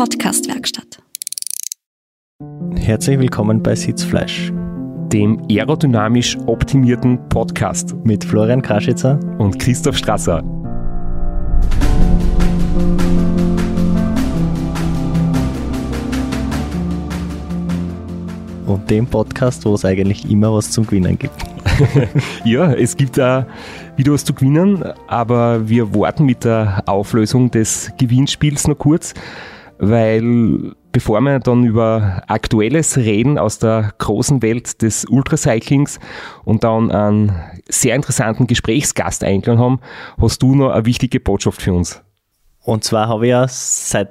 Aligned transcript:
Podcastwerkstatt. 0.00 1.02
Herzlich 2.74 3.18
willkommen 3.18 3.62
bei 3.62 3.74
Sitzfleisch, 3.74 4.50
dem 5.12 5.42
aerodynamisch 5.50 6.38
optimierten 6.46 7.28
Podcast 7.28 7.94
mit 8.02 8.24
Florian 8.24 8.62
Kraschitzer 8.62 9.20
und 9.38 9.58
Christoph 9.58 9.98
Strasser. 9.98 10.42
Und 18.64 18.88
dem 18.88 19.06
Podcast, 19.06 19.66
wo 19.66 19.74
es 19.74 19.84
eigentlich 19.84 20.30
immer 20.30 20.54
was 20.54 20.70
zum 20.70 20.86
Gewinnen 20.86 21.18
gibt. 21.18 21.34
ja, 22.46 22.72
es 22.72 22.96
gibt 22.96 23.18
da 23.18 23.46
wieder 23.96 24.14
was 24.14 24.24
zu 24.24 24.32
gewinnen, 24.32 24.82
aber 25.08 25.68
wir 25.68 25.94
warten 25.94 26.24
mit 26.24 26.44
der 26.44 26.84
Auflösung 26.86 27.50
des 27.50 27.92
Gewinnspiels 27.98 28.66
noch 28.66 28.78
kurz, 28.78 29.12
weil 29.80 30.74
bevor 30.92 31.20
wir 31.22 31.38
dann 31.40 31.64
über 31.64 32.22
Aktuelles 32.26 32.98
reden 32.98 33.38
aus 33.38 33.58
der 33.58 33.92
großen 33.98 34.42
Welt 34.42 34.82
des 34.82 35.06
Ultracyclings 35.06 35.98
und 36.44 36.64
dann 36.64 36.90
einen 36.90 37.32
sehr 37.68 37.96
interessanten 37.96 38.46
Gesprächsgast 38.46 39.24
eingeladen 39.24 39.60
haben, 39.60 39.80
hast 40.20 40.42
du 40.42 40.54
noch 40.54 40.70
eine 40.70 40.86
wichtige 40.86 41.18
Botschaft 41.18 41.62
für 41.62 41.72
uns. 41.72 42.02
Und 42.62 42.84
zwar 42.84 43.08
habe 43.08 43.26
ich 43.26 43.30
ja 43.30 43.46
seit 43.48 44.10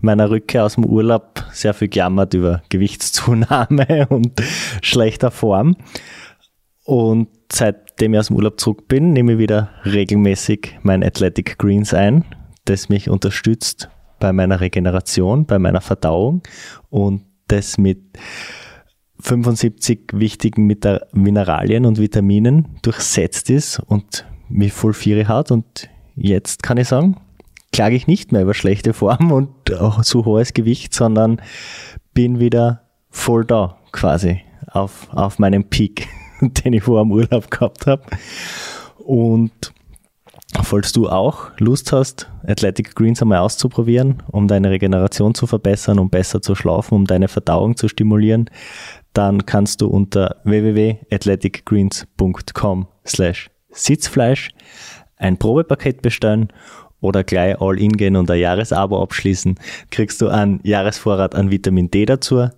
meiner 0.00 0.30
Rückkehr 0.30 0.64
aus 0.64 0.74
dem 0.74 0.84
Urlaub 0.84 1.44
sehr 1.52 1.74
viel 1.74 1.88
gejammert 1.88 2.34
über 2.34 2.62
Gewichtszunahme 2.68 4.06
und 4.10 4.42
schlechter 4.82 5.30
Form. 5.30 5.76
Und 6.84 7.28
seitdem 7.52 8.14
ich 8.14 8.20
aus 8.20 8.28
dem 8.28 8.36
Urlaub 8.36 8.58
zurück 8.58 8.88
bin, 8.88 9.12
nehme 9.12 9.34
ich 9.34 9.38
wieder 9.38 9.70
regelmäßig 9.84 10.78
mein 10.82 11.04
Athletic 11.04 11.58
Greens 11.58 11.94
ein, 11.94 12.24
das 12.64 12.88
mich 12.88 13.10
unterstützt 13.10 13.90
bei 14.18 14.32
meiner 14.32 14.60
Regeneration, 14.60 15.46
bei 15.46 15.58
meiner 15.58 15.80
Verdauung 15.80 16.42
und 16.90 17.22
das 17.48 17.78
mit 17.78 17.98
75 19.20 20.10
wichtigen 20.12 20.66
Mineralien 21.12 21.86
und 21.86 21.98
Vitaminen 21.98 22.78
durchsetzt 22.82 23.50
ist 23.50 23.80
und 23.80 24.26
mich 24.48 24.72
voll 24.72 24.92
Viere 24.92 25.26
hat. 25.26 25.50
Und 25.50 25.88
jetzt 26.14 26.62
kann 26.62 26.76
ich 26.76 26.88
sagen, 26.88 27.16
klage 27.72 27.96
ich 27.96 28.06
nicht 28.06 28.32
mehr 28.32 28.42
über 28.42 28.54
schlechte 28.54 28.92
Form 28.92 29.32
und 29.32 29.74
auch 29.74 30.02
zu 30.02 30.24
hohes 30.24 30.54
Gewicht, 30.54 30.94
sondern 30.94 31.40
bin 32.14 32.38
wieder 32.38 32.82
voll 33.10 33.44
da 33.44 33.78
quasi 33.92 34.42
auf, 34.70 35.08
auf 35.10 35.38
meinem 35.38 35.64
Peak. 35.64 36.08
den 36.40 36.72
ich 36.72 36.82
vor 36.82 37.02
dem 37.02 37.12
Urlaub 37.12 37.50
gehabt 37.50 37.86
habe. 37.86 38.02
Und 38.98 39.72
falls 40.62 40.92
du 40.92 41.08
auch 41.08 41.50
Lust 41.58 41.90
hast, 41.92 42.30
Athletic 42.46 42.94
Greens 42.94 43.22
einmal 43.22 43.38
auszuprobieren, 43.38 44.22
um 44.28 44.46
deine 44.48 44.70
Regeneration 44.70 45.34
zu 45.34 45.46
verbessern, 45.46 45.98
um 45.98 46.10
besser 46.10 46.42
zu 46.42 46.54
schlafen, 46.54 46.94
um 46.94 47.06
deine 47.06 47.28
Verdauung 47.28 47.76
zu 47.76 47.88
stimulieren, 47.88 48.50
dann 49.12 49.44
kannst 49.46 49.80
du 49.80 49.86
unter 49.88 50.36
www.athleticgreens.com 50.44 52.86
slash 53.06 53.50
Sitzfleisch 53.70 54.50
ein 55.16 55.38
Probepaket 55.38 56.02
bestellen 56.02 56.52
oder 57.00 57.24
gleich 57.24 57.58
all 57.60 57.80
in 57.80 57.96
gehen 57.96 58.16
und 58.16 58.30
ein 58.30 58.38
Jahresabo 58.38 59.02
abschließen, 59.02 59.56
kriegst 59.90 60.20
du 60.20 60.28
einen 60.28 60.60
Jahresvorrat 60.62 61.34
an 61.34 61.50
Vitamin 61.50 61.90
D 61.90 62.06
dazu, 62.06 62.50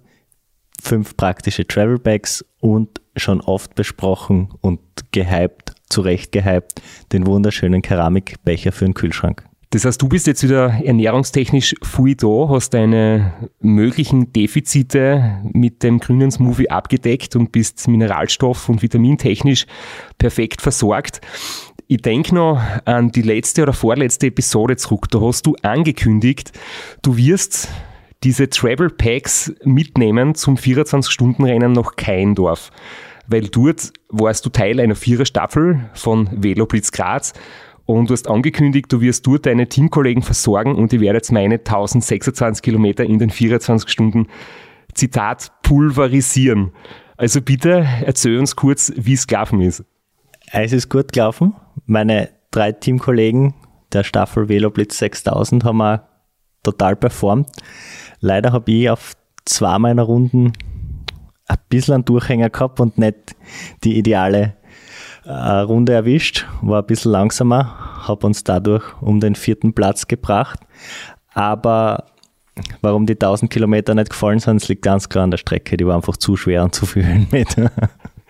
fünf 0.80 1.16
praktische 1.16 1.66
Travel 1.66 1.98
Bags 1.98 2.44
und 2.60 3.00
schon 3.16 3.40
oft 3.40 3.74
besprochen 3.74 4.50
und 4.60 4.80
gehypt, 5.12 5.69
zurecht 5.90 6.32
gehypt, 6.32 6.80
den 7.12 7.26
wunderschönen 7.26 7.82
Keramikbecher 7.82 8.72
für 8.72 8.86
den 8.86 8.94
Kühlschrank. 8.94 9.44
Das 9.72 9.84
heißt, 9.84 10.02
du 10.02 10.08
bist 10.08 10.26
jetzt 10.26 10.42
wieder 10.42 10.80
ernährungstechnisch 10.84 11.76
früh 11.82 12.16
da, 12.16 12.48
hast 12.48 12.74
deine 12.74 13.32
möglichen 13.60 14.32
Defizite 14.32 15.38
mit 15.52 15.84
dem 15.84 16.00
grünen 16.00 16.32
Smoothie 16.32 16.70
abgedeckt 16.70 17.36
und 17.36 17.52
bist 17.52 17.86
mineralstoff- 17.86 18.68
und 18.68 18.82
vitamintechnisch 18.82 19.66
perfekt 20.18 20.60
versorgt. 20.60 21.20
Ich 21.86 22.02
denke 22.02 22.34
noch 22.34 22.60
an 22.84 23.12
die 23.12 23.22
letzte 23.22 23.62
oder 23.62 23.72
vorletzte 23.72 24.26
Episode 24.26 24.76
zurück. 24.76 25.06
Da 25.10 25.20
hast 25.20 25.46
du 25.46 25.54
angekündigt, 25.62 26.50
du 27.02 27.16
wirst 27.16 27.68
diese 28.24 28.50
Travel 28.50 28.90
Packs 28.90 29.52
mitnehmen 29.64 30.34
zum 30.34 30.56
24-Stunden-Rennen 30.56 31.72
nach 31.72 31.94
Keindorf. 31.94 32.70
Weil 33.30 33.46
dort 33.46 33.92
warst 34.08 34.44
du 34.44 34.50
Teil 34.50 34.80
einer 34.80 34.96
Viererstaffel 34.96 35.88
von 35.94 36.28
Veloblitz 36.32 36.90
Graz 36.90 37.32
und 37.86 38.10
du 38.10 38.12
hast 38.12 38.28
angekündigt, 38.28 38.92
du 38.92 39.00
wirst 39.00 39.24
dort 39.26 39.46
deine 39.46 39.68
Teamkollegen 39.68 40.22
versorgen 40.22 40.74
und 40.74 40.92
ich 40.92 41.00
werde 41.00 41.18
jetzt 41.18 41.30
meine 41.30 41.54
1026 41.54 42.62
Kilometer 42.62 43.04
in 43.04 43.20
den 43.20 43.30
24 43.30 43.88
Stunden, 43.88 44.26
Zitat, 44.94 45.52
pulverisieren. 45.62 46.72
Also 47.16 47.40
bitte 47.40 47.86
erzähl 48.04 48.36
uns 48.36 48.56
kurz, 48.56 48.92
wie 48.96 49.12
es 49.12 49.28
gelaufen 49.28 49.60
ist. 49.60 49.84
Es 50.50 50.72
ist 50.72 50.88
gut 50.88 51.12
gelaufen. 51.12 51.54
Meine 51.86 52.30
drei 52.50 52.72
Teamkollegen 52.72 53.54
der 53.92 54.02
Staffel 54.02 54.48
Veloblitz 54.48 54.98
6000 54.98 55.64
haben 55.64 55.82
auch 55.82 56.00
total 56.64 56.96
performt. 56.96 57.48
Leider 58.18 58.52
habe 58.52 58.72
ich 58.72 58.90
auf 58.90 59.14
zwei 59.44 59.78
meiner 59.78 60.02
Runden 60.02 60.52
ein 61.50 61.58
bisschen 61.68 61.94
einen 61.94 62.04
Durchhänger 62.04 62.50
gehabt 62.50 62.80
und 62.80 62.96
nicht 62.96 63.34
die 63.82 63.98
ideale 63.98 64.54
äh, 65.24 65.32
Runde 65.32 65.92
erwischt. 65.92 66.46
War 66.62 66.82
ein 66.82 66.86
bisschen 66.86 67.12
langsamer, 67.12 68.06
habe 68.06 68.26
uns 68.26 68.44
dadurch 68.44 68.84
um 69.00 69.20
den 69.20 69.34
vierten 69.34 69.74
Platz 69.74 70.06
gebracht. 70.06 70.60
Aber 71.34 72.06
warum 72.82 73.06
die 73.06 73.14
1000 73.14 73.50
Kilometer 73.50 73.94
nicht 73.94 74.10
gefallen 74.10 74.38
sind, 74.38 74.66
liegt 74.68 74.82
ganz 74.82 75.08
klar 75.08 75.24
an 75.24 75.30
der 75.30 75.38
Strecke. 75.38 75.76
Die 75.76 75.86
war 75.86 75.96
einfach 75.96 76.16
zu 76.16 76.36
schwer 76.36 76.62
und 76.62 76.74
zu 76.74 76.86
viel 76.86 77.04
Höhenmeter. 77.04 77.72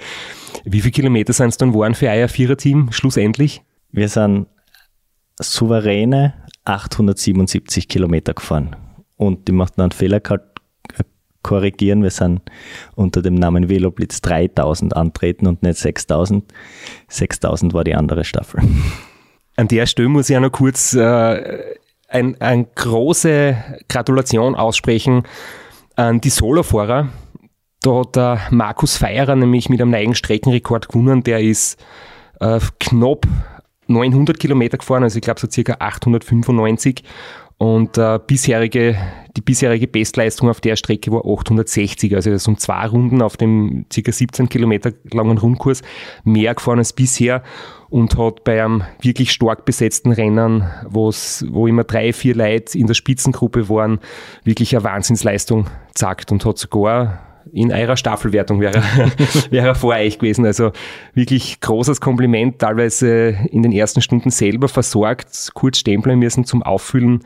Wie 0.64 0.80
viele 0.80 0.92
Kilometer 0.92 1.32
sind 1.32 1.48
es 1.48 1.56
dann 1.56 1.74
waren 1.74 1.94
für 1.94 2.08
euer 2.08 2.28
Viererteam 2.28 2.90
schlussendlich? 2.90 3.62
Wir 3.92 4.08
sind 4.08 4.46
souveräne 5.38 6.34
877 6.64 7.88
Kilometer 7.88 8.34
gefahren 8.34 8.76
und 9.16 9.48
die 9.48 9.52
machten 9.52 9.80
einen 9.80 9.92
Fehler 9.92 10.20
korrigieren. 11.42 12.02
Wir 12.02 12.10
sind 12.10 12.42
unter 12.94 13.22
dem 13.22 13.34
Namen 13.34 13.68
Veloblitz 13.68 14.20
3000 14.20 14.96
antreten 14.96 15.46
und 15.46 15.62
nicht 15.62 15.78
6000. 15.78 16.44
6000 17.08 17.74
war 17.74 17.84
die 17.84 17.94
andere 17.94 18.24
Staffel. 18.24 18.62
An 19.56 19.68
der 19.68 19.86
Stelle 19.86 20.08
muss 20.08 20.30
ich 20.30 20.36
auch 20.36 20.40
noch 20.40 20.52
kurz 20.52 20.94
äh, 20.94 21.76
eine 22.08 22.34
ein 22.40 22.66
große 22.74 23.56
Gratulation 23.88 24.54
aussprechen 24.54 25.24
an 25.96 26.20
die 26.20 26.30
Solofahrer. 26.30 27.08
Da 27.82 27.90
hat 28.00 28.16
der 28.16 28.40
Markus 28.50 28.96
Feierer 28.96 29.36
nämlich 29.36 29.68
mit 29.68 29.80
einem 29.80 29.90
neuen 29.90 30.14
Streckenrekord 30.14 30.88
gewonnen. 30.88 31.22
Der 31.22 31.40
ist 31.40 31.82
äh, 32.40 32.60
knapp 32.78 33.26
900 33.86 34.38
Kilometer 34.38 34.78
gefahren, 34.78 35.02
also 35.02 35.16
ich 35.16 35.22
glaube 35.22 35.40
so 35.40 35.48
circa 35.50 35.76
895 35.78 37.02
und 37.60 37.98
äh, 37.98 38.18
bisherige, 38.26 38.96
die 39.36 39.42
bisherige 39.42 39.86
Bestleistung 39.86 40.48
auf 40.48 40.62
der 40.62 40.76
Strecke 40.76 41.12
war 41.12 41.26
860, 41.26 42.14
also 42.14 42.30
das 42.30 42.48
um 42.48 42.56
zwei 42.56 42.86
Runden 42.86 43.20
auf 43.20 43.36
dem 43.36 43.84
ca. 43.94 44.10
17 44.10 44.48
Kilometer 44.48 44.92
langen 45.12 45.36
Rundkurs 45.36 45.82
mehr 46.24 46.54
gefahren 46.54 46.78
als 46.78 46.94
bisher 46.94 47.42
und 47.90 48.16
hat 48.16 48.44
bei 48.44 48.64
einem 48.64 48.82
wirklich 49.02 49.30
stark 49.32 49.66
besetzten 49.66 50.12
Rennen, 50.12 50.64
wo 50.88 51.12
immer 51.66 51.84
drei, 51.84 52.14
vier 52.14 52.34
Leute 52.34 52.78
in 52.78 52.86
der 52.86 52.94
Spitzengruppe 52.94 53.68
waren, 53.68 54.00
wirklich 54.42 54.74
eine 54.74 54.84
Wahnsinnsleistung 54.84 55.66
zackt 55.94 56.32
und 56.32 56.46
hat 56.46 56.56
sogar 56.56 57.29
in 57.52 57.72
eurer 57.72 57.96
Staffelwertung 57.96 58.60
wäre, 58.60 58.82
wäre 59.50 59.68
er 59.68 59.74
vor 59.74 59.94
euch 59.94 60.18
gewesen. 60.18 60.46
Also 60.46 60.72
wirklich 61.14 61.60
großes 61.60 62.00
Kompliment, 62.00 62.58
teilweise 62.58 63.36
in 63.50 63.62
den 63.62 63.72
ersten 63.72 64.02
Stunden 64.02 64.30
selber 64.30 64.68
versorgt, 64.68 65.50
kurz 65.54 65.78
stempeln 65.78 66.18
müssen 66.18 66.44
zum 66.44 66.62
Auffüllen 66.62 67.24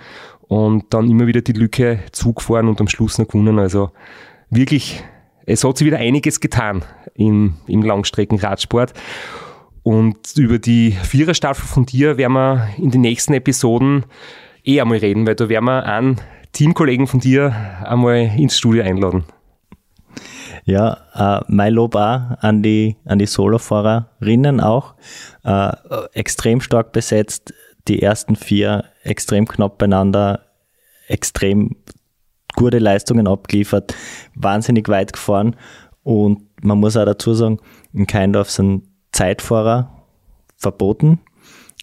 und 0.48 0.92
dann 0.92 1.08
immer 1.08 1.26
wieder 1.26 1.40
die 1.40 1.52
Lücke 1.52 2.00
zugefahren 2.12 2.68
und 2.68 2.80
am 2.80 2.88
Schluss 2.88 3.18
noch 3.18 3.28
gewonnen. 3.28 3.58
Also 3.58 3.90
wirklich, 4.50 5.02
es 5.46 5.64
hat 5.64 5.78
sich 5.78 5.86
wieder 5.86 5.98
einiges 5.98 6.40
getan 6.40 6.84
im, 7.14 7.54
im 7.66 7.82
Langstreckenradsport. 7.82 8.92
Und 9.82 10.16
über 10.36 10.58
die 10.58 10.92
Viererstaffel 10.92 11.66
von 11.66 11.84
dir 11.84 12.16
werden 12.16 12.32
wir 12.32 12.68
in 12.78 12.90
den 12.90 13.02
nächsten 13.02 13.34
Episoden 13.34 14.06
eh 14.64 14.80
einmal 14.80 14.98
reden, 14.98 15.26
weil 15.26 15.34
da 15.34 15.48
werden 15.48 15.66
wir 15.66 15.84
einen 15.84 16.20
Teamkollegen 16.52 17.06
von 17.06 17.20
dir 17.20 17.54
einmal 17.84 18.30
ins 18.38 18.56
Studio 18.56 18.82
einladen. 18.82 19.24
Ja, 20.64 20.98
äh, 21.14 21.44
mein 21.48 21.74
Lob 21.74 21.94
auch 21.94 22.20
an 22.40 22.62
die, 22.62 22.96
an 23.04 23.18
die 23.18 23.26
Solofahrerinnen 23.26 24.60
auch. 24.60 24.94
Äh, 25.42 25.72
extrem 26.12 26.60
stark 26.60 26.92
besetzt, 26.92 27.52
die 27.86 28.00
ersten 28.00 28.34
vier 28.34 28.84
extrem 29.02 29.46
knapp 29.46 29.76
beieinander, 29.76 30.46
extrem 31.06 31.76
gute 32.56 32.78
Leistungen 32.78 33.26
abgeliefert, 33.26 33.94
wahnsinnig 34.34 34.88
weit 34.88 35.12
gefahren 35.12 35.56
und 36.02 36.42
man 36.62 36.78
muss 36.78 36.96
auch 36.96 37.04
dazu 37.04 37.34
sagen, 37.34 37.58
in 37.92 38.06
Keindorf 38.06 38.50
sind 38.50 38.84
Zeitfahrer 39.12 39.90
verboten. 40.56 41.20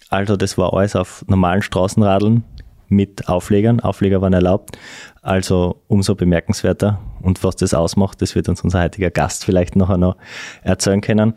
Also 0.08 0.36
das 0.36 0.58
war 0.58 0.74
alles 0.74 0.96
auf 0.96 1.24
normalen 1.28 1.62
Straßenradeln 1.62 2.44
mit 2.92 3.28
Auflegern. 3.28 3.80
Aufleger 3.80 4.20
waren 4.20 4.32
erlaubt. 4.32 4.78
Also 5.22 5.82
umso 5.88 6.14
bemerkenswerter. 6.14 7.00
Und 7.22 7.42
was 7.42 7.56
das 7.56 7.74
ausmacht, 7.74 8.22
das 8.22 8.34
wird 8.34 8.48
uns 8.48 8.62
unser 8.62 8.82
heutiger 8.82 9.10
Gast 9.10 9.44
vielleicht 9.44 9.76
nachher 9.76 9.96
noch 9.96 10.16
erzählen 10.62 11.00
können. 11.00 11.34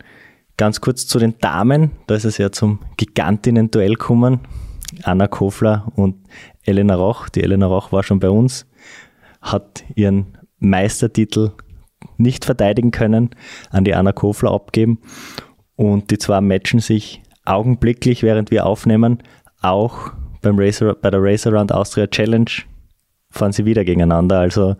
Ganz 0.56 0.80
kurz 0.80 1.06
zu 1.06 1.18
den 1.18 1.38
Damen. 1.38 1.92
Da 2.06 2.14
ist 2.14 2.24
es 2.24 2.38
ja 2.38 2.50
zum 2.52 2.80
Gigantinnen-Duell 2.96 3.94
gekommen. 3.94 4.40
Anna 5.02 5.26
Kofler 5.26 5.92
und 5.96 6.16
Elena 6.62 6.94
Roch. 6.94 7.28
Die 7.28 7.42
Elena 7.42 7.66
Roch 7.66 7.92
war 7.92 8.02
schon 8.02 8.20
bei 8.20 8.30
uns, 8.30 8.66
hat 9.40 9.84
ihren 9.94 10.38
Meistertitel 10.58 11.52
nicht 12.16 12.44
verteidigen 12.44 12.92
können, 12.92 13.30
an 13.70 13.84
die 13.84 13.94
Anna 13.94 14.12
Kofler 14.12 14.52
abgeben. 14.52 15.00
Und 15.74 16.10
die 16.10 16.18
zwei 16.18 16.40
matchen 16.40 16.80
sich 16.80 17.22
augenblicklich, 17.44 18.22
während 18.22 18.50
wir 18.50 18.66
aufnehmen, 18.66 19.22
auch 19.60 20.12
beim 20.46 20.58
Racer, 20.58 20.94
bei 20.94 21.10
der 21.10 21.22
Race 21.22 21.46
Around 21.46 21.72
Austria 21.72 22.06
Challenge 22.06 22.50
fahren 23.30 23.52
sie 23.52 23.64
wieder 23.64 23.84
gegeneinander. 23.84 24.38
Also 24.38 24.76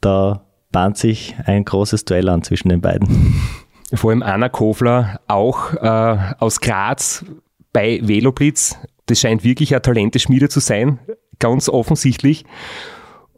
da 0.00 0.44
bahnt 0.70 0.96
sich 0.96 1.36
ein 1.44 1.64
großes 1.64 2.04
Duell 2.04 2.28
an 2.28 2.42
zwischen 2.42 2.68
den 2.70 2.80
beiden. 2.80 3.34
Vor 3.94 4.10
allem 4.10 4.22
Anna 4.22 4.48
Kofler, 4.48 5.20
auch 5.28 5.74
äh, 5.74 6.34
aus 6.38 6.60
Graz 6.60 7.24
bei 7.72 8.00
Veloblitz. 8.02 8.78
Das 9.06 9.20
scheint 9.20 9.44
wirklich 9.44 9.74
eine 9.74 9.82
Talenteschmiede 9.82 10.48
zu 10.48 10.60
sein, 10.60 10.98
ganz 11.38 11.68
offensichtlich. 11.68 12.46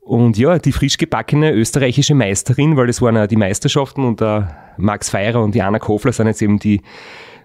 Und 0.00 0.38
ja, 0.38 0.58
die 0.58 0.70
frisch 0.70 0.98
gebackene 0.98 1.50
österreichische 1.52 2.14
Meisterin, 2.14 2.76
weil 2.76 2.86
das 2.86 3.02
waren 3.02 3.16
ja 3.16 3.26
die 3.26 3.36
Meisterschaften 3.36 4.04
und 4.04 4.20
der 4.20 4.74
Max 4.76 5.10
Feirer 5.10 5.42
und 5.42 5.54
die 5.54 5.62
Anna 5.62 5.78
Kofler 5.78 6.12
sind 6.12 6.26
jetzt 6.28 6.42
eben 6.42 6.58
die 6.58 6.82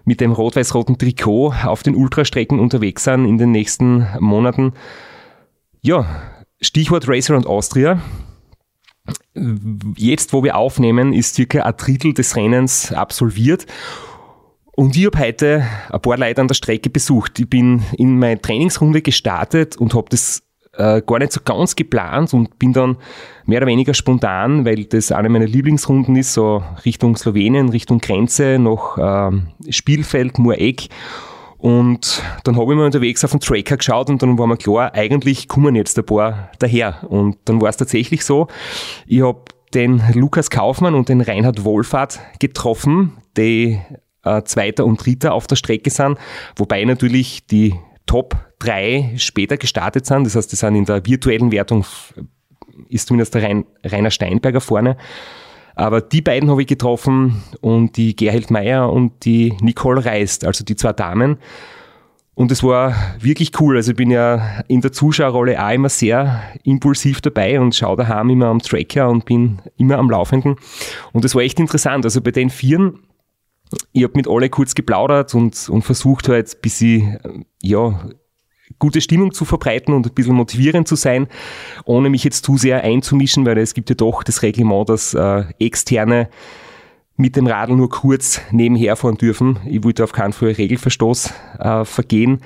mit 0.04 0.20
dem 0.20 0.32
rot-weiß-roten 0.32 0.98
Trikot 0.98 1.54
auf 1.64 1.82
den 1.82 1.94
Ultrastrecken 1.94 2.58
unterwegs 2.58 3.04
sind 3.04 3.26
in 3.26 3.38
den 3.38 3.50
nächsten 3.50 4.06
Monaten. 4.18 4.72
Ja, 5.82 6.06
Stichwort 6.60 7.08
Racer 7.08 7.36
und 7.36 7.46
Austria. 7.46 8.00
Jetzt, 9.96 10.32
wo 10.32 10.44
wir 10.44 10.56
aufnehmen, 10.56 11.12
ist 11.12 11.34
circa 11.34 11.62
ein 11.62 11.76
Drittel 11.76 12.14
des 12.14 12.36
Rennens 12.36 12.92
absolviert. 12.92 13.66
Und 14.72 14.96
ich 14.96 15.06
habe 15.06 15.18
heute 15.18 15.66
ein 15.90 16.00
paar 16.00 16.16
Leute 16.16 16.40
an 16.40 16.48
der 16.48 16.54
Strecke 16.54 16.90
besucht. 16.90 17.38
Ich 17.38 17.48
bin 17.48 17.82
in 17.96 18.18
meine 18.18 18.40
Trainingsrunde 18.40 19.02
gestartet 19.02 19.76
und 19.76 19.94
habe 19.94 20.08
das 20.10 20.42
äh, 20.80 21.02
gar 21.02 21.18
nicht 21.18 21.32
so 21.32 21.40
ganz 21.44 21.76
geplant 21.76 22.32
und 22.32 22.58
bin 22.58 22.72
dann 22.72 22.96
mehr 23.44 23.58
oder 23.58 23.66
weniger 23.66 23.92
spontan, 23.94 24.64
weil 24.64 24.84
das 24.84 25.12
eine 25.12 25.28
meiner 25.28 25.46
Lieblingsrunden 25.46 26.16
ist, 26.16 26.32
so 26.32 26.62
Richtung 26.84 27.16
Slowenien, 27.16 27.68
Richtung 27.68 27.98
Grenze, 27.98 28.58
noch 28.58 28.96
äh, 28.96 29.30
Spielfeld, 29.70 30.38
Mureck. 30.38 30.88
Und 31.58 32.22
dann 32.44 32.56
habe 32.56 32.72
ich 32.72 32.78
mir 32.78 32.86
unterwegs 32.86 33.22
auf 33.22 33.32
den 33.32 33.40
Tracker 33.40 33.76
geschaut 33.76 34.08
und 34.08 34.22
dann 34.22 34.38
war 34.38 34.46
mir 34.46 34.56
klar, 34.56 34.94
eigentlich 34.94 35.46
kommen 35.46 35.74
jetzt 35.74 35.98
ein 35.98 36.06
paar 36.06 36.50
daher. 36.58 37.06
Und 37.08 37.36
dann 37.44 37.60
war 37.60 37.68
es 37.68 37.76
tatsächlich 37.76 38.24
so, 38.24 38.48
ich 39.06 39.22
habe 39.22 39.42
den 39.74 40.02
Lukas 40.14 40.48
Kaufmann 40.48 40.94
und 40.94 41.10
den 41.10 41.20
Reinhard 41.20 41.64
Wohlfahrt 41.64 42.18
getroffen, 42.38 43.18
die 43.36 43.78
äh, 44.24 44.42
Zweiter 44.44 44.86
und 44.86 45.04
Dritter 45.04 45.34
auf 45.34 45.46
der 45.46 45.56
Strecke 45.56 45.90
sind, 45.90 46.18
wobei 46.56 46.84
natürlich 46.84 47.46
die 47.46 47.74
Top 48.06 48.36
3 48.60 49.14
später 49.16 49.56
gestartet 49.56 50.06
sind. 50.06 50.24
Das 50.24 50.36
heißt, 50.36 50.50
die 50.50 50.56
sind 50.56 50.76
in 50.76 50.84
der 50.84 51.04
virtuellen 51.04 51.52
Wertung, 51.52 51.84
ist 52.88 53.08
zumindest 53.08 53.34
der 53.34 53.42
Rain, 53.42 53.66
Rainer 53.84 54.10
Steinberger 54.10 54.60
vorne. 54.60 54.96
Aber 55.74 56.00
die 56.00 56.20
beiden 56.20 56.50
habe 56.50 56.62
ich 56.62 56.68
getroffen 56.68 57.42
und 57.60 57.96
die 57.96 58.14
Gerhild 58.14 58.50
Meyer 58.50 58.90
und 58.92 59.24
die 59.24 59.54
Nicole 59.60 60.04
Reist, 60.04 60.44
also 60.44 60.64
die 60.64 60.76
zwei 60.76 60.92
Damen. 60.92 61.38
Und 62.34 62.52
es 62.52 62.62
war 62.62 62.94
wirklich 63.18 63.58
cool. 63.60 63.76
Also 63.76 63.90
ich 63.90 63.96
bin 63.96 64.10
ja 64.10 64.62
in 64.68 64.80
der 64.80 64.92
Zuschauerrolle 64.92 65.62
auch 65.62 65.72
immer 65.72 65.88
sehr 65.88 66.42
impulsiv 66.64 67.20
dabei 67.20 67.60
und 67.60 67.74
schaue 67.74 67.96
daheim 67.96 68.30
immer 68.30 68.46
am 68.46 68.60
Tracker 68.60 69.08
und 69.08 69.24
bin 69.24 69.60
immer 69.76 69.98
am 69.98 70.10
Laufenden. 70.10 70.56
Und 71.12 71.24
es 71.24 71.34
war 71.34 71.42
echt 71.42 71.60
interessant. 71.60 72.04
Also 72.04 72.20
bei 72.20 72.30
den 72.30 72.50
Vieren 72.50 73.00
ich 73.92 74.02
habe 74.02 74.14
mit 74.16 74.28
alle 74.28 74.48
kurz 74.48 74.74
geplaudert 74.74 75.34
und, 75.34 75.68
und 75.68 75.82
versucht 75.82 76.28
halt 76.28 76.54
ein 76.54 76.60
bisschen, 76.60 77.46
ja, 77.62 78.08
gute 78.78 79.00
Stimmung 79.00 79.32
zu 79.32 79.44
verbreiten 79.44 79.94
und 79.94 80.06
ein 80.06 80.14
bisschen 80.14 80.34
motivierend 80.34 80.88
zu 80.88 80.96
sein, 80.96 81.26
ohne 81.84 82.10
mich 82.10 82.24
jetzt 82.24 82.44
zu 82.44 82.56
sehr 82.56 82.82
einzumischen, 82.82 83.44
weil 83.44 83.58
es 83.58 83.74
gibt 83.74 83.90
ja 83.90 83.94
doch 83.94 84.22
das 84.22 84.42
Reglement, 84.42 84.88
dass 84.88 85.14
äh, 85.14 85.44
Externe 85.58 86.28
mit 87.16 87.36
dem 87.36 87.46
Radl 87.46 87.76
nur 87.76 87.90
kurz 87.90 88.40
nebenher 88.50 88.96
fahren 88.96 89.16
dürfen. 89.16 89.58
Ich 89.66 89.84
wollte 89.84 90.04
auf 90.04 90.12
keinen 90.12 90.32
Fall 90.32 90.52
Regelverstoß 90.52 91.32
äh, 91.58 91.84
vergehen. 91.84 92.40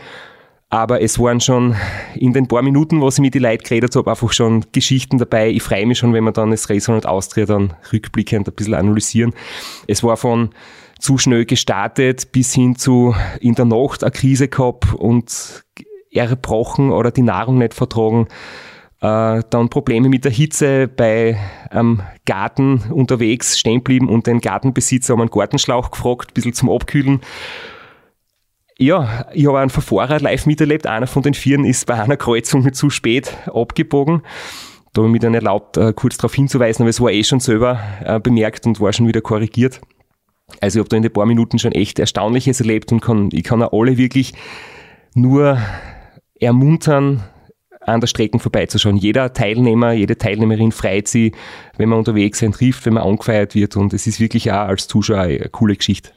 Aber 0.68 1.00
es 1.00 1.20
waren 1.20 1.40
schon 1.40 1.76
in 2.16 2.32
den 2.32 2.48
paar 2.48 2.62
Minuten, 2.62 3.00
wo 3.00 3.08
ich 3.08 3.18
mit 3.18 3.34
den 3.34 3.42
Leuten 3.42 3.62
geredet 3.62 3.94
habe, 3.94 4.10
einfach 4.10 4.32
schon 4.32 4.64
Geschichten 4.72 5.18
dabei. 5.18 5.50
Ich 5.50 5.62
freue 5.62 5.86
mich 5.86 5.98
schon, 5.98 6.12
wenn 6.12 6.24
wir 6.24 6.32
dann 6.32 6.50
das 6.50 6.68
Race 6.68 6.88
und 6.88 7.06
Austria 7.06 7.46
dann 7.46 7.74
rückblickend 7.92 8.48
ein 8.48 8.54
bisschen 8.54 8.74
analysieren. 8.74 9.34
Es 9.86 10.02
war 10.02 10.16
von 10.16 10.50
zu 10.98 11.16
schnell 11.16 11.44
gestartet 11.44 12.32
bis 12.32 12.52
hin 12.54 12.74
zu 12.74 13.14
in 13.38 13.54
der 13.54 13.66
Nacht 13.66 14.02
eine 14.02 14.10
Krise 14.10 14.48
gehabt 14.48 14.92
und 14.94 15.64
erbrochen 16.14 16.90
oder 16.90 17.10
die 17.10 17.22
Nahrung 17.22 17.58
nicht 17.58 17.74
vertragen. 17.74 18.28
Äh, 19.00 19.42
dann 19.50 19.68
Probleme 19.68 20.08
mit 20.08 20.24
der 20.24 20.32
Hitze 20.32 20.88
bei 20.88 21.38
einem 21.70 22.02
Garten 22.24 22.82
unterwegs 22.90 23.58
stehen 23.58 23.82
blieben 23.82 24.08
und 24.08 24.26
den 24.26 24.40
Gartenbesitzer 24.40 25.14
um 25.14 25.20
einen 25.20 25.30
Gartenschlauch 25.30 25.90
gefragt, 25.90 26.30
ein 26.30 26.34
bisschen 26.34 26.54
zum 26.54 26.70
Abkühlen. 26.70 27.20
Ja, 28.78 29.26
ich 29.32 29.46
habe 29.46 29.60
einen 29.60 29.70
Verfahrer 29.70 30.20
live 30.20 30.46
miterlebt. 30.46 30.86
Einer 30.86 31.06
von 31.06 31.22
den 31.22 31.34
Vieren 31.34 31.64
ist 31.64 31.86
bei 31.86 31.94
einer 31.94 32.16
Kreuzung 32.16 32.72
zu 32.72 32.90
spät 32.90 33.36
abgebogen. 33.46 34.22
Da 34.92 35.02
habe 35.02 35.08
ich 35.08 35.12
mich 35.12 35.20
dann 35.20 35.34
erlaubt, 35.34 35.76
äh, 35.76 35.92
kurz 35.92 36.16
darauf 36.16 36.34
hinzuweisen, 36.34 36.82
aber 36.82 36.90
es 36.90 37.00
war 37.00 37.10
eh 37.10 37.24
schon 37.24 37.40
selber 37.40 37.80
äh, 38.04 38.20
bemerkt 38.20 38.64
und 38.64 38.80
war 38.80 38.92
schon 38.92 39.06
wieder 39.06 39.20
korrigiert. 39.20 39.80
Also 40.60 40.78
ich 40.78 40.80
habe 40.80 40.88
da 40.88 40.96
in 40.96 41.02
den 41.02 41.12
paar 41.12 41.26
Minuten 41.26 41.58
schon 41.58 41.72
echt 41.72 41.98
Erstaunliches 41.98 42.60
erlebt 42.60 42.92
und 42.92 43.00
kann, 43.00 43.28
ich 43.32 43.44
kann 43.44 43.62
auch 43.62 43.72
alle 43.72 43.98
wirklich 43.98 44.34
nur 45.14 45.58
ermuntern, 46.44 47.22
an 47.86 48.00
der 48.00 48.06
Strecke 48.06 48.38
vorbeizuschauen. 48.38 48.96
Jeder 48.96 49.32
Teilnehmer, 49.32 49.92
jede 49.92 50.16
Teilnehmerin 50.16 50.72
freut 50.72 51.08
sich, 51.08 51.34
wenn 51.76 51.88
man 51.88 51.98
unterwegs 51.98 52.38
sein 52.38 52.52
trifft, 52.52 52.86
wenn 52.86 52.94
man 52.94 53.02
angefeiert 53.02 53.54
wird 53.54 53.76
und 53.76 53.92
es 53.92 54.06
ist 54.06 54.20
wirklich 54.20 54.50
auch 54.52 54.68
als 54.68 54.88
Zuschauer 54.88 55.20
eine 55.20 55.48
coole 55.50 55.76
Geschichte. 55.76 56.10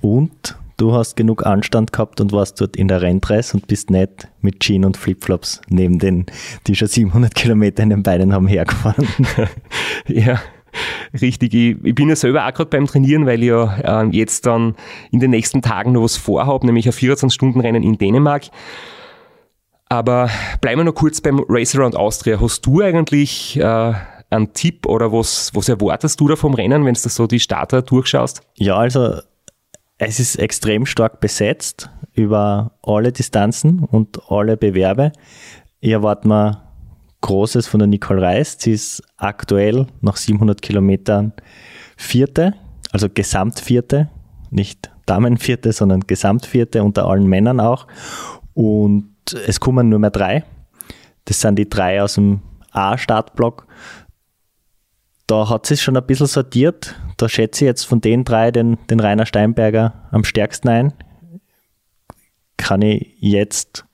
Und 0.00 0.56
du 0.76 0.92
hast 0.92 1.16
genug 1.16 1.46
Anstand 1.46 1.92
gehabt 1.92 2.20
und 2.20 2.32
warst 2.32 2.60
dort 2.60 2.76
in 2.76 2.88
der 2.88 3.02
Renndress 3.02 3.54
und 3.54 3.66
bist 3.66 3.90
nicht 3.90 4.28
mit 4.40 4.60
Jeans 4.60 4.86
und 4.86 4.96
Flipflops 4.96 5.60
neben 5.68 5.98
den, 5.98 6.26
die 6.66 6.74
schon 6.74 6.88
700 6.88 7.34
Kilometer 7.34 7.82
in 7.82 7.90
den 7.90 8.02
Beinen 8.02 8.32
haben, 8.32 8.46
hergefahren. 8.46 9.06
ja, 10.08 10.40
Richtig, 11.20 11.54
ich, 11.54 11.76
ich 11.84 11.94
bin 11.94 12.08
ja 12.08 12.16
selber 12.16 12.44
auch 12.46 12.52
gerade 12.52 12.70
beim 12.70 12.86
Trainieren, 12.86 13.26
weil 13.26 13.40
ich 13.42 13.48
ja 13.48 14.02
äh, 14.02 14.08
jetzt 14.10 14.46
dann 14.46 14.74
in 15.12 15.20
den 15.20 15.30
nächsten 15.30 15.62
Tagen 15.62 15.92
noch 15.92 16.02
was 16.02 16.16
vorhabe, 16.16 16.66
nämlich 16.66 16.86
ein 16.86 16.92
24-Stunden-Rennen 16.92 17.84
in 17.84 17.96
Dänemark. 17.96 18.46
Aber 19.94 20.28
bleiben 20.60 20.80
wir 20.80 20.84
noch 20.84 20.96
kurz 20.96 21.20
beim 21.20 21.40
Race 21.48 21.76
Around 21.76 21.94
Austria. 21.94 22.40
Hast 22.40 22.66
du 22.66 22.82
eigentlich 22.82 23.56
äh, 23.60 23.92
einen 24.28 24.52
Tipp 24.52 24.86
oder 24.86 25.12
was, 25.12 25.52
was 25.54 25.68
erwartest 25.68 26.18
du 26.18 26.26
da 26.26 26.34
vom 26.34 26.54
Rennen, 26.54 26.84
wenn 26.84 26.94
du 26.94 27.08
so 27.08 27.28
die 27.28 27.38
Starter 27.38 27.80
durchschaust? 27.80 28.42
Ja, 28.56 28.76
also 28.76 29.20
es 29.98 30.18
ist 30.18 30.34
extrem 30.34 30.84
stark 30.84 31.20
besetzt 31.20 31.90
über 32.12 32.72
alle 32.82 33.12
Distanzen 33.12 33.84
und 33.84 34.20
alle 34.28 34.56
Bewerbe. 34.56 35.12
Ich 35.78 35.92
erwarte 35.92 36.26
mir 36.26 36.62
Großes 37.20 37.68
von 37.68 37.78
der 37.78 37.86
Nicole 37.86 38.20
Reis. 38.20 38.56
Sie 38.58 38.72
ist 38.72 39.00
aktuell 39.16 39.86
nach 40.00 40.16
700 40.16 40.60
Kilometern 40.60 41.34
Vierte, 41.96 42.54
also 42.90 43.08
Gesamtvierte, 43.08 44.10
nicht 44.50 44.90
Damenvierte, 45.06 45.70
sondern 45.70 46.00
Gesamtvierte 46.00 46.82
unter 46.82 47.06
allen 47.06 47.28
Männern 47.28 47.60
auch. 47.60 47.86
Und 48.54 49.13
es 49.32 49.60
kommen 49.60 49.88
nur 49.88 49.98
mehr 49.98 50.10
drei. 50.10 50.44
Das 51.24 51.40
sind 51.40 51.56
die 51.56 51.68
drei 51.68 52.02
aus 52.02 52.14
dem 52.14 52.42
A-Startblock. 52.72 53.66
Da 55.26 55.48
hat 55.48 55.66
sie 55.66 55.74
es 55.74 55.82
schon 55.82 55.96
ein 55.96 56.06
bisschen 56.06 56.26
sortiert. 56.26 56.94
Da 57.16 57.28
schätze 57.28 57.64
ich 57.64 57.68
jetzt 57.68 57.84
von 57.84 58.00
den 58.00 58.24
drei 58.24 58.50
den, 58.50 58.76
den 58.88 59.00
Rainer 59.00 59.24
Steinberger 59.24 60.08
am 60.10 60.24
stärksten 60.24 60.68
ein. 60.68 60.92
Kann 62.56 62.82
ich 62.82 63.16
jetzt 63.20 63.86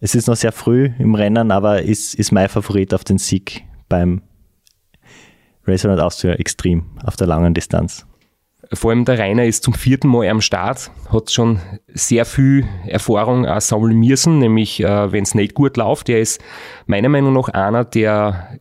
es 0.00 0.14
ist 0.14 0.28
noch 0.28 0.36
sehr 0.36 0.52
früh 0.52 0.90
im 0.98 1.14
Rennen, 1.14 1.50
aber 1.50 1.82
ist, 1.82 2.14
ist 2.14 2.30
mein 2.30 2.48
Favorit 2.48 2.94
auf 2.94 3.04
den 3.04 3.18
Sieg 3.18 3.64
beim 3.88 4.22
Race 5.66 5.84
Around 5.84 6.00
Austria 6.00 6.34
extrem 6.34 6.86
auf 7.04 7.16
der 7.16 7.26
langen 7.26 7.52
Distanz. 7.52 8.06
Vor 8.72 8.90
allem 8.90 9.04
der 9.06 9.18
Rainer 9.18 9.46
ist 9.46 9.64
zum 9.64 9.72
vierten 9.72 10.08
Mal 10.08 10.28
am 10.28 10.42
Start, 10.42 10.90
hat 11.10 11.30
schon 11.30 11.60
sehr 11.88 12.26
viel 12.26 12.66
Erfahrung 12.86 13.46
auch 13.46 13.60
sammeln 13.60 13.98
müssen, 13.98 14.38
nämlich 14.38 14.82
äh, 14.82 15.10
wenn 15.10 15.22
es 15.22 15.34
nicht 15.34 15.54
gut 15.54 15.76
läuft. 15.78 16.08
Er 16.10 16.20
ist 16.20 16.40
meiner 16.86 17.08
Meinung 17.08 17.32
nach 17.32 17.48
einer, 17.48 17.84
der 17.84 18.58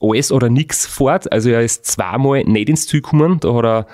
alles 0.00 0.32
oder 0.32 0.48
nichts 0.50 0.86
fährt. 0.86 1.32
Also 1.32 1.50
er 1.50 1.62
ist 1.62 1.86
zweimal 1.86 2.42
nicht 2.44 2.68
ins 2.68 2.86
Ziel 2.88 3.00
gekommen. 3.00 3.38
Da 3.40 3.54
hat 3.54 3.64
er 3.64 3.86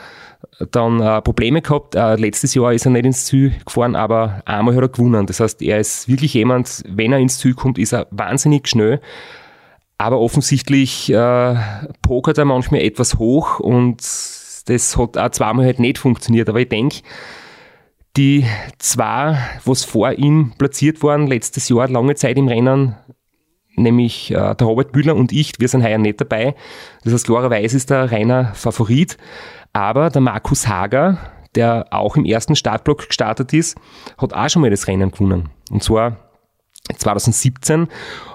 dann 0.70 1.00
äh, 1.00 1.20
Probleme 1.20 1.60
gehabt. 1.60 1.94
Äh, 1.94 2.16
letztes 2.16 2.54
Jahr 2.54 2.72
ist 2.72 2.86
er 2.86 2.92
nicht 2.92 3.04
ins 3.04 3.26
Ziel 3.26 3.52
gefahren, 3.64 3.94
aber 3.96 4.42
einmal 4.46 4.74
hat 4.74 4.82
er 4.82 4.88
gewonnen. 4.88 5.26
Das 5.26 5.40
heißt, 5.40 5.60
er 5.62 5.78
ist 5.78 6.08
wirklich 6.08 6.34
jemand, 6.34 6.82
wenn 6.88 7.12
er 7.12 7.18
ins 7.18 7.38
Ziel 7.38 7.54
kommt, 7.54 7.78
ist 7.78 7.92
er 7.92 8.06
wahnsinnig 8.10 8.66
schnell. 8.66 9.00
Aber 9.98 10.20
offensichtlich 10.20 11.12
äh, 11.12 11.54
pokert 12.00 12.38
er 12.38 12.46
manchmal 12.46 12.80
etwas 12.80 13.18
hoch 13.18 13.60
und 13.60 14.00
das 14.70 14.96
hat 14.96 15.18
auch 15.18 15.30
zweimal 15.30 15.66
halt 15.66 15.80
nicht 15.80 15.98
funktioniert. 15.98 16.48
Aber 16.48 16.60
ich 16.60 16.68
denke, 16.68 17.00
die 18.16 18.44
zwei, 18.78 19.38
was 19.64 19.84
vor 19.84 20.12
ihm 20.12 20.52
platziert 20.58 21.02
waren, 21.02 21.26
letztes 21.26 21.68
Jahr 21.68 21.88
lange 21.88 22.14
Zeit 22.14 22.36
im 22.36 22.48
Rennen, 22.48 22.96
nämlich 23.76 24.30
äh, 24.32 24.54
der 24.54 24.66
Robert 24.66 24.94
Müller 24.94 25.16
und 25.16 25.32
ich, 25.32 25.52
wir 25.58 25.68
sind 25.68 25.82
heuer 25.82 25.98
nicht 25.98 26.20
dabei. 26.20 26.54
Das 27.04 27.12
heißt, 27.12 27.26
klarerweise 27.26 27.76
ist 27.76 27.90
der 27.90 28.10
reiner 28.10 28.52
Favorit. 28.54 29.16
Aber 29.72 30.10
der 30.10 30.20
Markus 30.20 30.66
Hager, 30.66 31.18
der 31.54 31.86
auch 31.90 32.16
im 32.16 32.24
ersten 32.24 32.56
Startblock 32.56 33.08
gestartet 33.08 33.52
ist, 33.52 33.78
hat 34.18 34.34
auch 34.34 34.48
schon 34.48 34.62
mal 34.62 34.70
das 34.70 34.88
Rennen 34.88 35.10
gewonnen. 35.10 35.50
Und 35.70 35.82
zwar 35.82 36.16
2017. 36.96 37.88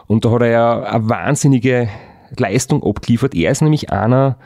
Und 0.08 0.24
da 0.24 0.32
hat 0.32 0.42
er 0.42 0.50
ja 0.50 0.84
eine 0.84 1.10
wahnsinnige 1.10 1.90
Leistung 2.38 2.84
abgeliefert. 2.84 3.36
Er 3.36 3.52
ist 3.52 3.62
nämlich 3.62 3.92
einer 3.92 4.38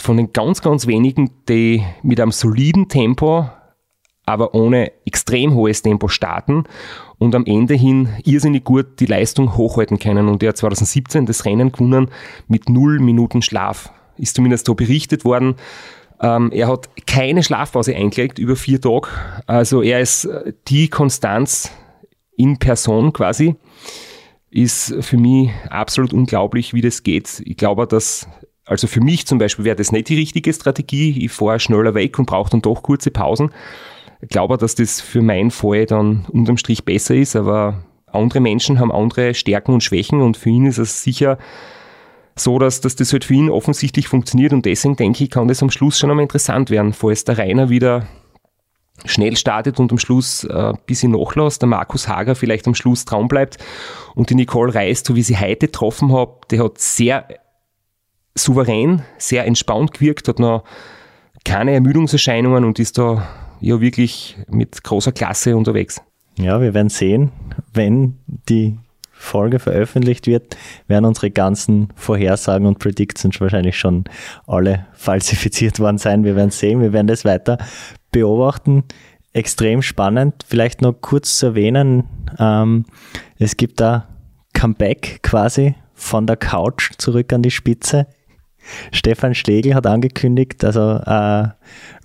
von 0.00 0.16
den 0.16 0.32
ganz, 0.32 0.60
ganz 0.60 0.86
wenigen, 0.86 1.30
die 1.48 1.84
mit 2.02 2.20
einem 2.20 2.32
soliden 2.32 2.88
Tempo 2.88 3.48
aber 4.26 4.54
ohne 4.54 4.92
extrem 5.04 5.54
hohes 5.54 5.82
Tempo 5.82 6.08
starten 6.08 6.64
und 7.18 7.34
am 7.34 7.44
Ende 7.44 7.74
hin 7.74 8.08
irrsinnig 8.24 8.64
gut 8.64 9.00
die 9.00 9.06
Leistung 9.06 9.56
hochhalten 9.56 9.98
können. 9.98 10.28
Und 10.28 10.42
er 10.42 10.50
hat 10.50 10.56
2017 10.56 11.26
das 11.26 11.44
Rennen 11.44 11.72
gewonnen 11.72 12.10
mit 12.48 12.68
null 12.68 13.00
Minuten 13.00 13.42
Schlaf. 13.42 13.92
Ist 14.16 14.36
zumindest 14.36 14.66
so 14.66 14.74
berichtet 14.74 15.24
worden. 15.24 15.56
Ähm, 16.20 16.50
er 16.52 16.68
hat 16.68 16.88
keine 17.06 17.42
Schlafpause 17.42 17.94
eingelegt 17.94 18.38
über 18.38 18.56
vier 18.56 18.80
Tage. 18.80 19.08
Also 19.46 19.82
er 19.82 20.00
ist 20.00 20.24
äh, 20.24 20.54
die 20.68 20.88
Konstanz 20.88 21.70
in 22.36 22.58
Person 22.58 23.12
quasi. 23.12 23.56
Ist 24.50 24.94
für 25.00 25.16
mich 25.16 25.50
absolut 25.68 26.12
unglaublich, 26.12 26.72
wie 26.72 26.80
das 26.80 27.02
geht. 27.02 27.42
Ich 27.44 27.56
glaube, 27.56 27.86
dass 27.88 28.28
also 28.66 28.86
für 28.86 29.00
mich 29.00 29.26
zum 29.26 29.38
Beispiel 29.38 29.64
wäre 29.64 29.76
das 29.76 29.92
nicht 29.92 30.08
die 30.08 30.16
richtige 30.16 30.52
Strategie. 30.52 31.24
Ich 31.24 31.32
fahre 31.32 31.60
schneller 31.60 31.94
weg 31.94 32.18
und 32.18 32.26
brauche 32.26 32.50
dann 32.50 32.62
doch 32.62 32.82
kurze 32.82 33.10
Pausen 33.10 33.50
glaube, 34.28 34.58
dass 34.58 34.74
das 34.74 35.00
für 35.00 35.22
meinen 35.22 35.50
Fall 35.50 35.86
dann 35.86 36.26
unterm 36.30 36.56
Strich 36.56 36.84
besser 36.84 37.14
ist, 37.14 37.36
aber 37.36 37.84
andere 38.06 38.40
Menschen 38.40 38.78
haben 38.78 38.92
andere 38.92 39.34
Stärken 39.34 39.72
und 39.72 39.82
Schwächen 39.82 40.20
und 40.20 40.36
für 40.36 40.50
ihn 40.50 40.66
ist 40.66 40.78
es 40.78 41.02
sicher 41.02 41.38
so, 42.36 42.58
dass, 42.58 42.80
dass 42.80 42.96
das 42.96 43.12
halt 43.12 43.24
für 43.24 43.34
ihn 43.34 43.50
offensichtlich 43.50 44.08
funktioniert 44.08 44.52
und 44.52 44.66
deswegen 44.66 44.96
denke 44.96 45.24
ich, 45.24 45.30
kann 45.30 45.48
das 45.48 45.62
am 45.62 45.70
Schluss 45.70 45.98
schon 45.98 46.10
einmal 46.10 46.24
interessant 46.24 46.70
werden, 46.70 46.92
falls 46.92 47.24
der 47.24 47.38
Rainer 47.38 47.70
wieder 47.70 48.06
schnell 49.04 49.36
startet 49.36 49.78
und 49.80 49.92
am 49.92 49.98
Schluss 49.98 50.44
äh, 50.44 50.52
ein 50.52 50.78
bisschen 50.86 51.12
nachlässt, 51.12 51.62
der 51.62 51.68
Markus 51.68 52.08
Hager 52.08 52.34
vielleicht 52.34 52.66
am 52.66 52.74
Schluss 52.74 53.04
Traum 53.04 53.28
bleibt 53.28 53.58
und 54.14 54.30
die 54.30 54.34
Nicole 54.34 54.74
Reis, 54.74 55.02
so 55.04 55.14
wie 55.14 55.22
sie 55.22 55.36
heute 55.36 55.66
getroffen 55.66 56.12
habe, 56.12 56.40
die 56.50 56.60
hat 56.60 56.78
sehr 56.78 57.26
souverän, 58.34 59.02
sehr 59.18 59.46
entspannt 59.46 59.92
gewirkt, 59.92 60.28
hat 60.28 60.38
noch 60.38 60.64
keine 61.44 61.72
Ermüdungserscheinungen 61.72 62.64
und 62.64 62.78
ist 62.78 62.98
da 62.98 63.26
ja 63.60 63.80
wirklich 63.80 64.36
mit 64.48 64.82
großer 64.82 65.12
Klasse 65.12 65.56
unterwegs. 65.56 66.00
Ja, 66.36 66.60
wir 66.60 66.74
werden 66.74 66.88
sehen, 66.88 67.30
wenn 67.72 68.18
die 68.26 68.76
Folge 69.12 69.58
veröffentlicht 69.58 70.26
wird, 70.26 70.56
werden 70.88 71.04
unsere 71.04 71.30
ganzen 71.30 71.88
Vorhersagen 71.94 72.66
und 72.66 72.78
Predictions 72.78 73.40
wahrscheinlich 73.40 73.78
schon 73.78 74.04
alle 74.46 74.86
falsifiziert 74.92 75.78
worden 75.80 75.98
sein. 75.98 76.24
Wir 76.24 76.36
werden 76.36 76.50
sehen, 76.50 76.80
wir 76.80 76.92
werden 76.92 77.06
das 77.06 77.24
weiter 77.24 77.58
beobachten. 78.10 78.84
Extrem 79.32 79.82
spannend. 79.82 80.44
Vielleicht 80.46 80.82
noch 80.82 80.92
kurz 81.00 81.38
zu 81.38 81.46
erwähnen, 81.46 82.04
ähm, 82.38 82.84
es 83.38 83.56
gibt 83.56 83.80
da 83.80 84.08
Comeback 84.52 85.20
quasi 85.22 85.74
von 85.94 86.26
der 86.26 86.36
Couch 86.36 86.92
zurück 86.98 87.32
an 87.32 87.42
die 87.42 87.50
Spitze. 87.50 88.06
Stefan 88.92 89.34
Schlegel 89.34 89.74
hat 89.74 89.86
angekündigt, 89.86 90.64
also 90.64 90.96
äh, 91.04 91.48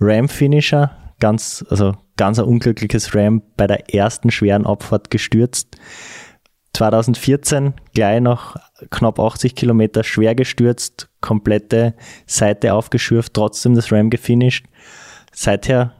Ram-Finisher 0.00 0.90
ganz, 1.20 1.64
also 1.70 1.94
ganz 2.16 2.38
ein 2.38 2.46
unglückliches 2.46 3.14
Ram 3.14 3.42
bei 3.56 3.66
der 3.66 3.94
ersten 3.94 4.30
schweren 4.30 4.66
Abfahrt 4.66 5.10
gestürzt. 5.10 5.76
2014 6.74 7.74
gleich 7.94 8.20
noch 8.20 8.56
knapp 8.90 9.18
80 9.18 9.54
Kilometer 9.54 10.04
schwer 10.04 10.34
gestürzt, 10.34 11.08
komplette 11.20 11.94
Seite 12.26 12.74
aufgeschürft, 12.74 13.34
trotzdem 13.34 13.74
das 13.74 13.92
Ram 13.92 14.10
gefinisht. 14.10 14.66
Seither 15.32 15.94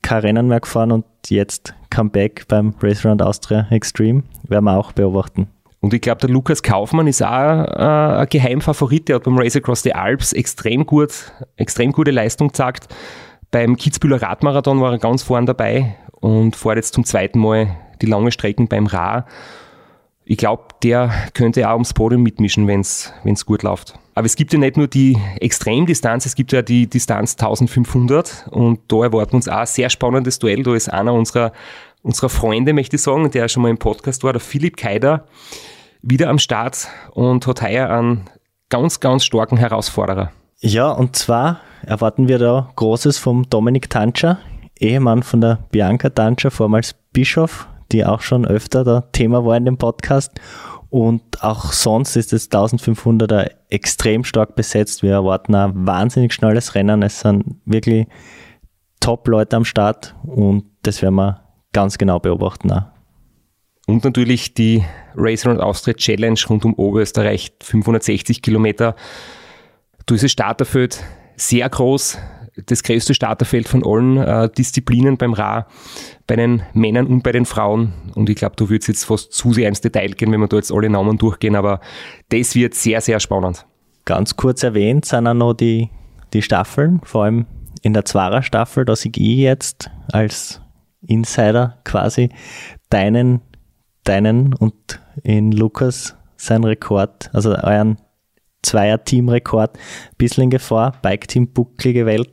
kein 0.00 0.20
Rennen 0.20 0.48
mehr 0.48 0.60
gefahren 0.60 0.92
und 0.92 1.04
jetzt 1.28 1.74
Comeback 1.90 2.46
beim 2.48 2.74
Race 2.80 3.04
Round 3.04 3.22
Austria 3.22 3.66
Extreme. 3.70 4.24
Werden 4.48 4.64
wir 4.64 4.76
auch 4.76 4.92
beobachten. 4.92 5.48
Und 5.82 5.92
ich 5.92 6.00
glaube, 6.00 6.20
der 6.20 6.30
Lukas 6.30 6.62
Kaufmann 6.62 7.08
ist 7.08 7.22
auch 7.22 7.28
äh, 7.28 8.20
ein 8.20 8.28
Geheimfavorit. 8.30 9.08
Der 9.08 9.16
hat 9.16 9.24
beim 9.24 9.36
Race 9.36 9.56
Across 9.56 9.82
the 9.82 9.94
Alps 9.94 10.32
extrem 10.32 10.86
gut, 10.86 11.32
extrem 11.56 11.90
gute 11.90 12.12
Leistung 12.12 12.48
gezeigt. 12.48 12.86
Beim 13.50 13.76
Kitzbühler 13.76 14.22
Radmarathon 14.22 14.80
war 14.80 14.92
er 14.92 14.98
ganz 14.98 15.24
vorn 15.24 15.44
dabei 15.44 15.96
und 16.20 16.54
fährt 16.54 16.76
jetzt 16.76 16.94
zum 16.94 17.04
zweiten 17.04 17.40
Mal 17.40 17.76
die 18.00 18.06
lange 18.06 18.30
Strecken 18.30 18.68
beim 18.68 18.86
Ra. 18.86 19.26
Ich 20.24 20.36
glaube, 20.36 20.68
der 20.84 21.10
könnte 21.34 21.68
auch 21.68 21.74
ums 21.74 21.92
Podium 21.92 22.22
mitmischen, 22.22 22.68
wenn 22.68 22.80
es 22.80 23.44
gut 23.44 23.64
läuft. 23.64 23.98
Aber 24.14 24.26
es 24.26 24.36
gibt 24.36 24.52
ja 24.52 24.58
nicht 24.60 24.76
nur 24.76 24.86
die 24.86 25.18
Extremdistanz, 25.40 26.26
es 26.26 26.36
gibt 26.36 26.52
ja 26.52 26.62
die 26.62 26.86
Distanz 26.86 27.32
1500 27.32 28.46
und 28.50 28.80
da 28.88 29.02
erwarten 29.02 29.32
wir 29.32 29.36
uns 29.36 29.48
auch 29.48 29.58
ein 29.58 29.66
sehr 29.66 29.90
spannendes 29.90 30.38
Duell. 30.38 30.62
Da 30.62 30.74
ist 30.74 30.92
einer 30.92 31.12
unserer, 31.12 31.52
unserer 32.02 32.28
Freunde, 32.28 32.72
möchte 32.72 32.96
ich 32.96 33.02
sagen, 33.02 33.30
der 33.30 33.48
schon 33.48 33.62
mal 33.62 33.70
im 33.70 33.78
Podcast 33.78 34.24
war, 34.24 34.32
der 34.32 34.40
Philipp 34.40 34.76
Keider, 34.76 35.26
wieder 36.02 36.28
am 36.28 36.38
Start 36.38 36.88
und 37.12 37.46
hat 37.46 37.62
heuer 37.62 37.88
einen 37.88 38.28
ganz, 38.68 39.00
ganz 39.00 39.24
starken 39.24 39.56
Herausforderer. 39.56 40.32
Ja, 40.60 40.90
und 40.90 41.16
zwar 41.16 41.60
erwarten 41.84 42.28
wir 42.28 42.38
da 42.38 42.70
Großes 42.76 43.18
vom 43.18 43.48
Dominik 43.48 43.90
Tantscher, 43.90 44.38
Ehemann 44.78 45.22
von 45.22 45.40
der 45.40 45.58
Bianca 45.70 46.10
Tantscher, 46.10 46.50
vormals 46.50 46.94
Bischof, 47.12 47.68
die 47.92 48.04
auch 48.04 48.20
schon 48.20 48.46
öfter 48.46 48.84
da 48.84 49.02
Thema 49.12 49.44
war 49.44 49.56
in 49.56 49.64
dem 49.64 49.78
Podcast. 49.78 50.32
Und 50.88 51.42
auch 51.42 51.72
sonst 51.72 52.16
ist 52.16 52.32
das 52.32 52.50
1500er 52.50 53.50
extrem 53.70 54.24
stark 54.24 54.56
besetzt. 54.56 55.02
Wir 55.02 55.12
erwarten 55.12 55.54
ein 55.54 55.86
wahnsinnig 55.86 56.34
schnelles 56.34 56.74
Rennen. 56.74 57.02
Es 57.02 57.20
sind 57.20 57.56
wirklich 57.64 58.06
Top-Leute 59.00 59.56
am 59.56 59.64
Start 59.64 60.14
und 60.22 60.64
das 60.82 61.00
werden 61.00 61.14
wir 61.14 61.40
ganz 61.72 61.98
genau 61.98 62.18
beobachten. 62.18 62.70
Auch. 62.72 62.84
Und 63.86 64.04
natürlich 64.04 64.54
die 64.54 64.84
Race 65.16 65.44
Around 65.44 65.60
Austria 65.60 65.94
Challenge 65.94 66.38
rund 66.48 66.64
um 66.64 66.74
Oberösterreich, 66.74 67.52
560 67.62 68.40
Kilometer 68.42 68.94
dieses 70.08 70.32
Starterfeld 70.32 71.02
sehr 71.36 71.68
groß, 71.68 72.18
das 72.66 72.82
größte 72.82 73.14
Starterfeld 73.14 73.66
von 73.66 73.84
allen 73.84 74.16
äh, 74.18 74.48
Disziplinen 74.50 75.16
beim 75.16 75.32
Ra, 75.32 75.66
bei 76.26 76.36
den 76.36 76.62
Männern 76.74 77.06
und 77.06 77.22
bei 77.22 77.32
den 77.32 77.46
Frauen. 77.46 77.92
Und 78.14 78.28
ich 78.28 78.36
glaube, 78.36 78.56
du 78.56 78.68
würdest 78.68 78.88
jetzt 78.88 79.04
fast 79.04 79.32
zu 79.32 79.52
sehr 79.52 79.68
ins 79.68 79.80
Detail 79.80 80.08
gehen, 80.08 80.30
wenn 80.32 80.40
wir 80.40 80.48
da 80.48 80.56
jetzt 80.56 80.72
alle 80.72 80.90
Namen 80.90 81.18
durchgehen, 81.18 81.56
aber 81.56 81.80
das 82.28 82.54
wird 82.54 82.74
sehr, 82.74 83.00
sehr 83.00 83.20
spannend. 83.20 83.66
Ganz 84.04 84.36
kurz 84.36 84.62
erwähnt 84.62 85.04
sind 85.04 85.26
auch 85.26 85.34
noch 85.34 85.54
die, 85.54 85.90
die 86.32 86.42
Staffeln, 86.42 87.00
vor 87.04 87.24
allem 87.24 87.46
in 87.82 87.94
der 87.94 88.04
Zwarer-Staffel, 88.04 88.84
da 88.84 88.96
sehe 88.96 89.12
ich 89.16 89.38
jetzt 89.38 89.90
als 90.12 90.61
Insider 91.06 91.78
quasi 91.84 92.30
deinen, 92.90 93.40
deinen 94.04 94.54
und 94.54 95.00
in 95.22 95.52
Lukas 95.52 96.16
sein 96.36 96.64
Rekord, 96.64 97.30
also 97.32 97.54
euren 97.54 97.98
Zweier-Team-Rekord 98.62 99.76
ein 99.76 100.16
bisschen 100.18 100.44
in 100.44 100.50
Gefahr. 100.50 100.94
Bike-Team 101.02 101.52
bucklige 101.52 102.06
Welt. 102.06 102.30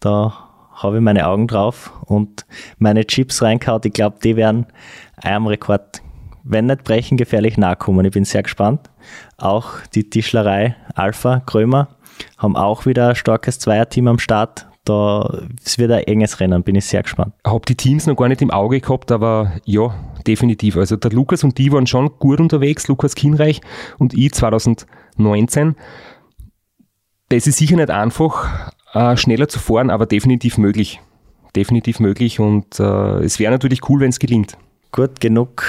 Da 0.00 0.46
habe 0.72 0.96
ich 0.96 1.02
meine 1.02 1.26
Augen 1.26 1.46
drauf 1.46 1.92
und 2.06 2.46
meine 2.78 3.06
Chips 3.06 3.42
reingehauen. 3.42 3.82
Ich 3.84 3.92
glaube, 3.92 4.18
die 4.22 4.36
werden 4.36 4.66
einem 5.16 5.46
Rekord, 5.46 6.02
wenn 6.44 6.66
nicht 6.66 6.84
brechen, 6.84 7.16
gefährlich 7.16 7.56
nahe 7.56 7.76
kommen. 7.76 8.04
Ich 8.04 8.12
bin 8.12 8.24
sehr 8.24 8.42
gespannt. 8.42 8.90
Auch 9.36 9.80
die 9.94 10.08
Tischlerei 10.08 10.76
Alpha 10.94 11.40
Krömer 11.40 11.88
haben 12.38 12.56
auch 12.56 12.86
wieder 12.86 13.10
ein 13.10 13.14
starkes 13.16 13.58
Zweierteam 13.58 14.08
am 14.08 14.18
Start. 14.18 14.66
Da, 14.86 15.42
es 15.62 15.78
wird 15.78 15.90
ein 15.90 16.04
enges 16.04 16.40
Rennen, 16.40 16.62
bin 16.62 16.76
ich 16.76 16.86
sehr 16.86 17.02
gespannt. 17.02 17.34
Ich 17.44 17.50
habe 17.50 17.64
die 17.66 17.74
Teams 17.74 18.06
noch 18.06 18.16
gar 18.16 18.28
nicht 18.28 18.40
im 18.40 18.50
Auge 18.50 18.80
gehabt, 18.80 19.12
aber 19.12 19.52
ja, 19.64 19.94
definitiv. 20.26 20.76
Also 20.76 20.96
der 20.96 21.10
Lukas 21.10 21.44
und 21.44 21.58
die 21.58 21.70
waren 21.72 21.86
schon 21.86 22.10
gut 22.18 22.40
unterwegs, 22.40 22.88
Lukas 22.88 23.14
Kienreich 23.14 23.60
und 23.98 24.14
ich 24.14 24.32
2000 24.32 24.86
19. 25.16 25.76
Das 27.28 27.46
ist 27.46 27.58
sicher 27.58 27.76
nicht 27.76 27.90
einfach, 27.90 28.72
äh, 28.94 29.16
schneller 29.16 29.48
zu 29.48 29.58
fahren, 29.58 29.90
aber 29.90 30.06
definitiv 30.06 30.58
möglich. 30.58 31.00
Definitiv 31.54 32.00
möglich 32.00 32.38
und 32.38 32.78
äh, 32.78 33.24
es 33.24 33.38
wäre 33.38 33.50
natürlich 33.50 33.88
cool, 33.88 34.00
wenn 34.00 34.10
es 34.10 34.18
gelingt. 34.18 34.58
Gut, 34.92 35.20
genug 35.20 35.64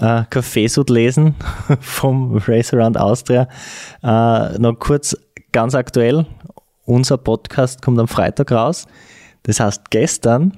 äh, 0.00 0.24
Kaffeesud 0.28 0.90
lesen 0.90 1.34
vom 1.80 2.36
Race 2.36 2.74
Around 2.74 2.98
Austria. 2.98 3.48
Äh, 4.02 4.58
noch 4.58 4.78
kurz 4.78 5.16
ganz 5.52 5.74
aktuell 5.74 6.26
unser 6.88 7.18
Podcast 7.18 7.82
kommt 7.82 7.98
am 7.98 8.08
Freitag 8.08 8.50
raus. 8.50 8.86
Das 9.42 9.60
heißt, 9.60 9.90
gestern, 9.90 10.56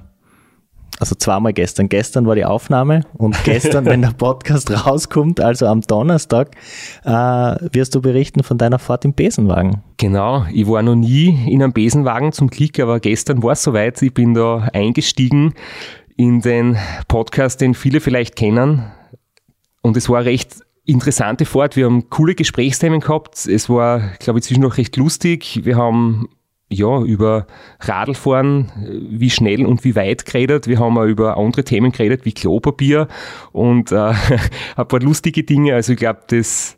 also 0.99 1.15
zweimal 1.15 1.53
gestern, 1.53 1.89
gestern 1.89 2.25
war 2.25 2.35
die 2.35 2.45
Aufnahme 2.45 3.01
und 3.13 3.35
gestern, 3.43 3.85
wenn 3.85 4.01
der 4.01 4.11
Podcast 4.11 4.71
rauskommt, 4.85 5.39
also 5.39 5.67
am 5.67 5.81
Donnerstag, 5.81 6.51
äh, 7.03 7.11
wirst 7.11 7.95
du 7.95 8.01
berichten 8.01 8.43
von 8.43 8.57
deiner 8.57 8.79
Fahrt 8.79 9.05
im 9.05 9.13
Besenwagen. 9.13 9.83
Genau, 9.97 10.45
ich 10.51 10.67
war 10.67 10.81
noch 10.81 10.95
nie 10.95 11.37
in 11.47 11.61
einem 11.61 11.73
Besenwagen 11.73 12.31
zum 12.31 12.49
Glück, 12.49 12.79
aber 12.79 12.99
gestern 12.99 13.43
war 13.43 13.51
es 13.51 13.63
soweit. 13.63 14.01
Ich 14.01 14.13
bin 14.13 14.33
da 14.33 14.69
eingestiegen 14.73 15.53
in 16.15 16.41
den 16.41 16.77
Podcast, 17.07 17.61
den 17.61 17.73
viele 17.73 17.99
vielleicht 17.99 18.35
kennen. 18.35 18.83
Und 19.81 19.97
es 19.97 20.07
war 20.07 20.23
recht 20.23 20.61
interessante 20.91 21.45
Fahrt. 21.45 21.75
Wir 21.75 21.85
haben 21.85 22.09
coole 22.09 22.35
Gesprächsthemen 22.35 22.99
gehabt. 22.99 23.47
Es 23.47 23.69
war, 23.69 23.99
glaube 24.19 24.39
ich, 24.39 24.45
zwischendurch 24.45 24.77
recht 24.77 24.97
lustig. 24.97 25.61
Wir 25.63 25.77
haben 25.77 26.29
ja, 26.69 27.01
über 27.01 27.47
Radlfahren, 27.81 28.71
wie 29.09 29.29
schnell 29.29 29.65
und 29.65 29.83
wie 29.83 29.95
weit 29.95 30.25
geredet. 30.25 30.67
Wir 30.67 30.79
haben 30.79 30.97
auch 30.97 31.05
über 31.05 31.37
andere 31.37 31.63
Themen 31.63 31.91
geredet, 31.91 32.23
wie 32.23 32.31
Klopapier 32.31 33.07
und 33.51 33.91
äh, 33.91 34.13
ein 34.75 34.87
paar 34.87 35.01
lustige 35.01 35.43
Dinge. 35.43 35.75
Also 35.75 35.93
ich 35.93 35.99
glaube, 35.99 36.21
das 36.27 36.77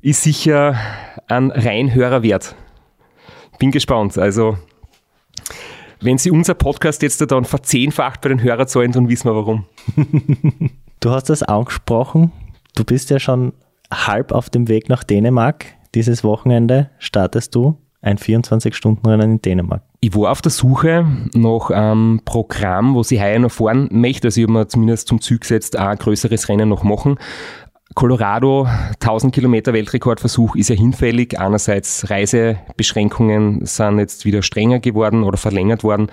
ist 0.00 0.22
sicher 0.22 0.78
ein 1.26 1.50
Reinhörer 1.50 2.22
wert. 2.22 2.54
Bin 3.58 3.72
gespannt. 3.72 4.16
Also, 4.16 4.56
wenn 6.00 6.16
Sie 6.16 6.30
unser 6.30 6.54
Podcast 6.54 7.02
jetzt 7.02 7.20
dann 7.30 7.44
verzehnfacht 7.44 8.20
bei 8.20 8.28
den 8.28 8.42
Hörerzahlen, 8.42 8.92
dann 8.92 9.08
wissen 9.08 9.28
wir 9.28 9.34
warum. 9.34 9.66
du 11.00 11.10
hast 11.10 11.28
das 11.28 11.42
angesprochen. 11.42 12.32
Du 12.78 12.84
bist 12.84 13.10
ja 13.10 13.18
schon 13.18 13.54
halb 13.92 14.30
auf 14.30 14.50
dem 14.50 14.68
Weg 14.68 14.88
nach 14.88 15.02
Dänemark. 15.02 15.66
Dieses 15.96 16.22
Wochenende 16.22 16.90
startest 17.00 17.56
du 17.56 17.76
ein 18.02 18.18
24-Stunden-Rennen 18.18 19.32
in 19.32 19.42
Dänemark. 19.42 19.82
Ich 19.98 20.14
war 20.14 20.30
auf 20.30 20.42
der 20.42 20.52
Suche 20.52 21.04
nach 21.34 21.70
einem 21.70 22.20
Programm, 22.24 22.94
wo 22.94 23.02
sie 23.02 23.20
heuer 23.20 23.40
noch 23.40 23.50
fahren 23.50 23.88
möchte. 23.90 24.28
Also 24.28 24.40
ich 24.40 24.44
habe 24.44 24.52
mir 24.52 24.68
zumindest 24.68 25.08
zum 25.08 25.20
Zug 25.20 25.40
gesetzt, 25.40 25.74
ein 25.74 25.98
größeres 25.98 26.48
Rennen 26.48 26.68
noch 26.68 26.84
machen. 26.84 27.18
Colorado, 27.94 28.68
1000 29.00 29.34
Kilometer 29.34 29.72
Weltrekordversuch 29.72 30.54
ist 30.54 30.68
ja 30.68 30.76
hinfällig. 30.76 31.40
Einerseits 31.40 32.10
Reisebeschränkungen 32.10 33.64
sind 33.66 33.98
jetzt 33.98 34.24
wieder 34.24 34.42
strenger 34.42 34.78
geworden 34.78 35.24
oder 35.24 35.36
verlängert 35.36 35.82
worden 35.82 36.08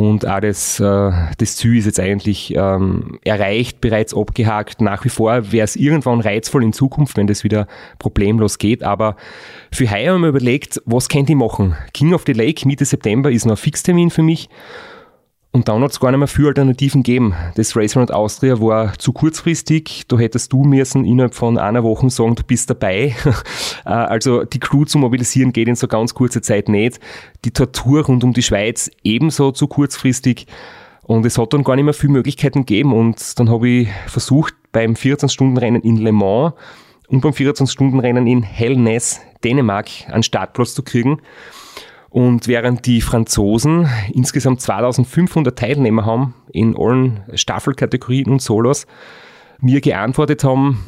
und 0.00 0.26
auch 0.26 0.40
das, 0.40 0.80
äh, 0.80 1.12
das 1.36 1.56
Ziel 1.56 1.76
ist 1.76 1.84
jetzt 1.84 2.00
eigentlich 2.00 2.54
ähm, 2.56 3.18
erreicht, 3.22 3.82
bereits 3.82 4.14
abgehakt. 4.14 4.80
Nach 4.80 5.04
wie 5.04 5.10
vor 5.10 5.52
wäre 5.52 5.64
es 5.64 5.76
irgendwann 5.76 6.20
reizvoll 6.20 6.64
in 6.64 6.72
Zukunft, 6.72 7.18
wenn 7.18 7.26
das 7.26 7.44
wieder 7.44 7.66
problemlos 7.98 8.56
geht. 8.56 8.82
Aber 8.82 9.16
für 9.70 9.90
heuer 9.90 10.14
haben 10.14 10.22
wir 10.22 10.30
überlegt, 10.30 10.80
was 10.86 11.10
könnte 11.10 11.32
ich 11.32 11.38
machen? 11.38 11.76
King 11.92 12.14
of 12.14 12.24
the 12.26 12.32
Lake 12.32 12.66
Mitte 12.66 12.86
September 12.86 13.30
ist 13.30 13.44
noch 13.44 13.54
ein 13.54 13.58
Fixtermin 13.58 14.08
für 14.08 14.22
mich. 14.22 14.48
Und 15.52 15.68
dann 15.68 15.82
hat 15.82 15.90
es 15.90 15.98
gar 15.98 16.12
nicht 16.12 16.18
mehr 16.18 16.28
viele 16.28 16.48
Alternativen 16.48 17.02
gegeben. 17.02 17.34
Das 17.56 17.74
Race 17.74 17.96
Around 17.96 18.12
Austria 18.12 18.60
war 18.60 18.96
zu 18.98 19.12
kurzfristig. 19.12 20.04
Da 20.06 20.16
hättest 20.16 20.52
du 20.52 20.62
müssen 20.62 21.04
innerhalb 21.04 21.34
von 21.34 21.58
einer 21.58 21.82
Woche 21.82 22.08
sagen, 22.10 22.36
du 22.36 22.42
bist 22.44 22.70
dabei. 22.70 23.14
Äh, 23.86 23.90
also 23.90 24.44
die 24.44 24.60
Crew 24.60 24.84
zu 24.84 24.98
mobilisieren 24.98 25.52
geht 25.52 25.66
in 25.66 25.74
so 25.74 25.88
ganz 25.88 26.12
kurzer 26.12 26.42
Zeit 26.42 26.68
nicht. 26.68 27.00
Die 27.46 27.50
Tortur 27.50 28.04
rund 28.04 28.22
um 28.24 28.34
die 28.34 28.42
Schweiz 28.42 28.90
ebenso 29.02 29.52
zu 29.52 29.68
kurzfristig. 29.68 30.46
Und 31.02 31.24
es 31.24 31.38
hat 31.38 31.54
dann 31.54 31.64
gar 31.64 31.76
nicht 31.76 31.86
mehr 31.86 31.94
viele 31.94 32.12
Möglichkeiten 32.12 32.60
gegeben. 32.60 32.92
Und 32.92 33.38
dann 33.38 33.48
habe 33.48 33.68
ich 33.68 33.88
versucht, 34.06 34.54
beim 34.72 34.92
14-Stunden-Rennen 34.92 35.82
in 35.82 35.96
Le 35.96 36.12
Mans 36.12 36.52
und 37.08 37.22
beim 37.22 37.32
14-Stunden-Rennen 37.32 38.26
in 38.26 38.42
Hellness, 38.42 39.20
Dänemark, 39.42 39.88
einen 40.08 40.22
Startplatz 40.22 40.74
zu 40.74 40.82
kriegen. 40.82 41.22
Und 42.10 42.48
während 42.48 42.86
die 42.86 43.00
Franzosen 43.00 43.88
insgesamt 44.12 44.60
2500 44.60 45.56
Teilnehmer 45.56 46.04
haben 46.04 46.34
in 46.52 46.76
allen 46.76 47.20
Staffelkategorien 47.34 48.30
und 48.30 48.42
Solos, 48.42 48.86
mir 49.60 49.80
geantwortet 49.80 50.42
haben, 50.42 50.84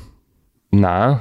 na, 0.71 1.21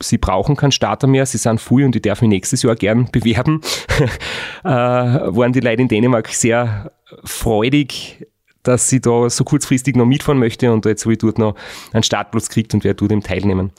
sie 0.00 0.18
brauchen 0.18 0.56
keinen 0.56 0.72
Starter 0.72 1.06
mehr, 1.06 1.26
sie 1.26 1.38
sind 1.38 1.60
früh 1.60 1.84
und 1.84 1.96
ich 1.96 2.02
darf 2.02 2.20
mich 2.20 2.28
nächstes 2.28 2.62
Jahr 2.62 2.76
gern 2.76 3.08
bewerben, 3.12 3.60
äh, 4.64 4.68
waren 4.68 5.52
die 5.52 5.60
Leute 5.60 5.82
in 5.82 5.88
Dänemark 5.88 6.28
sehr 6.28 6.92
freudig, 7.24 8.26
dass 8.62 8.88
sie 8.88 9.00
da 9.00 9.28
so 9.28 9.42
kurzfristig 9.42 9.96
noch 9.96 10.06
mitfahren 10.06 10.38
möchte 10.38 10.72
und 10.72 10.84
jetzt 10.86 11.04
habe 11.04 11.14
ich 11.14 11.18
dort 11.18 11.38
noch 11.38 11.56
einen 11.92 12.04
Startplatz 12.04 12.48
kriegt 12.48 12.74
und 12.74 12.84
wer 12.84 12.96
tut 12.96 13.10
dem 13.10 13.22
teilnehmen. 13.22 13.72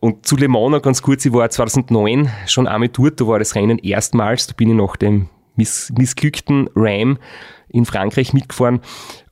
Und 0.00 0.26
zu 0.26 0.36
Le 0.36 0.48
Mans 0.48 0.70
noch 0.70 0.82
ganz 0.82 1.02
kurz, 1.02 1.24
ich 1.24 1.32
war 1.32 1.48
2009 1.48 2.30
schon 2.46 2.68
einmal 2.68 2.88
dort, 2.88 3.20
da 3.20 3.26
war 3.26 3.38
das 3.38 3.54
Rennen 3.54 3.78
erstmals, 3.78 4.46
da 4.46 4.54
bin 4.56 4.70
ich 4.70 4.76
nach 4.76 4.96
dem 4.96 5.28
miss 5.56 5.92
missglückten 5.96 6.68
Ram 6.74 7.18
in 7.68 7.86
Frankreich 7.86 8.32
mitgefahren 8.32 8.80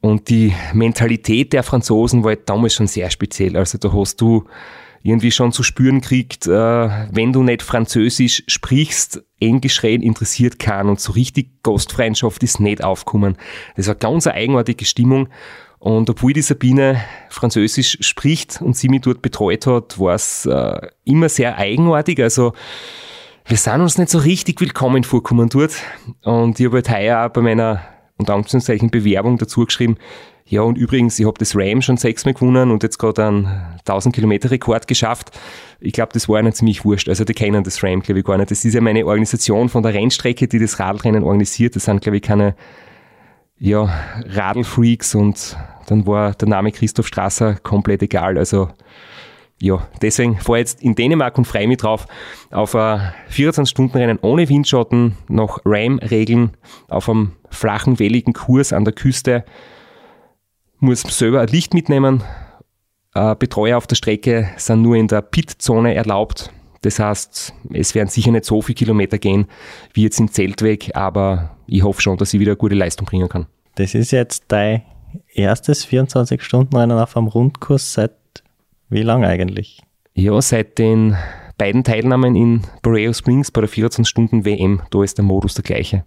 und 0.00 0.29
die 0.29 0.55
Mentalität 0.72 1.53
der 1.53 1.62
Franzosen 1.62 2.24
war 2.24 2.31
halt 2.31 2.48
damals 2.48 2.74
schon 2.74 2.87
sehr 2.87 3.11
speziell. 3.11 3.57
Also 3.57 3.79
da 3.79 3.92
hast 3.92 4.20
du 4.20 4.44
irgendwie 5.03 5.31
schon 5.31 5.53
zu 5.53 5.62
spüren 5.62 6.00
kriegt, 6.00 6.46
äh, 6.46 6.50
wenn 6.50 7.33
du 7.33 7.42
nicht 7.42 7.62
Französisch 7.62 8.42
sprichst, 8.48 9.22
Englisch 9.38 9.83
reden 9.83 10.03
interessiert 10.03 10.59
keinen 10.59 10.88
und 10.88 11.00
so 11.00 11.12
richtig 11.12 11.62
Gastfreundschaft 11.62 12.42
ist 12.42 12.59
nicht 12.59 12.83
aufgekommen. 12.83 13.37
Das 13.77 13.87
war 13.87 13.94
ganz 13.94 14.27
eine 14.27 14.37
eigenartige 14.37 14.87
Stimmung 14.87 15.29
und 15.85 16.09
obwohl 16.09 16.33
die 16.33 16.40
Sabine 16.40 16.99
Französisch 17.29 17.99
spricht 18.01 18.62
und 18.62 18.75
sie 18.75 18.88
mich 18.88 19.03
dort 19.03 19.20
betreut 19.20 19.66
hat, 19.66 20.01
war 20.01 20.14
es 20.14 20.47
äh, 20.47 20.81
immer 21.05 21.29
sehr 21.29 21.59
eigenartig. 21.59 22.23
Also 22.23 22.55
wir 23.44 23.59
sind 23.59 23.83
uns 23.83 23.99
nicht 23.99 24.09
so 24.09 24.16
richtig 24.16 24.62
willkommen 24.62 25.05
vorkommen 25.05 25.51
dort. 25.51 25.75
Und 26.23 26.59
ich 26.59 26.64
habe 26.64 26.77
halt 26.77 26.88
heuer 26.88 27.27
auch 27.27 27.33
bei 27.35 27.42
meiner 27.42 27.83
unter 28.16 28.33
Anführungszeichen 28.33 28.90
Bewerbung 28.90 29.37
dazu 29.37 29.66
geschrieben, 29.66 29.99
ja 30.47 30.62
und 30.62 30.79
übrigens, 30.79 31.18
ich 31.18 31.27
habe 31.27 31.37
das 31.38 31.55
RAM 31.55 31.83
schon 31.83 31.99
sechsmal 31.99 32.33
gewonnen 32.33 32.70
und 32.70 32.83
jetzt 32.83 32.97
gerade 32.97 33.27
einen 33.27 33.47
1000 33.81 34.14
Kilometer 34.14 34.51
Rekord 34.51 34.87
geschafft. 34.88 35.38
Ich 35.81 35.92
glaube, 35.92 36.14
das 36.14 36.31
war 36.31 36.40
ihnen 36.40 36.55
ziemlich 36.55 36.87
wurscht. 36.87 37.11
Also 37.11 37.25
die 37.25 37.35
kennen 37.35 37.62
das 37.62 37.83
RAM, 37.83 38.01
glaube 38.01 38.20
ich, 38.20 38.25
gar 38.25 38.38
nicht. 38.38 38.51
Das 38.51 38.64
ist 38.64 38.73
ja 38.73 38.81
meine 38.81 39.05
Organisation 39.05 39.68
von 39.68 39.83
der 39.83 39.92
Rennstrecke, 39.92 40.49
die 40.49 40.59
das 40.59 40.81
Radrennen 40.81 41.25
organisiert. 41.25 41.77
Das 41.77 41.85
sind, 41.85 42.01
glaube 42.01 42.16
ich, 42.16 42.23
keine 42.23 42.55
ja, 43.64 43.88
Radlfreaks 44.27 45.14
und 45.14 45.57
dann 45.87 46.07
war 46.07 46.35
der 46.35 46.48
Name 46.48 46.70
Christoph 46.70 47.07
Strasser 47.07 47.55
komplett 47.55 48.03
egal. 48.03 48.37
Also 48.37 48.68
ja, 49.59 49.88
deswegen 50.03 50.37
fahre 50.38 50.59
jetzt 50.59 50.83
in 50.83 50.94
Dänemark 50.94 51.38
und 51.38 51.46
freue 51.46 51.66
mich 51.66 51.79
drauf 51.79 52.07
auf 52.50 52.74
ein 52.74 53.14
24-Stunden-Rennen 53.31 54.18
ohne 54.20 54.50
Windschatten, 54.50 55.16
nach 55.29 55.61
RAM-Regeln, 55.64 56.50
auf 56.88 57.09
einem 57.09 57.33
flachen, 57.48 57.98
welligen 57.98 58.35
Kurs 58.35 58.74
an 58.74 58.85
der 58.85 58.92
Küste. 58.92 59.46
Muss 60.79 61.00
selber 61.00 61.40
ein 61.40 61.48
Licht 61.48 61.72
mitnehmen. 61.72 62.22
Äh, 63.14 63.35
Betreuer 63.37 63.79
auf 63.79 63.87
der 63.87 63.96
Strecke 63.96 64.50
sind 64.59 64.83
nur 64.83 64.96
in 64.96 65.09
der 65.09 65.22
Pit-Zone 65.22 65.94
erlaubt. 65.94 66.53
Das 66.83 66.98
heißt, 66.98 67.55
es 67.72 67.94
werden 67.94 68.11
sicher 68.11 68.31
nicht 68.31 68.44
so 68.44 68.61
viele 68.61 68.74
Kilometer 68.74 69.16
gehen 69.16 69.46
wie 69.94 70.03
jetzt 70.03 70.20
in 70.20 70.29
Zeltweg, 70.29 70.94
aber 70.94 71.57
ich 71.66 71.83
hoffe 71.83 72.03
schon, 72.03 72.18
dass 72.18 72.35
ich 72.35 72.40
wieder 72.40 72.53
eine 72.53 72.59
gute 72.59 72.74
Leistung 72.74 73.07
bringen 73.07 73.31
kann. 73.31 73.46
Das 73.77 73.95
ist 73.95 74.13
jetzt 74.13 74.45
dein 74.49 74.83
erstes 75.33 75.87
24-Stunden-Rennen 75.87 76.99
auf 76.99 77.17
einem 77.17 77.27
Rundkurs 77.27 77.95
seit 77.95 78.13
wie 78.89 79.03
lang 79.03 79.25
eigentlich? 79.25 79.83
Ja, 80.15 80.41
seit 80.41 80.79
den 80.79 81.17
beiden 81.59 81.83
Teilnahmen 81.85 82.37
in 82.37 82.63
Boreo 82.83 83.13
Springs 83.13 83.51
bei 83.51 83.61
der 83.61 83.71
14-Stunden-WM, 83.71 84.83
da 84.91 85.03
ist 85.03 85.19
der 85.19 85.25
Modus 85.25 85.55
der 85.55 85.65
gleiche. 85.65 86.05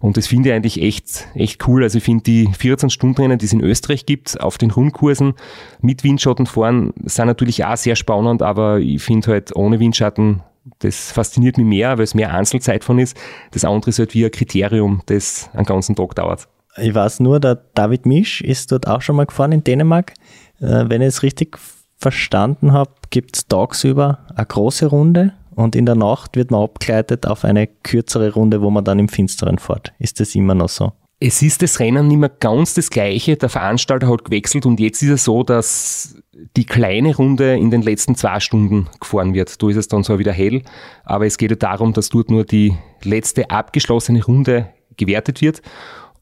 Und 0.00 0.16
das 0.16 0.26
finde 0.26 0.48
ich 0.48 0.54
eigentlich 0.54 0.82
echt, 0.82 1.28
echt 1.34 1.66
cool. 1.66 1.82
Also 1.82 1.98
ich 1.98 2.04
finde 2.04 2.24
die 2.24 2.48
14-Stunden-Rennen, 2.48 3.38
die 3.38 3.46
es 3.46 3.52
in 3.52 3.60
Österreich 3.60 4.06
gibt, 4.06 4.40
auf 4.40 4.58
den 4.58 4.70
Rundkursen 4.70 5.34
mit 5.80 6.04
Windschatten 6.04 6.46
fahren, 6.46 6.92
sind 7.04 7.26
natürlich 7.26 7.64
auch 7.64 7.76
sehr 7.76 7.96
spannend, 7.96 8.42
aber 8.42 8.78
ich 8.78 9.02
finde 9.02 9.32
halt 9.32 9.54
ohne 9.56 9.80
Windschatten 9.80 10.42
das 10.80 11.10
fasziniert 11.10 11.56
mich 11.56 11.66
mehr, 11.66 11.96
weil 11.96 12.04
es 12.04 12.14
mehr 12.14 12.34
Einzelzeit 12.34 12.84
von 12.84 12.98
ist. 12.98 13.16
Das 13.50 13.64
andere 13.64 13.90
ist 13.90 13.98
halt 13.98 14.14
wie 14.14 14.26
ein 14.26 14.30
Kriterium, 14.30 15.02
das 15.06 15.50
einen 15.54 15.64
ganzen 15.64 15.96
Tag 15.96 16.14
dauert. 16.14 16.48
Ich 16.76 16.94
weiß 16.94 17.20
nur, 17.20 17.40
der 17.40 17.56
David 17.74 18.06
Misch 18.06 18.40
ist 18.40 18.70
dort 18.70 18.86
auch 18.86 19.02
schon 19.02 19.16
mal 19.16 19.26
gefahren 19.26 19.52
in 19.52 19.64
Dänemark. 19.64 20.14
Äh, 20.60 20.84
wenn 20.88 21.02
ich 21.02 21.08
es 21.08 21.22
richtig 21.22 21.58
verstanden 21.98 22.72
habe, 22.72 22.92
gibt 23.10 23.36
es 23.36 23.46
tagsüber 23.46 24.20
eine 24.34 24.46
große 24.46 24.86
Runde 24.86 25.34
und 25.54 25.76
in 25.76 25.84
der 25.84 25.96
Nacht 25.96 26.36
wird 26.36 26.50
man 26.50 26.62
abgeleitet 26.62 27.26
auf 27.26 27.44
eine 27.44 27.66
kürzere 27.66 28.32
Runde, 28.32 28.62
wo 28.62 28.70
man 28.70 28.84
dann 28.84 28.98
im 28.98 29.08
Finsteren 29.08 29.58
fährt. 29.58 29.92
Ist 29.98 30.20
das 30.20 30.34
immer 30.34 30.54
noch 30.54 30.68
so? 30.68 30.92
Es 31.22 31.42
ist 31.42 31.60
das 31.60 31.80
Rennen 31.80 32.08
nicht 32.08 32.16
mehr 32.16 32.30
ganz 32.30 32.72
das 32.72 32.88
gleiche. 32.88 33.36
Der 33.36 33.50
Veranstalter 33.50 34.08
hat 34.08 34.24
gewechselt 34.24 34.64
und 34.64 34.80
jetzt 34.80 35.02
ist 35.02 35.10
es 35.10 35.24
so, 35.24 35.42
dass 35.42 36.16
die 36.56 36.64
kleine 36.64 37.14
Runde 37.14 37.58
in 37.58 37.70
den 37.70 37.82
letzten 37.82 38.14
zwei 38.14 38.40
Stunden 38.40 38.88
gefahren 38.98 39.34
wird. 39.34 39.62
Da 39.62 39.68
ist 39.68 39.76
es 39.76 39.88
dann 39.88 40.02
zwar 40.02 40.18
wieder 40.18 40.32
hell, 40.32 40.62
aber 41.04 41.26
es 41.26 41.36
geht 41.36 41.50
ja 41.50 41.56
darum, 41.56 41.92
dass 41.92 42.08
dort 42.08 42.30
nur 42.30 42.44
die 42.44 42.74
letzte 43.02 43.50
abgeschlossene 43.50 44.24
Runde 44.24 44.70
gewertet 44.96 45.42
wird 45.42 45.60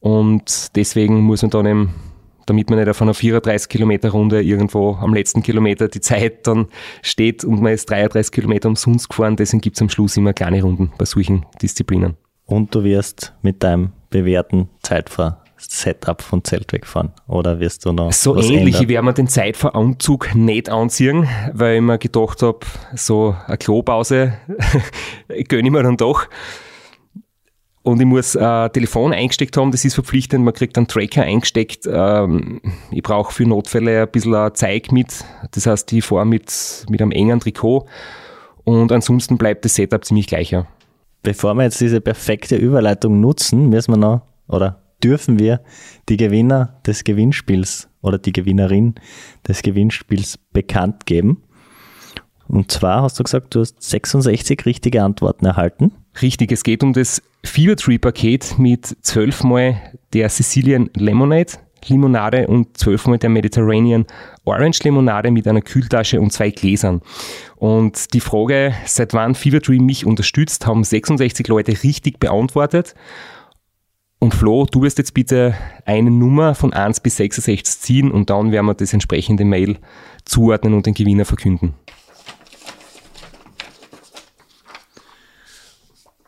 und 0.00 0.76
deswegen 0.76 1.20
muss 1.22 1.42
man 1.42 1.50
dann 1.50 1.66
eben 1.66 1.94
damit 2.48 2.70
man 2.70 2.78
nicht 2.78 2.88
auf 2.88 3.02
einer 3.02 3.14
34 3.14 3.68
Kilometer 3.68 4.10
Runde 4.10 4.42
irgendwo 4.42 4.94
am 4.94 5.12
letzten 5.12 5.42
Kilometer 5.42 5.88
die 5.88 6.00
Zeit 6.00 6.46
dann 6.46 6.66
steht 7.02 7.44
und 7.44 7.60
man 7.60 7.72
ist 7.72 7.90
33 7.90 8.32
Kilometer 8.32 8.68
umsonst 8.68 9.10
gefahren. 9.10 9.36
Deswegen 9.36 9.60
gibt 9.60 9.76
es 9.76 9.82
am 9.82 9.90
Schluss 9.90 10.16
immer 10.16 10.32
kleine 10.32 10.62
Runden 10.62 10.90
bei 10.96 11.04
solchen 11.04 11.44
Disziplinen. 11.60 12.16
Und 12.46 12.74
du 12.74 12.84
wirst 12.84 13.34
mit 13.42 13.62
deinem 13.62 13.92
bewährten 14.08 14.70
Zeitfahr-Setup 14.82 16.22
von 16.22 16.42
Zelt 16.44 16.72
wegfahren? 16.72 17.12
Oder 17.26 17.60
wirst 17.60 17.84
du 17.84 17.92
noch 17.92 18.12
So 18.12 18.34
ähnlich, 18.36 18.76
ändern? 18.76 18.82
ich 18.82 18.88
werde 18.88 19.04
mir 19.04 19.12
den 19.12 19.28
Zeitfahranzug 19.28 20.34
nicht 20.34 20.70
anziehen, 20.70 21.28
weil 21.52 21.76
ich 21.76 21.82
mir 21.82 21.98
gedacht 21.98 22.42
habe, 22.42 22.60
so 22.94 23.36
eine 23.46 23.58
Klopause 23.58 24.32
gönne 25.48 25.68
ich 25.68 25.72
mir 25.72 25.82
dann 25.82 25.98
doch. 25.98 26.26
Und 27.82 28.00
ich 28.00 28.06
muss 28.06 28.34
äh, 28.34 28.68
Telefon 28.70 29.12
eingesteckt 29.12 29.56
haben, 29.56 29.70
das 29.70 29.84
ist 29.84 29.94
verpflichtend. 29.94 30.44
Man 30.44 30.52
kriegt 30.52 30.76
einen 30.76 30.88
Tracker 30.88 31.22
eingesteckt. 31.22 31.88
Ähm, 31.90 32.60
ich 32.90 33.02
brauche 33.02 33.32
für 33.32 33.44
Notfälle 33.44 34.02
ein 34.02 34.10
bisschen 34.10 34.34
ein 34.34 34.54
Zeig 34.54 34.92
mit. 34.92 35.24
Das 35.52 35.66
heißt, 35.66 35.92
ich 35.92 36.04
fahre 36.04 36.26
mit, 36.26 36.86
mit 36.90 37.00
einem 37.00 37.12
engen 37.12 37.40
Trikot. 37.40 37.86
Und 38.64 38.92
ansonsten 38.92 39.38
bleibt 39.38 39.64
das 39.64 39.76
Setup 39.76 40.04
ziemlich 40.04 40.26
gleicher. 40.26 40.66
Bevor 41.22 41.54
wir 41.54 41.64
jetzt 41.64 41.80
diese 41.80 42.00
perfekte 42.00 42.56
Überleitung 42.56 43.20
nutzen, 43.20 43.68
müssen 43.68 43.92
wir 43.92 43.98
noch 43.98 44.22
oder 44.48 44.82
dürfen 45.02 45.38
wir 45.38 45.60
die 46.08 46.16
Gewinner 46.16 46.80
des 46.86 47.04
Gewinnspiels 47.04 47.88
oder 48.02 48.18
die 48.18 48.32
Gewinnerin 48.32 48.94
des 49.46 49.62
Gewinnspiels 49.62 50.38
bekannt 50.52 51.06
geben. 51.06 51.44
Und 52.48 52.72
zwar 52.72 53.02
hast 53.02 53.18
du 53.18 53.24
gesagt, 53.24 53.54
du 53.54 53.60
hast 53.60 53.82
66 53.82 54.64
richtige 54.64 55.02
Antworten 55.02 55.46
erhalten. 55.46 55.92
Richtig, 56.20 56.52
es 56.52 56.62
geht 56.62 56.82
um 56.82 56.92
das 56.92 57.22
Fever 57.44 57.76
Tree 57.76 57.98
Paket 57.98 58.58
mit 58.58 58.96
zwölfmal 59.02 59.80
der 60.12 60.28
Sicilian 60.28 60.90
Lemonade 60.94 61.52
Limonade 61.86 62.46
und 62.46 62.76
zwölfmal 62.76 63.18
der 63.18 63.30
Mediterranean 63.30 64.06
Orange 64.44 64.82
Limonade 64.84 65.30
mit 65.30 65.46
einer 65.46 65.60
Kühltasche 65.60 66.20
und 66.20 66.32
zwei 66.32 66.50
Gläsern. 66.50 67.02
Und 67.56 68.14
die 68.14 68.20
Frage, 68.20 68.74
seit 68.84 69.14
wann 69.14 69.34
Fever 69.34 69.60
Tree 69.60 69.78
mich 69.78 70.06
unterstützt, 70.06 70.66
haben 70.66 70.84
66 70.84 71.46
Leute 71.48 71.82
richtig 71.82 72.18
beantwortet. 72.18 72.94
Und 74.18 74.34
Flo, 74.34 74.66
du 74.66 74.82
wirst 74.82 74.98
jetzt 74.98 75.14
bitte 75.14 75.54
eine 75.84 76.10
Nummer 76.10 76.54
von 76.54 76.72
1 76.72 77.00
bis 77.00 77.16
66 77.16 77.80
ziehen 77.80 78.10
und 78.10 78.30
dann 78.30 78.50
werden 78.50 78.66
wir 78.66 78.74
das 78.74 78.92
entsprechende 78.92 79.44
Mail 79.44 79.78
zuordnen 80.24 80.74
und 80.74 80.86
den 80.86 80.94
Gewinner 80.94 81.24
verkünden. 81.24 81.74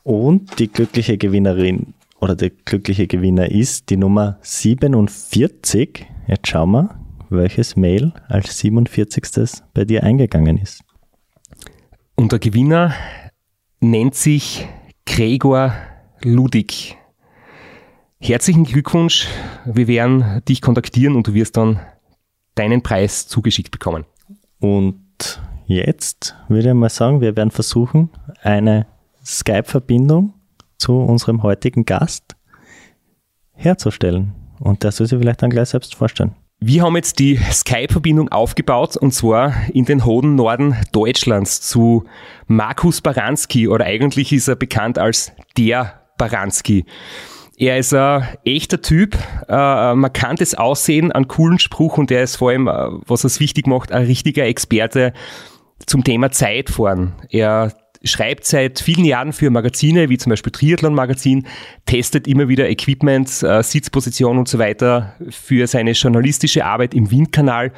Und 0.03 0.59
die 0.59 0.69
glückliche 0.69 1.19
Gewinnerin 1.19 1.95
oder 2.21 2.37
der 2.37 2.51
glückliche 2.51 3.07
Gewinner 3.07 3.51
ist 3.51 3.91
die 3.91 3.97
Nummer 3.97 4.39
47. 4.43 6.07
Jetzt 6.27 6.49
schauen 6.49 6.71
wir, 6.73 7.01
welches 7.29 7.77
Mail 7.77 8.13
als 8.29 8.59
47. 8.59 9.63
bei 9.75 9.85
dir 9.85 10.03
eingegangen 10.03 10.59
ist. 10.59 10.83
Und 12.15 12.33
der 12.33 12.39
Gewinner 12.39 12.95
nennt 13.81 14.15
sich 14.15 14.69
Gregor 15.07 15.73
Ludig. 16.23 16.97
Herzlichen 18.21 18.65
Glückwunsch. 18.65 19.27
Wir 19.65 19.89
werden 19.89 20.43
dich 20.47 20.61
kontaktieren 20.61 21.17
und 21.17 21.27
du 21.27 21.35
wirst 21.35 21.57
dann 21.57 21.81
deinen 22.55 22.83
Preis 22.83 23.27
zugeschickt 23.27 23.71
bekommen. 23.71 24.05
Und 24.59 25.41
jetzt 25.67 26.37
würde 26.49 26.69
ich 26.69 26.75
mal 26.75 26.91
sagen, 26.91 27.23
wir 27.23 27.37
werden 27.37 27.51
versuchen, 27.51 28.11
eine 28.43 28.87
Skype-Verbindung 29.39 30.35
zu 30.79 30.99
unserem 30.99 31.43
heutigen 31.43 31.85
Gast 31.85 32.37
herzustellen. 33.53 34.33
Und 34.59 34.83
der 34.83 34.93
soll 34.93 35.07
sich 35.07 35.19
vielleicht 35.19 35.43
dann 35.43 35.51
gleich 35.51 35.71
selbst 35.71 35.95
vorstellen. 35.95 36.35
Wir 36.63 36.83
haben 36.83 36.95
jetzt 36.97 37.19
die 37.19 37.37
Skype-Verbindung 37.37 38.29
aufgebaut 38.29 38.97
und 38.97 39.13
zwar 39.13 39.55
in 39.73 39.87
den 39.87 40.05
hohen 40.05 40.35
Norden 40.35 40.77
Deutschlands 40.93 41.63
zu 41.63 42.05
Markus 42.49 43.01
Baranski 43.01 43.67
oder 43.67 43.87
eigentlich 43.87 44.31
ist 44.33 44.47
er 44.47 44.57
bekannt 44.57 44.99
als 44.99 45.33
der 45.57 46.03
Baranski. 46.19 46.85
Er 47.57 47.79
ist 47.79 47.95
ein 47.95 48.27
echter 48.45 48.83
Typ, 48.83 49.17
äh, 49.49 49.95
markantes 49.95 50.55
Aussehen, 50.55 51.13
einen 51.13 51.29
coolen 51.29 51.59
Spruch 51.59 51.97
und 51.97 52.11
er 52.11 52.23
ist 52.23 52.37
vor 52.37 52.51
allem, 52.51 52.69
äh, 52.69 52.73
was 53.07 53.25
es 53.25 53.41
wichtig 53.41 53.67
macht, 53.67 53.91
ein 53.91 54.05
richtiger 54.05 54.45
Experte 54.45 55.15
zum 55.87 56.05
Thema 56.05 56.31
Zeitfahren. 56.31 57.15
Er 57.31 57.73
schreibt 58.03 58.45
seit 58.45 58.81
vielen 58.81 59.05
Jahren 59.05 59.33
für 59.33 59.51
Magazine, 59.51 60.09
wie 60.09 60.19
zum 60.19 60.31
Beispiel 60.31 60.53
Triathlon 60.53 60.95
Magazin, 60.95 61.47
testet 61.87 62.27
immer 62.27 62.49
wieder 62.49 62.69
Equipment, 62.69 63.43
äh, 63.43 63.63
Sitzposition 63.63 64.39
und 64.39 64.49
so 64.49 64.59
weiter 64.59 65.15
für 65.29 65.67
seine 65.67 65.93
journalistische 65.93 66.65
Arbeit 66.65 66.95
im 66.95 67.11
Windkanal 67.11 67.73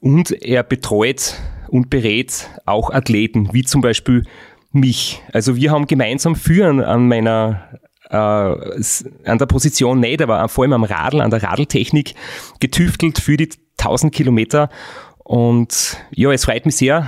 und 0.00 0.30
er 0.42 0.62
betreut 0.62 1.34
und 1.68 1.90
berät 1.90 2.48
auch 2.64 2.90
Athleten, 2.90 3.50
wie 3.52 3.62
zum 3.62 3.80
Beispiel 3.80 4.24
mich. 4.72 5.22
Also 5.32 5.56
wir 5.56 5.70
haben 5.70 5.86
gemeinsam 5.86 6.34
für 6.34 6.66
an, 6.66 6.80
an 6.80 7.08
meiner 7.08 7.80
äh, 8.10 8.14
an 8.16 9.38
der 9.38 9.46
Position 9.46 10.00
nicht, 10.00 10.22
aber 10.22 10.48
vor 10.48 10.64
allem 10.64 10.72
am 10.72 10.84
Radl, 10.84 11.20
an 11.20 11.30
der 11.30 11.42
Radltechnik 11.42 12.14
getüftelt 12.60 13.18
für 13.18 13.36
die 13.36 13.50
1000 13.78 14.14
Kilometer. 14.14 14.70
Und 15.18 15.98
ja, 16.10 16.32
es 16.32 16.46
freut 16.46 16.64
mich 16.64 16.76
sehr, 16.76 17.06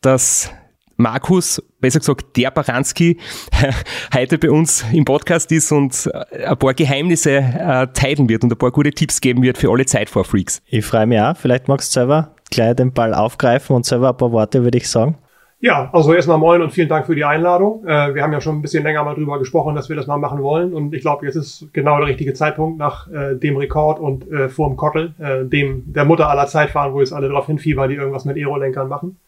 dass 0.00 0.50
Markus, 0.96 1.62
besser 1.80 1.98
gesagt 1.98 2.36
der 2.36 2.50
Baranski, 2.50 3.18
heute 4.14 4.38
bei 4.38 4.50
uns 4.50 4.84
im 4.92 5.04
Podcast 5.04 5.50
ist 5.52 5.72
und 5.72 6.10
ein 6.12 6.56
paar 6.56 6.74
Geheimnisse 6.74 7.30
äh, 7.30 7.86
teilen 7.88 8.28
wird 8.28 8.44
und 8.44 8.52
ein 8.52 8.58
paar 8.58 8.70
gute 8.70 8.90
Tipps 8.90 9.20
geben 9.20 9.42
wird 9.42 9.58
für 9.58 9.70
alle 9.70 9.86
Zeitfahrfreaks. 9.86 10.62
Ich 10.66 10.84
freue 10.84 11.06
mich 11.06 11.20
auch. 11.20 11.36
Vielleicht 11.36 11.68
magst 11.68 11.94
du 11.94 12.00
selber 12.00 12.34
gleich 12.50 12.76
den 12.76 12.92
Ball 12.92 13.14
aufgreifen 13.14 13.74
und 13.76 13.86
selber 13.86 14.10
ein 14.10 14.16
paar 14.16 14.32
Worte, 14.32 14.62
würde 14.62 14.78
ich 14.78 14.88
sagen. 14.88 15.16
Ja, 15.64 15.90
also 15.92 16.12
erstmal 16.12 16.38
moin 16.38 16.60
und 16.60 16.72
vielen 16.72 16.88
Dank 16.88 17.06
für 17.06 17.14
die 17.14 17.24
Einladung. 17.24 17.84
Äh, 17.86 18.16
wir 18.16 18.24
haben 18.24 18.32
ja 18.32 18.40
schon 18.40 18.56
ein 18.56 18.62
bisschen 18.62 18.82
länger 18.82 19.04
mal 19.04 19.14
drüber 19.14 19.38
gesprochen, 19.38 19.76
dass 19.76 19.88
wir 19.88 19.94
das 19.94 20.08
mal 20.08 20.16
machen 20.16 20.42
wollen. 20.42 20.74
Und 20.74 20.92
ich 20.92 21.02
glaube, 21.02 21.24
jetzt 21.24 21.36
ist 21.36 21.68
genau 21.72 21.98
der 21.98 22.08
richtige 22.08 22.34
Zeitpunkt 22.34 22.78
nach 22.78 23.06
äh, 23.12 23.36
dem 23.36 23.56
Rekord 23.56 24.00
und 24.00 24.28
äh, 24.28 24.48
vor 24.48 24.68
dem 24.68 24.76
Kottel, 24.76 25.14
äh, 25.20 25.44
dem 25.44 25.84
der 25.92 26.04
Mutter 26.04 26.28
aller 26.28 26.48
Zeitfahren, 26.48 26.92
wo 26.92 26.98
jetzt 26.98 27.12
alle 27.12 27.28
drauf 27.28 27.46
hinfiebern, 27.46 27.88
die 27.88 27.94
irgendwas 27.94 28.24
mit 28.24 28.36
Aerolenkern 28.36 28.88
machen. 28.88 29.20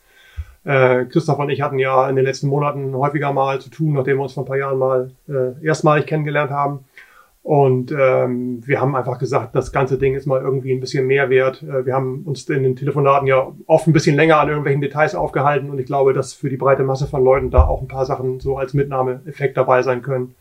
Äh, 0.65 1.05
Christoph 1.07 1.39
und 1.39 1.51
ich 1.51 1.61
hatten 1.61 1.79
ja 1.79 2.09
in 2.09 2.17
den 2.17 2.25
letzten 2.25 2.49
Monaten 2.49 2.95
häufiger 2.95 3.33
mal 3.33 3.61
zu 3.61 3.71
tun, 3.71 3.93
nachdem 3.93 4.17
wir 4.17 4.23
uns 4.23 4.33
vor 4.33 4.45
ein 4.45 4.47
paar 4.47 4.57
Jahren 4.57 4.79
mal 4.79 5.11
äh, 5.29 5.65
erstmalig 5.65 6.07
kennengelernt 6.07 6.51
haben. 6.51 6.85
Und 7.45 7.93
ähm, 7.93 8.67
wir 8.67 8.81
haben 8.81 8.97
einfach 8.97 9.19
gesagt, 9.19 9.55
das 9.55 9.71
ganze 9.71 9.99
Ding 9.99 10.15
ist 10.15 10.25
mal 10.25 10.41
irgendwie 10.41 10.73
ein 10.73 10.81
bisschen 10.81 11.07
mehr 11.07 11.29
wert. 11.29 11.63
Äh, 11.63 11.85
wir 11.85 11.93
haben 11.93 12.23
uns 12.25 12.49
in 12.49 12.63
den 12.63 12.75
Telefonaten 12.75 13.27
ja 13.27 13.53
oft 13.67 13.87
ein 13.87 13.93
bisschen 13.93 14.17
länger 14.17 14.41
an 14.41 14.49
irgendwelchen 14.49 14.81
Details 14.81 15.15
aufgehalten 15.15 15.69
und 15.69 15.79
ich 15.79 15.85
glaube, 15.85 16.15
dass 16.15 16.33
für 16.33 16.49
die 16.49 16.57
breite 16.57 16.85
Masse 16.85 17.07
von 17.07 17.23
Leuten 17.23 17.51
da 17.51 17.67
auch 17.67 17.83
ein 17.83 17.89
paar 17.89 18.07
Sachen 18.07 18.41
so 18.41 18.57
als 18.57 18.73
Mitnahmeeffekt 18.73 19.59
dabei 19.59 19.83
sein 19.83 20.01
können, 20.01 20.35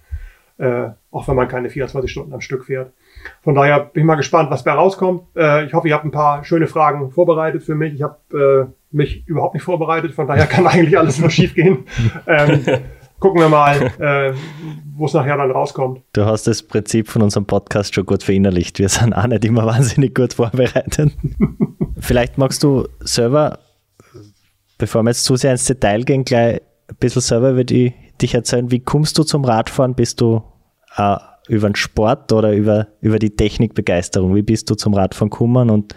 äh, 0.57 0.91
auch 1.11 1.27
wenn 1.27 1.35
man 1.35 1.49
keine 1.49 1.69
24 1.69 2.09
Stunden 2.09 2.31
am 2.31 2.39
Stück 2.39 2.63
fährt. 2.63 2.93
Von 3.41 3.55
daher 3.55 3.81
bin 3.81 4.03
ich 4.03 4.07
mal 4.07 4.15
gespannt, 4.15 4.49
was 4.49 4.63
bei 4.63 4.71
rauskommt. 4.71 5.23
Äh, 5.35 5.65
ich 5.65 5.73
hoffe, 5.73 5.89
ihr 5.89 5.95
habt 5.95 6.05
ein 6.05 6.11
paar 6.11 6.45
schöne 6.45 6.67
Fragen 6.67 7.11
vorbereitet 7.11 7.63
für 7.63 7.75
mich. 7.75 7.93
Ich 7.95 8.01
habe 8.01 8.69
äh, 8.69 8.73
mich 8.93 9.27
überhaupt 9.27 9.55
nicht 9.55 9.63
vorbereitet, 9.63 10.13
von 10.13 10.27
daher 10.27 10.45
kann 10.45 10.67
eigentlich 10.67 10.97
alles 10.97 11.19
nur 11.19 11.29
schief 11.29 11.55
gehen. 11.55 11.85
Ähm, 12.27 12.63
gucken 13.19 13.39
wir 13.39 13.49
mal, 13.49 13.81
äh, 13.99 14.33
wo 14.95 15.05
es 15.05 15.13
nachher 15.13 15.37
dann 15.37 15.49
rauskommt. 15.49 16.01
Du 16.13 16.25
hast 16.25 16.45
das 16.45 16.61
Prinzip 16.61 17.07
von 17.07 17.21
unserem 17.21 17.45
Podcast 17.45 17.95
schon 17.95 18.05
gut 18.05 18.21
verinnerlicht. 18.23 18.79
Wir 18.79 18.89
sind 18.89 19.13
auch 19.13 19.27
nicht 19.27 19.45
immer 19.45 19.65
wahnsinnig 19.65 20.13
gut 20.13 20.33
vorbereitet. 20.33 21.13
Vielleicht 21.99 22.37
magst 22.37 22.63
du 22.63 22.87
selber, 22.99 23.59
bevor 24.77 25.03
wir 25.03 25.11
jetzt 25.11 25.23
zu 25.23 25.35
sehr 25.35 25.51
ins 25.51 25.65
Detail 25.65 26.03
gehen, 26.03 26.25
gleich 26.25 26.61
ein 26.89 26.95
bisschen 26.99 27.21
selber 27.21 27.51
über 27.51 27.63
die, 27.63 27.93
dich 28.21 28.33
erzählen. 28.33 28.69
Wie 28.71 28.81
kommst 28.81 29.17
du 29.17 29.23
zum 29.23 29.45
Radfahren? 29.45 29.95
Bist 29.95 30.19
du 30.19 30.43
äh, 30.97 31.15
über 31.47 31.69
den 31.69 31.75
Sport 31.75 32.31
oder 32.33 32.51
über, 32.53 32.87
über 32.99 33.19
die 33.19 33.35
Technikbegeisterung? 33.35 34.35
Wie 34.35 34.41
bist 34.41 34.69
du 34.69 34.75
zum 34.75 34.93
Radfahren 34.93 35.29
gekommen 35.29 35.69
und 35.69 35.95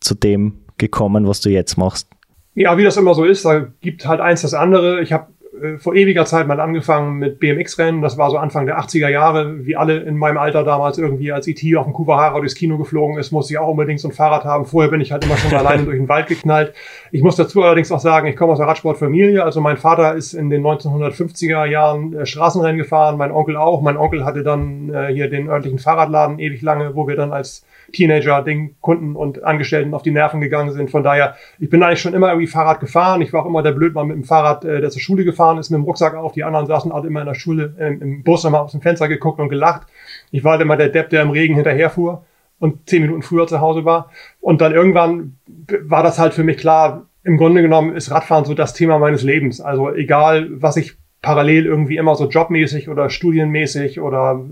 zu 0.00 0.14
dem 0.14 0.60
gekommen, 0.78 1.26
was 1.26 1.40
du 1.40 1.50
jetzt 1.50 1.76
machst? 1.76 2.08
Ja, 2.54 2.76
wie 2.76 2.84
das 2.84 2.96
immer 2.96 3.14
so 3.14 3.24
ist, 3.24 3.44
da 3.44 3.66
gibt 3.80 4.06
halt 4.06 4.20
eins 4.20 4.42
das 4.42 4.52
andere. 4.52 5.00
Ich 5.00 5.12
habe 5.12 5.28
äh, 5.62 5.78
vor 5.78 5.94
ewiger 5.94 6.24
Zeit 6.24 6.46
mal 6.46 6.60
angefangen 6.60 7.18
mit 7.18 7.38
BMX-Rennen. 7.38 8.02
Das 8.02 8.18
war 8.18 8.30
so 8.30 8.36
Anfang 8.36 8.66
der 8.66 8.78
80er 8.78 9.08
Jahre, 9.08 9.64
wie 9.64 9.76
alle 9.76 10.00
in 10.00 10.16
meinem 10.16 10.38
Alter 10.38 10.64
damals 10.64 10.98
irgendwie, 10.98 11.32
als 11.32 11.46
IT 11.46 11.62
auf 11.76 11.84
dem 11.84 11.92
Kuwahara 11.92 12.38
durchs 12.38 12.54
Kino 12.54 12.78
geflogen 12.78 13.18
ist, 13.18 13.32
musste 13.32 13.54
ich 13.54 13.58
auch 13.58 13.68
unbedingt 13.68 14.00
so 14.00 14.08
ein 14.08 14.12
Fahrrad 14.12 14.44
haben. 14.44 14.66
Vorher 14.66 14.90
bin 14.90 15.00
ich 15.00 15.12
halt 15.12 15.24
immer 15.24 15.36
schon 15.36 15.54
alleine 15.58 15.84
durch 15.84 15.96
den 15.96 16.08
Wald 16.08 16.26
geknallt. 16.26 16.74
Ich 17.10 17.22
muss 17.22 17.36
dazu 17.36 17.62
allerdings 17.62 17.92
auch 17.92 18.00
sagen, 18.00 18.26
ich 18.26 18.36
komme 18.36 18.52
aus 18.52 18.60
einer 18.60 18.68
Radsportfamilie. 18.68 19.42
Also 19.42 19.60
mein 19.60 19.76
Vater 19.76 20.14
ist 20.14 20.34
in 20.34 20.50
den 20.50 20.62
1950er 20.62 21.64
Jahren 21.66 22.14
äh, 22.14 22.26
Straßenrennen 22.26 22.78
gefahren, 22.78 23.16
mein 23.16 23.32
Onkel 23.32 23.56
auch. 23.56 23.82
Mein 23.82 23.96
Onkel 23.96 24.24
hatte 24.24 24.42
dann 24.42 24.92
äh, 24.92 25.12
hier 25.12 25.28
den 25.28 25.48
örtlichen 25.48 25.78
Fahrradladen 25.78 26.38
ewig 26.38 26.60
lange, 26.62 26.94
wo 26.94 27.08
wir 27.08 27.16
dann 27.16 27.32
als 27.32 27.64
Teenager 27.92 28.42
den 28.42 28.80
Kunden 28.80 29.16
und 29.16 29.44
Angestellten 29.44 29.94
auf 29.94 30.02
die 30.02 30.10
Nerven 30.10 30.40
gegangen 30.40 30.72
sind. 30.72 30.90
Von 30.90 31.02
daher, 31.02 31.36
ich 31.58 31.70
bin 31.70 31.82
eigentlich 31.82 32.00
schon 32.00 32.14
immer 32.14 32.28
irgendwie 32.28 32.46
Fahrrad 32.46 32.80
gefahren. 32.80 33.22
Ich 33.22 33.32
war 33.32 33.42
auch 33.42 33.48
immer 33.48 33.62
der 33.62 33.72
Blödmann 33.72 34.08
mit 34.08 34.16
dem 34.16 34.24
Fahrrad, 34.24 34.64
äh, 34.64 34.80
der 34.80 34.90
zur 34.90 35.02
Schule 35.02 35.24
gefahren 35.24 35.58
ist, 35.58 35.70
mit 35.70 35.78
dem 35.78 35.84
Rucksack 35.84 36.14
auf. 36.14 36.32
Die 36.32 36.44
anderen 36.44 36.66
saßen 36.66 36.90
alle 36.90 37.06
immer 37.06 37.20
in 37.20 37.26
der 37.26 37.34
Schule, 37.34 37.74
äh, 37.78 37.88
im 37.88 38.22
Bus, 38.22 38.44
haben 38.44 38.54
aus 38.54 38.72
dem 38.72 38.80
Fenster 38.80 39.08
geguckt 39.08 39.38
und 39.40 39.48
gelacht. 39.48 39.86
Ich 40.30 40.42
war 40.44 40.52
halt 40.52 40.62
immer 40.62 40.76
der 40.76 40.88
Depp, 40.88 41.10
der 41.10 41.22
im 41.22 41.30
Regen 41.30 41.54
hinterherfuhr. 41.54 42.24
und 42.58 42.88
zehn 42.88 43.02
Minuten 43.02 43.22
früher 43.22 43.48
zu 43.48 43.60
Hause 43.60 43.84
war. 43.84 44.10
Und 44.40 44.60
dann 44.60 44.72
irgendwann 44.72 45.36
war 45.82 46.04
das 46.04 46.20
halt 46.20 46.32
für 46.32 46.44
mich 46.44 46.58
klar, 46.58 47.06
im 47.24 47.36
Grunde 47.36 47.60
genommen 47.60 47.96
ist 47.96 48.12
Radfahren 48.12 48.44
so 48.44 48.54
das 48.54 48.72
Thema 48.72 49.00
meines 49.00 49.24
Lebens. 49.24 49.60
Also 49.60 49.92
egal, 49.92 50.48
was 50.52 50.76
ich 50.76 50.96
parallel 51.22 51.66
irgendwie 51.66 51.96
immer 51.96 52.14
so 52.14 52.28
jobmäßig 52.28 52.88
oder 52.88 53.10
studienmäßig 53.10 54.00
oder 54.00 54.44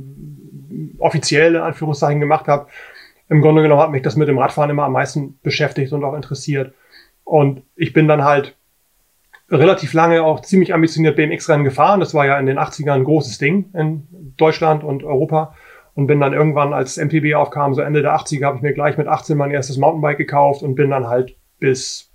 offiziell 0.99 1.55
in 1.55 1.61
Anführungszeichen 1.61 2.21
gemacht 2.21 2.49
habe. 2.49 2.67
Im 3.31 3.41
Grunde 3.41 3.63
genommen 3.63 3.81
hat 3.81 3.93
mich 3.93 4.03
das 4.03 4.17
mit 4.17 4.27
dem 4.27 4.39
Radfahren 4.39 4.71
immer 4.71 4.85
am 4.85 4.93
meisten 4.93 5.39
beschäftigt 5.43 5.93
und 5.93 6.03
auch 6.05 6.15
interessiert. 6.15 6.75
Und 7.23 7.63
ich 7.77 7.93
bin 7.93 8.09
dann 8.09 8.25
halt 8.25 8.57
relativ 9.49 9.93
lange 9.93 10.25
auch 10.25 10.41
ziemlich 10.41 10.75
ambitioniert 10.75 11.15
BMX-Rennen 11.15 11.63
gefahren. 11.63 12.01
Das 12.01 12.13
war 12.13 12.27
ja 12.27 12.39
in 12.41 12.47
den 12.47 12.59
80ern 12.59 12.93
ein 12.93 13.05
großes 13.05 13.39
Ding 13.39 13.71
in 13.73 14.35
Deutschland 14.37 14.83
und 14.83 15.05
Europa. 15.05 15.55
Und 15.95 16.09
bin 16.09 16.19
dann 16.19 16.33
irgendwann, 16.33 16.73
als 16.73 16.97
MTB 16.97 17.35
aufkam, 17.35 17.73
so 17.75 17.83
Ende 17.83 18.03
der 18.03 18.17
80er, 18.17 18.47
habe 18.47 18.57
ich 18.57 18.63
mir 18.63 18.73
gleich 18.73 18.99
mit 18.99 19.07
18 19.07 19.37
mein 19.37 19.51
erstes 19.53 19.77
Mountainbike 19.77 20.19
gekauft 20.19 20.63
und 20.63 20.75
bin 20.75 20.91
dann 20.91 21.07
halt 21.07 21.37
bis 21.61 22.11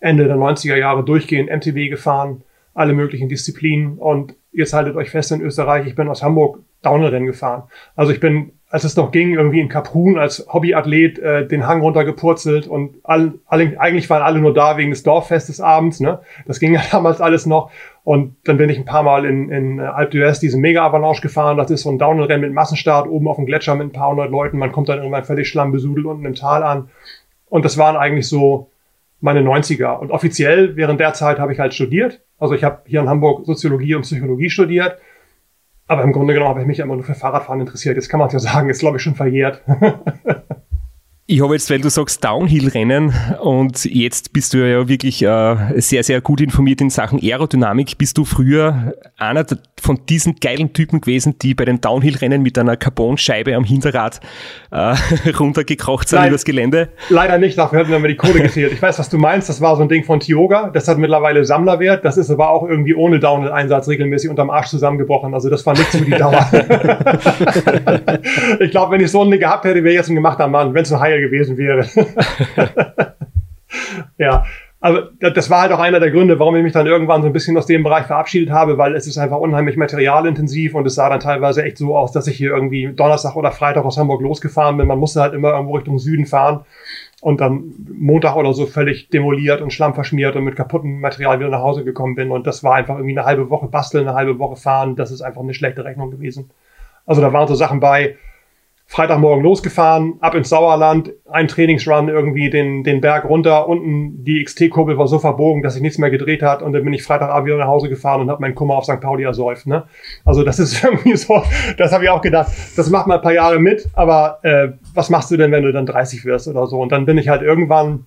Ende 0.00 0.24
der 0.24 0.36
90er 0.36 0.76
Jahre 0.76 1.04
durchgehend 1.04 1.50
MTB 1.50 1.90
gefahren, 1.90 2.42
alle 2.72 2.94
möglichen 2.94 3.28
Disziplinen. 3.28 3.98
Und 3.98 4.34
jetzt 4.50 4.72
haltet 4.72 4.96
euch 4.96 5.10
fest 5.10 5.30
in 5.32 5.42
Österreich, 5.42 5.86
ich 5.86 5.94
bin 5.94 6.08
aus 6.08 6.22
Hamburg 6.22 6.60
Downhill-Rennen 6.84 7.26
gefahren. 7.26 7.64
Also 7.96 8.12
ich 8.12 8.20
bin 8.20 8.52
als 8.74 8.82
es 8.82 8.96
noch 8.96 9.12
ging, 9.12 9.34
irgendwie 9.34 9.60
in 9.60 9.68
Kaprun 9.68 10.18
als 10.18 10.48
Hobbyathlet 10.52 11.20
äh, 11.20 11.46
den 11.46 11.64
Hang 11.64 11.80
runtergepurzelt 11.80 12.66
und 12.66 12.96
all, 13.04 13.34
alle, 13.46 13.78
eigentlich 13.78 14.10
waren 14.10 14.20
alle 14.20 14.40
nur 14.40 14.52
da 14.52 14.76
wegen 14.76 14.90
des 14.90 15.04
Dorffestes 15.04 15.60
abends. 15.60 16.00
Ne? 16.00 16.18
Das 16.48 16.58
ging 16.58 16.74
ja 16.74 16.82
damals 16.90 17.20
alles 17.20 17.46
noch. 17.46 17.70
Und 18.02 18.34
dann 18.42 18.56
bin 18.56 18.70
ich 18.70 18.76
ein 18.76 18.84
paar 18.84 19.04
Mal 19.04 19.26
in, 19.26 19.48
in 19.48 19.78
Alpe 19.78 20.18
d'Huez 20.18 20.40
diese 20.40 20.58
Mega-Avalanche 20.58 21.22
gefahren. 21.22 21.56
Das 21.56 21.70
ist 21.70 21.82
so 21.82 21.90
ein 21.90 22.00
Downhill-Rennen 22.00 22.40
mit 22.40 22.52
Massenstart 22.52 23.06
oben 23.06 23.28
auf 23.28 23.36
dem 23.36 23.46
Gletscher 23.46 23.76
mit 23.76 23.86
ein 23.86 23.92
paar 23.92 24.10
hundert 24.10 24.32
Leuten. 24.32 24.58
Man 24.58 24.72
kommt 24.72 24.88
dann 24.88 24.98
irgendwann 24.98 25.22
völlig 25.22 25.48
schlammbesudelt 25.48 26.04
unten 26.04 26.24
im 26.24 26.34
Tal 26.34 26.64
an. 26.64 26.88
Und 27.48 27.64
das 27.64 27.78
waren 27.78 27.94
eigentlich 27.94 28.28
so 28.28 28.70
meine 29.20 29.42
90er. 29.42 29.98
Und 30.00 30.10
offiziell 30.10 30.74
während 30.74 30.98
der 30.98 31.12
Zeit 31.12 31.38
habe 31.38 31.52
ich 31.52 31.60
halt 31.60 31.74
studiert. 31.74 32.22
Also 32.40 32.54
ich 32.56 32.64
habe 32.64 32.80
hier 32.86 32.98
in 32.98 33.08
Hamburg 33.08 33.46
Soziologie 33.46 33.94
und 33.94 34.02
Psychologie 34.02 34.50
studiert 34.50 34.98
aber 35.86 36.02
im 36.02 36.12
Grunde 36.12 36.34
genommen 36.34 36.50
habe 36.50 36.60
ich 36.60 36.66
mich 36.66 36.78
immer 36.78 36.94
nur 36.94 37.04
für 37.04 37.14
Fahrradfahren 37.14 37.60
interessiert. 37.60 37.96
Jetzt 37.96 38.08
kann 38.08 38.18
man 38.18 38.28
es 38.28 38.32
ja 38.32 38.38
sagen, 38.38 38.68
ist 38.68 38.80
glaube 38.80 38.96
ich 38.96 39.02
schon 39.02 39.14
verjährt. 39.14 39.62
Ich 41.26 41.40
habe 41.40 41.54
jetzt, 41.54 41.70
weil 41.70 41.80
du 41.80 41.88
sagst 41.88 42.22
Downhill-Rennen 42.22 43.10
und 43.40 43.86
jetzt 43.86 44.34
bist 44.34 44.52
du 44.52 44.58
ja 44.58 44.86
wirklich 44.88 45.22
äh, 45.22 45.80
sehr, 45.80 46.04
sehr 46.04 46.20
gut 46.20 46.42
informiert 46.42 46.82
in 46.82 46.90
Sachen 46.90 47.18
Aerodynamik. 47.18 47.96
Bist 47.96 48.18
du 48.18 48.26
früher 48.26 48.92
einer 49.16 49.46
von 49.80 50.00
diesen 50.06 50.36
geilen 50.36 50.74
Typen 50.74 51.00
gewesen, 51.00 51.38
die 51.40 51.54
bei 51.54 51.64
den 51.64 51.80
Downhill-Rennen 51.80 52.42
mit 52.42 52.58
einer 52.58 52.76
Carbon-Scheibe 52.76 53.56
am 53.56 53.64
Hinterrad 53.64 54.20
äh, 54.70 54.96
runtergekrocht 55.38 56.10
sind 56.10 56.18
Nein, 56.18 56.28
übers 56.28 56.44
Gelände? 56.44 56.90
Leider 57.08 57.38
nicht, 57.38 57.56
dafür 57.56 57.78
hätten 57.78 57.90
wir 57.90 58.00
mir 58.00 58.08
die 58.08 58.16
Kohle 58.16 58.42
gezählt. 58.42 58.74
Ich 58.74 58.82
weiß, 58.82 58.98
was 58.98 59.08
du 59.08 59.16
meinst, 59.16 59.48
das 59.48 59.62
war 59.62 59.76
so 59.76 59.82
ein 59.82 59.88
Ding 59.88 60.04
von 60.04 60.20
Tioga, 60.20 60.68
das 60.74 60.88
hat 60.88 60.98
mittlerweile 60.98 61.42
Sammlerwert, 61.46 62.04
das 62.04 62.18
ist 62.18 62.30
aber 62.30 62.50
auch 62.50 62.68
irgendwie 62.68 62.94
ohne 62.94 63.18
Downhill-Einsatz 63.18 63.88
regelmäßig 63.88 64.28
unterm 64.28 64.50
Arsch 64.50 64.68
zusammengebrochen, 64.68 65.32
also 65.32 65.48
das 65.48 65.64
war 65.64 65.72
nichts 65.72 65.96
für 65.96 66.04
die 66.04 66.10
Dauer. 66.10 66.50
ich 68.60 68.70
glaube, 68.70 68.92
wenn 68.92 69.00
ich 69.00 69.10
so 69.10 69.22
ein 69.22 69.30
Ding 69.30 69.40
gehabt 69.40 69.64
hätte, 69.64 69.82
wäre 69.82 69.94
jetzt 69.94 70.10
ein 70.10 70.16
gemachter 70.16 70.48
Mann, 70.48 70.74
wenn 70.74 70.82
es 70.82 70.92
ein 70.92 71.00
High 71.00 71.13
geil 71.14 71.20
gewesen 71.20 71.56
wäre. 71.56 71.86
ja, 74.18 74.44
aber 74.80 75.10
das 75.18 75.48
war 75.48 75.62
halt 75.62 75.72
auch 75.72 75.78
einer 75.78 75.98
der 75.98 76.10
Gründe, 76.10 76.38
warum 76.38 76.56
ich 76.56 76.62
mich 76.62 76.74
dann 76.74 76.86
irgendwann 76.86 77.22
so 77.22 77.28
ein 77.28 77.32
bisschen 77.32 77.56
aus 77.56 77.66
dem 77.66 77.82
Bereich 77.82 78.04
verabschiedet 78.06 78.50
habe, 78.50 78.76
weil 78.76 78.94
es 78.94 79.06
ist 79.06 79.16
einfach 79.16 79.38
unheimlich 79.38 79.76
materialintensiv 79.76 80.74
und 80.74 80.86
es 80.86 80.94
sah 80.94 81.08
dann 81.08 81.20
teilweise 81.20 81.64
echt 81.64 81.78
so 81.78 81.96
aus, 81.96 82.12
dass 82.12 82.26
ich 82.26 82.36
hier 82.36 82.50
irgendwie 82.50 82.92
Donnerstag 82.92 83.34
oder 83.34 83.50
Freitag 83.50 83.84
aus 83.84 83.96
Hamburg 83.96 84.20
losgefahren 84.20 84.76
bin. 84.76 84.86
Man 84.86 84.98
musste 84.98 85.22
halt 85.22 85.32
immer 85.32 85.52
irgendwo 85.52 85.76
Richtung 85.76 85.98
Süden 85.98 86.26
fahren 86.26 86.66
und 87.22 87.40
dann 87.40 87.72
Montag 87.98 88.36
oder 88.36 88.52
so 88.52 88.66
völlig 88.66 89.08
demoliert 89.08 89.62
und 89.62 89.72
schlammverschmiert 89.72 90.36
und 90.36 90.44
mit 90.44 90.56
kaputtem 90.56 91.00
Material 91.00 91.40
wieder 91.40 91.48
nach 91.48 91.62
Hause 91.62 91.82
gekommen 91.82 92.14
bin. 92.14 92.30
Und 92.30 92.46
das 92.46 92.62
war 92.62 92.74
einfach 92.74 92.96
irgendwie 92.96 93.16
eine 93.16 93.26
halbe 93.26 93.48
Woche 93.48 93.68
basteln, 93.68 94.06
eine 94.06 94.16
halbe 94.16 94.38
Woche 94.38 94.56
fahren. 94.56 94.96
Das 94.96 95.10
ist 95.10 95.22
einfach 95.22 95.40
eine 95.40 95.54
schlechte 95.54 95.84
Rechnung 95.86 96.10
gewesen. 96.10 96.50
Also 97.06 97.22
da 97.22 97.32
waren 97.32 97.48
so 97.48 97.54
Sachen 97.54 97.80
bei, 97.80 98.16
Freitagmorgen 98.94 99.42
losgefahren, 99.42 100.18
ab 100.20 100.36
ins 100.36 100.50
Sauerland, 100.50 101.14
ein 101.28 101.48
Trainingsrun 101.48 102.08
irgendwie 102.08 102.48
den, 102.48 102.84
den 102.84 103.00
Berg 103.00 103.24
runter, 103.24 103.68
unten 103.68 104.22
die 104.22 104.44
XT-Kurbel 104.44 104.96
war 104.96 105.08
so 105.08 105.18
verbogen, 105.18 105.64
dass 105.64 105.72
sich 105.72 105.82
nichts 105.82 105.98
mehr 105.98 106.10
gedreht 106.10 106.42
hat 106.42 106.62
und 106.62 106.72
dann 106.72 106.84
bin 106.84 106.92
ich 106.92 107.02
Freitagabend 107.02 107.46
wieder 107.46 107.56
nach 107.56 107.66
Hause 107.66 107.88
gefahren 107.88 108.20
und 108.20 108.30
habe 108.30 108.40
meinen 108.40 108.54
Kummer 108.54 108.76
auf 108.76 108.84
St. 108.84 109.00
Pauli 109.00 109.24
ersäuft. 109.24 109.66
Ne? 109.66 109.82
Also 110.24 110.44
das 110.44 110.60
ist 110.60 110.84
irgendwie 110.84 111.16
so, 111.16 111.42
das 111.76 111.90
habe 111.90 112.04
ich 112.04 112.10
auch 112.10 112.20
gedacht, 112.20 112.52
das 112.76 112.88
macht 112.88 113.08
mal 113.08 113.16
ein 113.16 113.22
paar 113.22 113.32
Jahre 113.32 113.58
mit, 113.58 113.88
aber 113.94 114.38
äh, 114.42 114.68
was 114.94 115.10
machst 115.10 115.28
du 115.32 115.36
denn, 115.36 115.50
wenn 115.50 115.64
du 115.64 115.72
dann 115.72 115.86
30 115.86 116.24
wirst 116.24 116.46
oder 116.46 116.68
so? 116.68 116.78
Und 116.80 116.92
dann 116.92 117.04
bin 117.04 117.18
ich 117.18 117.28
halt 117.28 117.42
irgendwann 117.42 118.06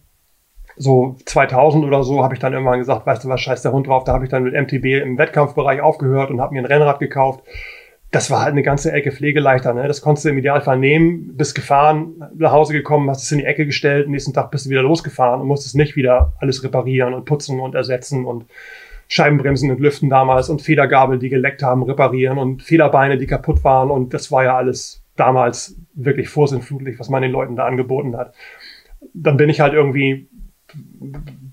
so 0.78 1.18
2000 1.26 1.84
oder 1.84 2.04
so 2.04 2.24
habe 2.24 2.34
ich 2.34 2.40
dann 2.40 2.54
irgendwann 2.54 2.80
gesagt, 2.80 3.06
weißt 3.06 3.26
du 3.26 3.28
was, 3.28 3.42
scheiß 3.42 3.62
der 3.62 3.74
Hund 3.74 3.88
drauf, 3.88 4.06
da 4.06 4.14
habe 4.14 4.24
ich 4.24 4.32
dann 4.32 4.44
mit 4.44 4.54
MTB 4.54 5.04
im 5.04 5.18
Wettkampfbereich 5.18 5.82
aufgehört 5.82 6.30
und 6.30 6.40
habe 6.40 6.54
mir 6.54 6.62
ein 6.62 6.66
Rennrad 6.66 7.00
gekauft 7.00 7.42
das 8.18 8.32
war 8.32 8.42
halt 8.42 8.54
eine 8.54 8.64
ganze 8.64 8.92
Ecke 8.92 9.12
pflegeleichter. 9.12 9.76
Ne? 9.76 9.88
Das 9.88 10.02
konntest 10.02 10.26
du 10.26 10.30
im 10.30 10.40
Idealfall 10.40 10.80
nehmen, 10.80 11.38
bist 11.38 11.54
gefahren, 11.54 12.16
nach 12.34 12.52
Hause 12.52 12.74
gekommen, 12.74 13.08
hast 13.12 13.22
es 13.22 13.32
in 13.32 13.38
die 13.38 13.46
Ecke 13.46 13.68
gestellt, 13.68 14.10
nächsten 14.10 14.34
Tag 14.34 14.50
bist 14.50 14.66
du 14.66 14.72
wieder 14.72 14.82
losgefahren 14.82 15.40
und 15.40 15.48
musstest 15.48 15.76
nicht 15.76 15.96
wieder 15.96 16.34
alles 16.40 16.64
reparieren 16.64 17.14
und 17.14 17.26
putzen 17.26 17.60
und 17.60 17.76
ersetzen 17.76 18.26
und 18.26 18.46
Scheibenbremsen 19.08 19.70
und 19.70 19.80
Lüften 19.80 20.10
damals 20.10 20.50
und 20.50 20.64
Federgabel, 20.64 21.20
die 21.20 21.30
geleckt 21.30 21.62
haben, 21.62 21.84
reparieren 21.84 22.40
und 22.40 22.64
Federbeine, 22.64 23.20
die 23.20 23.28
kaputt 23.28 23.64
waren. 23.64 23.92
Und 23.92 24.16
das 24.16 24.32
war 24.32 24.44
ja 24.44 24.58
alles 24.58 25.04
damals 25.16 25.76
wirklich 25.94 26.28
vorsinnflutlich, 26.28 26.98
was 26.98 27.10
man 27.10 27.22
den 27.22 27.32
Leuten 27.32 27.56
da 27.56 27.66
angeboten 27.66 28.18
hat. 28.18 28.34
Dann 29.14 29.38
bin 29.38 29.50
ich 29.50 29.60
halt 29.60 29.76
irgendwie 29.76 30.28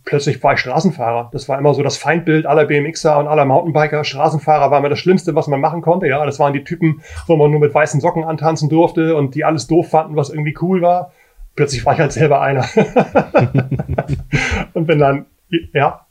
plötzlich 0.05 0.43
war 0.43 0.55
ich 0.55 0.61
Straßenfahrer. 0.61 1.31
Das 1.33 1.49
war 1.49 1.59
immer 1.59 1.75
so 1.75 1.83
das 1.83 1.97
Feindbild 1.97 2.47
aller 2.47 2.67
BMXer 2.67 3.19
und 3.19 3.27
aller 3.27 3.45
Mountainbiker. 3.45 4.05
Straßenfahrer 4.05 4.71
war 4.71 4.79
immer 4.79 4.89
das 4.89 4.99
Schlimmste, 4.99 5.35
was 5.35 5.47
man 5.47 5.61
machen 5.61 5.83
konnte. 5.83 6.07
Ja, 6.07 6.25
das 6.25 6.39
waren 6.39 6.53
die 6.53 6.65
Typen, 6.65 7.03
wo 7.27 7.37
man 7.37 7.51
nur 7.51 7.61
mit 7.61 7.75
weißen 7.75 8.01
Socken 8.01 8.25
antanzen 8.25 8.69
durfte 8.69 9.17
und 9.17 9.35
die 9.35 9.45
alles 9.45 9.67
doof 9.67 9.91
fanden, 9.91 10.17
was 10.17 10.31
irgendwie 10.31 10.57
cool 10.61 10.83
war. 10.83 11.13
Plötzlich 11.57 11.85
war 11.87 11.95
ich 11.95 12.01
halt 12.01 12.13
selber 12.13 12.41
einer. 12.41 12.65
und 14.75 14.87
bin 14.87 14.99
dann, 14.99 15.27
ja, 15.73 16.04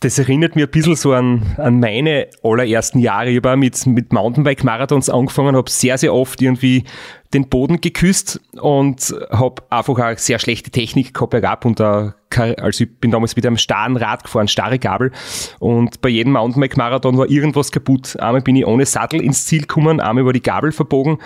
das 0.00 0.18
erinnert 0.18 0.56
mir 0.56 0.66
ein 0.66 0.70
bisschen 0.70 0.96
so 0.96 1.12
an, 1.12 1.54
an 1.56 1.80
meine 1.80 2.28
allerersten 2.42 2.98
Jahre. 2.98 3.30
Ich 3.30 3.36
habe 3.36 3.56
mit, 3.56 3.86
mit 3.86 4.12
Mountainbike-Marathons 4.12 5.08
angefangen, 5.08 5.56
habe 5.56 5.70
sehr, 5.70 5.96
sehr 5.96 6.12
oft 6.14 6.40
irgendwie 6.42 6.84
den 7.32 7.48
Boden 7.48 7.80
geküsst 7.80 8.40
und 8.60 9.14
habe 9.30 9.62
einfach 9.70 9.96
eine 9.98 10.18
sehr 10.18 10.38
schlechte 10.38 10.70
Technik 10.70 11.14
gehabt 11.14 11.30
bergab 11.30 11.64
und 11.64 11.80
da, 11.80 12.14
also 12.36 12.84
ich 12.84 12.98
bin 12.98 13.10
damals 13.10 13.36
mit 13.36 13.46
einem 13.46 13.56
starren 13.56 13.96
Rad 13.96 14.24
gefahren, 14.24 14.48
starre 14.48 14.78
Gabel 14.78 15.12
und 15.60 16.00
bei 16.00 16.08
jedem 16.08 16.32
Mountainbike-Marathon 16.32 17.16
war 17.16 17.30
irgendwas 17.30 17.70
kaputt. 17.70 18.18
Einmal 18.18 18.42
bin 18.42 18.56
ich 18.56 18.66
ohne 18.66 18.84
Sattel 18.84 19.22
ins 19.22 19.46
Ziel 19.46 19.62
gekommen, 19.62 20.00
einmal 20.00 20.26
war 20.26 20.32
die 20.32 20.42
Gabel 20.42 20.72
verbogen 20.72 21.18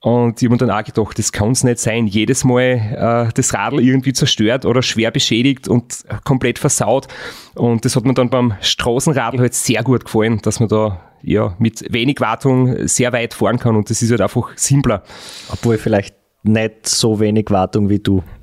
und 0.00 0.40
ich 0.40 0.46
habe 0.46 0.54
mir 0.54 0.58
dann 0.58 0.70
auch 0.70 0.84
gedacht, 0.84 1.18
das 1.18 1.32
kann 1.32 1.50
es 1.50 1.64
nicht 1.64 1.80
sein. 1.80 2.06
Jedes 2.06 2.44
Mal 2.44 3.28
äh, 3.28 3.32
das 3.34 3.52
Radl 3.52 3.80
irgendwie 3.80 4.12
zerstört 4.12 4.64
oder 4.64 4.82
schwer 4.82 5.10
beschädigt 5.10 5.66
und 5.66 6.04
komplett 6.24 6.58
versaut. 6.58 7.08
Und 7.54 7.84
das 7.84 7.96
hat 7.96 8.04
mir 8.04 8.14
dann 8.14 8.30
beim 8.30 8.54
Straßenradl 8.60 9.40
halt 9.40 9.54
sehr 9.54 9.82
gut 9.82 10.04
gefallen, 10.04 10.40
dass 10.42 10.60
man 10.60 10.68
da 10.68 11.00
ja 11.22 11.56
mit 11.58 11.84
wenig 11.92 12.20
Wartung 12.20 12.86
sehr 12.86 13.12
weit 13.12 13.34
fahren 13.34 13.58
kann 13.58 13.74
und 13.74 13.90
das 13.90 14.00
ist 14.02 14.10
halt 14.10 14.20
einfach 14.20 14.50
simpler. 14.54 15.02
Obwohl 15.50 15.78
vielleicht 15.78 16.14
nicht 16.44 16.88
so 16.88 17.18
wenig 17.18 17.46
Wartung 17.50 17.88
wie 17.88 17.98
du. 17.98 18.22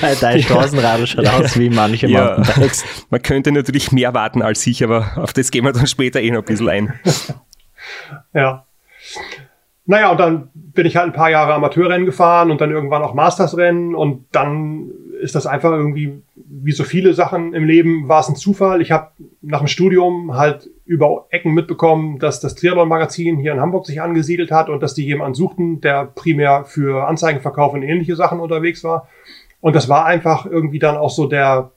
Weil 0.00 0.16
dein 0.16 0.42
Straßenradl 0.42 1.06
schaut 1.06 1.26
aus 1.26 1.58
wie 1.58 1.68
manche 1.68 2.08
ja, 2.08 2.36
Mountainbikes. 2.36 2.84
Man 3.10 3.20
könnte 3.20 3.52
natürlich 3.52 3.92
mehr 3.92 4.14
warten 4.14 4.40
als 4.40 4.66
ich, 4.66 4.82
aber 4.82 5.12
auf 5.16 5.34
das 5.34 5.50
gehen 5.50 5.64
wir 5.64 5.72
dann 5.72 5.86
später 5.86 6.20
eh 6.20 6.30
noch 6.30 6.40
ein 6.40 6.44
bisschen 6.46 6.68
ein. 6.70 6.94
ja. 8.32 8.64
Naja, 9.84 10.10
und 10.10 10.20
dann 10.20 10.48
bin 10.54 10.86
ich 10.86 10.96
halt 10.96 11.06
ein 11.06 11.12
paar 11.12 11.30
Jahre 11.30 11.54
Amateurrennen 11.54 12.06
gefahren 12.06 12.50
und 12.50 12.60
dann 12.60 12.70
irgendwann 12.70 13.02
auch 13.02 13.14
Mastersrennen 13.14 13.94
und 13.94 14.26
dann 14.32 14.90
ist 15.20 15.34
das 15.34 15.46
einfach 15.46 15.70
irgendwie, 15.70 16.22
wie 16.34 16.72
so 16.72 16.82
viele 16.84 17.14
Sachen 17.14 17.54
im 17.54 17.64
Leben, 17.64 18.08
war 18.08 18.20
es 18.20 18.28
ein 18.28 18.36
Zufall. 18.36 18.80
Ich 18.80 18.90
habe 18.90 19.10
nach 19.40 19.60
dem 19.60 19.68
Studium 19.68 20.34
halt 20.36 20.68
über 20.84 21.26
Ecken 21.30 21.54
mitbekommen, 21.54 22.18
dass 22.18 22.40
das 22.40 22.56
Triathlon-Magazin 22.56 23.38
hier 23.38 23.52
in 23.52 23.60
Hamburg 23.60 23.86
sich 23.86 24.00
angesiedelt 24.00 24.50
hat 24.50 24.68
und 24.68 24.82
dass 24.82 24.94
die 24.94 25.04
jemanden 25.04 25.34
suchten, 25.34 25.80
der 25.80 26.06
primär 26.06 26.64
für 26.64 27.06
Anzeigenverkauf 27.06 27.72
und 27.72 27.82
ähnliche 27.82 28.16
Sachen 28.16 28.40
unterwegs 28.40 28.82
war. 28.82 29.08
Und 29.60 29.76
das 29.76 29.88
war 29.88 30.06
einfach 30.06 30.44
irgendwie 30.44 30.80
dann 30.80 30.96
auch 30.96 31.10
so 31.10 31.26
der, 31.26 31.70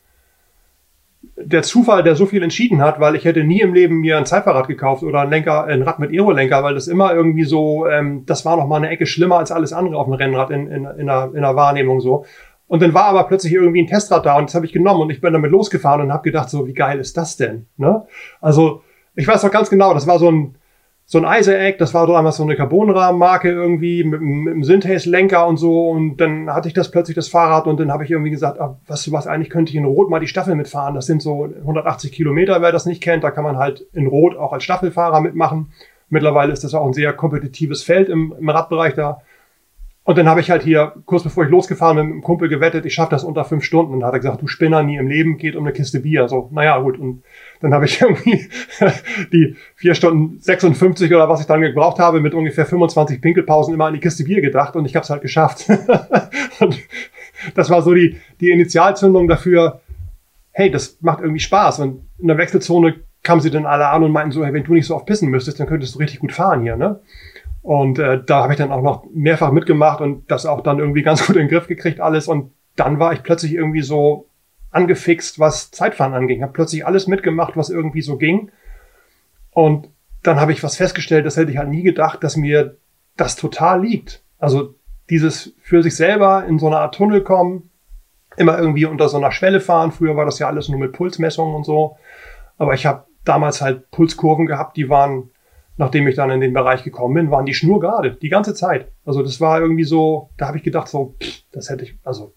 der 1.37 1.63
Zufall, 1.63 2.03
der 2.03 2.15
so 2.15 2.25
viel 2.25 2.43
entschieden 2.43 2.81
hat, 2.81 2.99
weil 2.99 3.15
ich 3.15 3.25
hätte 3.25 3.43
nie 3.43 3.59
im 3.59 3.73
Leben 3.73 3.97
mir 3.97 4.17
ein 4.17 4.25
Zeitfahrrad 4.25 4.67
gekauft 4.67 5.03
oder 5.03 5.21
ein 5.21 5.29
Lenker, 5.29 5.65
ein 5.65 5.81
Rad 5.81 5.99
mit 5.99 6.11
Aerolenker, 6.11 6.63
weil 6.63 6.75
das 6.75 6.87
immer 6.87 7.13
irgendwie 7.13 7.43
so, 7.43 7.87
ähm, 7.87 8.25
das 8.25 8.45
war 8.45 8.55
noch 8.55 8.67
mal 8.67 8.77
eine 8.77 8.89
Ecke 8.89 9.05
schlimmer 9.05 9.37
als 9.37 9.51
alles 9.51 9.73
andere 9.73 9.97
auf 9.97 10.05
dem 10.05 10.13
Rennrad 10.13 10.49
in, 10.49 10.67
in, 10.67 10.85
in, 10.85 11.07
der, 11.07 11.31
in 11.33 11.41
der 11.41 11.55
Wahrnehmung 11.55 11.99
so. 11.99 12.25
Und 12.67 12.81
dann 12.81 12.93
war 12.93 13.05
aber 13.05 13.25
plötzlich 13.25 13.53
irgendwie 13.53 13.83
ein 13.83 13.87
Testrad 13.87 14.25
da 14.25 14.37
und 14.37 14.49
das 14.49 14.55
habe 14.55 14.65
ich 14.65 14.73
genommen 14.73 15.01
und 15.01 15.09
ich 15.11 15.21
bin 15.21 15.33
damit 15.33 15.51
losgefahren 15.51 16.01
und 16.01 16.13
habe 16.13 16.23
gedacht 16.23 16.49
so, 16.49 16.67
wie 16.67 16.73
geil 16.73 16.99
ist 16.99 17.17
das 17.17 17.37
denn? 17.37 17.67
Ne? 17.77 18.05
Also 18.41 18.81
ich 19.15 19.27
weiß 19.27 19.43
noch 19.43 19.51
ganz 19.51 19.69
genau, 19.69 19.93
das 19.93 20.07
war 20.07 20.19
so 20.19 20.31
ein 20.31 20.55
so 21.07 21.23
ein 21.23 21.39
Isaac, 21.39 21.77
das 21.77 21.93
war 21.93 22.07
damals 22.07 22.37
so 22.37 22.43
eine 22.43 22.55
Carbonrahmenmarke 22.55 23.51
irgendwie 23.51 24.03
mit, 24.03 24.21
mit 24.21 24.53
einem 24.53 24.63
Synthase-Lenker 24.63 25.45
und 25.45 25.57
so. 25.57 25.89
Und 25.89 26.17
dann 26.17 26.51
hatte 26.51 26.67
ich 26.67 26.73
das 26.73 26.89
plötzlich 26.89 27.15
das 27.15 27.27
Fahrrad 27.27 27.67
und 27.67 27.79
dann 27.79 27.91
habe 27.91 28.03
ich 28.03 28.11
irgendwie 28.11 28.31
gesagt, 28.31 28.59
ah, 28.59 28.79
was 28.87 29.11
was, 29.11 29.27
eigentlich 29.27 29.51
könnte 29.51 29.69
ich 29.69 29.75
in 29.75 29.85
Rot 29.85 30.09
mal 30.09 30.19
die 30.19 30.27
Staffel 30.27 30.55
mitfahren. 30.55 30.95
Das 30.95 31.05
sind 31.05 31.21
so 31.21 31.43
180 31.43 32.11
Kilometer, 32.11 32.59
wer 32.61 32.71
das 32.71 32.87
nicht 32.87 33.03
kennt. 33.03 33.23
Da 33.23 33.29
kann 33.29 33.43
man 33.43 33.57
halt 33.57 33.85
in 33.93 34.07
Rot 34.07 34.35
auch 34.35 34.51
als 34.51 34.63
Staffelfahrer 34.63 35.21
mitmachen. 35.21 35.71
Mittlerweile 36.09 36.51
ist 36.51 36.63
das 36.63 36.73
auch 36.73 36.85
ein 36.87 36.93
sehr 36.93 37.13
kompetitives 37.13 37.83
Feld 37.83 38.09
im, 38.09 38.33
im 38.39 38.49
Radbereich 38.49 38.95
da. 38.95 39.21
Und 40.05 40.17
dann 40.17 40.27
habe 40.27 40.39
ich 40.39 40.49
halt 40.49 40.63
hier, 40.63 40.93
kurz 41.05 41.23
bevor 41.23 41.45
ich 41.45 41.49
losgefahren 41.49 41.97
bin, 41.97 42.05
mit 42.05 42.13
einem 42.13 42.23
Kumpel 42.23 42.47
gewettet, 42.49 42.85
ich 42.85 42.93
schaffe 42.93 43.11
das 43.11 43.23
unter 43.23 43.43
fünf 43.43 43.63
Stunden. 43.63 43.93
Und 43.93 43.99
dann 43.99 44.07
hat 44.07 44.13
er 44.13 44.19
gesagt, 44.19 44.41
du 44.41 44.47
Spinner, 44.47 44.81
nie 44.81 44.97
im 44.97 45.07
Leben, 45.07 45.37
geht 45.37 45.55
um 45.55 45.63
eine 45.63 45.73
Kiste 45.73 45.99
Bier. 45.99 46.27
So, 46.27 46.49
naja, 46.51 46.79
gut. 46.79 46.97
Und 46.97 47.23
dann 47.61 47.73
habe 47.73 47.85
ich 47.85 48.01
irgendwie 48.01 48.49
die 49.31 49.55
vier 49.75 49.95
Stunden 49.95 50.39
56 50.39 51.13
oder 51.13 51.29
was 51.29 51.41
ich 51.41 51.47
dann 51.47 51.61
gebraucht 51.61 51.99
habe, 51.99 52.21
mit 52.21 52.33
ungefähr 52.33 52.65
25 52.65 53.21
Pinkelpausen 53.21 53.73
immer 53.73 53.85
an 53.85 53.93
die 53.93 53.99
Kiste 53.99 54.23
Bier 54.23 54.41
gedacht 54.41 54.75
und 54.75 54.85
ich 54.85 54.95
habe 54.95 55.03
es 55.03 55.09
halt 55.09 55.21
geschafft. 55.21 55.67
und 56.59 56.79
das 57.55 57.69
war 57.69 57.81
so 57.81 57.93
die, 57.93 58.17
die 58.39 58.49
Initialzündung 58.49 59.27
dafür, 59.27 59.81
hey, 60.51 60.71
das 60.71 60.97
macht 61.01 61.19
irgendwie 61.19 61.39
Spaß. 61.39 61.79
Und 61.79 62.07
in 62.17 62.27
der 62.27 62.37
Wechselzone 62.37 62.95
kamen 63.23 63.41
sie 63.41 63.51
dann 63.51 63.65
alle 63.65 63.87
an 63.89 64.03
und 64.03 64.11
meinten 64.11 64.31
so, 64.31 64.45
hey, 64.45 64.53
wenn 64.53 64.63
du 64.63 64.73
nicht 64.73 64.87
so 64.87 64.95
oft 64.95 65.05
pissen 65.05 65.29
müsstest, 65.29 65.59
dann 65.59 65.67
könntest 65.67 65.95
du 65.95 65.99
richtig 65.99 66.19
gut 66.19 66.31
fahren 66.31 66.61
hier, 66.61 66.77
ne? 66.77 67.01
Und 67.61 67.97
äh, 67.97 68.23
da 68.23 68.43
habe 68.43 68.53
ich 68.53 68.59
dann 68.59 68.71
auch 68.71 68.83
noch 68.83 69.05
mehrfach 69.11 69.51
mitgemacht 69.51 69.99
und 69.99 70.29
das 70.29 70.45
auch 70.45 70.61
dann 70.61 70.79
irgendwie 70.79 71.01
ganz 71.03 71.25
gut 71.25 71.35
in 71.35 71.43
den 71.43 71.49
Griff 71.49 71.67
gekriegt 71.67 71.99
alles. 71.99 72.27
Und 72.27 72.51
dann 72.75 72.99
war 72.99 73.13
ich 73.13 73.23
plötzlich 73.23 73.53
irgendwie 73.53 73.81
so 73.81 74.27
angefixt, 74.75 75.39
was 75.39 75.71
Zeitfahren 75.71 76.13
anging. 76.13 76.41
Habe 76.41 76.53
plötzlich 76.53 76.85
alles 76.85 77.07
mitgemacht, 77.07 77.55
was 77.55 77.69
irgendwie 77.69 78.01
so 78.01 78.17
ging. 78.17 78.51
Und 79.51 79.89
dann 80.23 80.39
habe 80.39 80.51
ich 80.51 80.63
was 80.63 80.75
festgestellt, 80.75 81.25
das 81.25 81.37
hätte 81.37 81.51
ich 81.51 81.57
halt 81.57 81.69
nie 81.69 81.83
gedacht, 81.83 82.23
dass 82.23 82.35
mir 82.35 82.77
das 83.15 83.35
total 83.35 83.81
liegt. 83.81 84.23
Also 84.37 84.75
dieses 85.09 85.53
für 85.61 85.81
sich 85.81 85.95
selber 85.95 86.45
in 86.45 86.59
so 86.59 86.67
eine 86.67 86.77
Art 86.77 86.95
Tunnel 86.95 87.21
kommen, 87.21 87.69
immer 88.37 88.57
irgendwie 88.57 88.85
unter 88.85 89.07
so 89.07 89.17
einer 89.17 89.31
Schwelle 89.31 89.61
fahren. 89.61 89.91
Früher 89.91 90.15
war 90.15 90.25
das 90.25 90.39
ja 90.39 90.47
alles 90.47 90.67
nur 90.67 90.79
mit 90.79 90.93
Pulsmessungen 90.93 91.55
und 91.55 91.63
so. 91.63 91.97
Aber 92.57 92.73
ich 92.73 92.85
habe 92.85 93.05
damals 93.23 93.61
halt 93.61 93.89
Pulskurven 93.91 94.45
gehabt, 94.45 94.77
die 94.77 94.89
waren 94.89 95.29
nachdem 95.77 96.07
ich 96.07 96.15
dann 96.15 96.29
in 96.29 96.41
den 96.41 96.53
Bereich 96.53 96.83
gekommen 96.83 97.13
bin, 97.13 97.31
waren 97.31 97.45
die 97.45 97.53
schnurgerade, 97.53 98.11
die 98.11 98.29
ganze 98.29 98.53
Zeit. 98.53 98.91
Also 99.03 99.21
das 99.23 99.41
war 99.41 99.59
irgendwie 99.59 99.83
so, 99.83 100.29
da 100.37 100.47
habe 100.47 100.57
ich 100.57 100.63
gedacht, 100.63 100.87
so, 100.87 101.15
pff, 101.21 101.43
das 101.51 101.69
hätte 101.69 101.83
ich, 101.83 101.97
also 102.03 102.33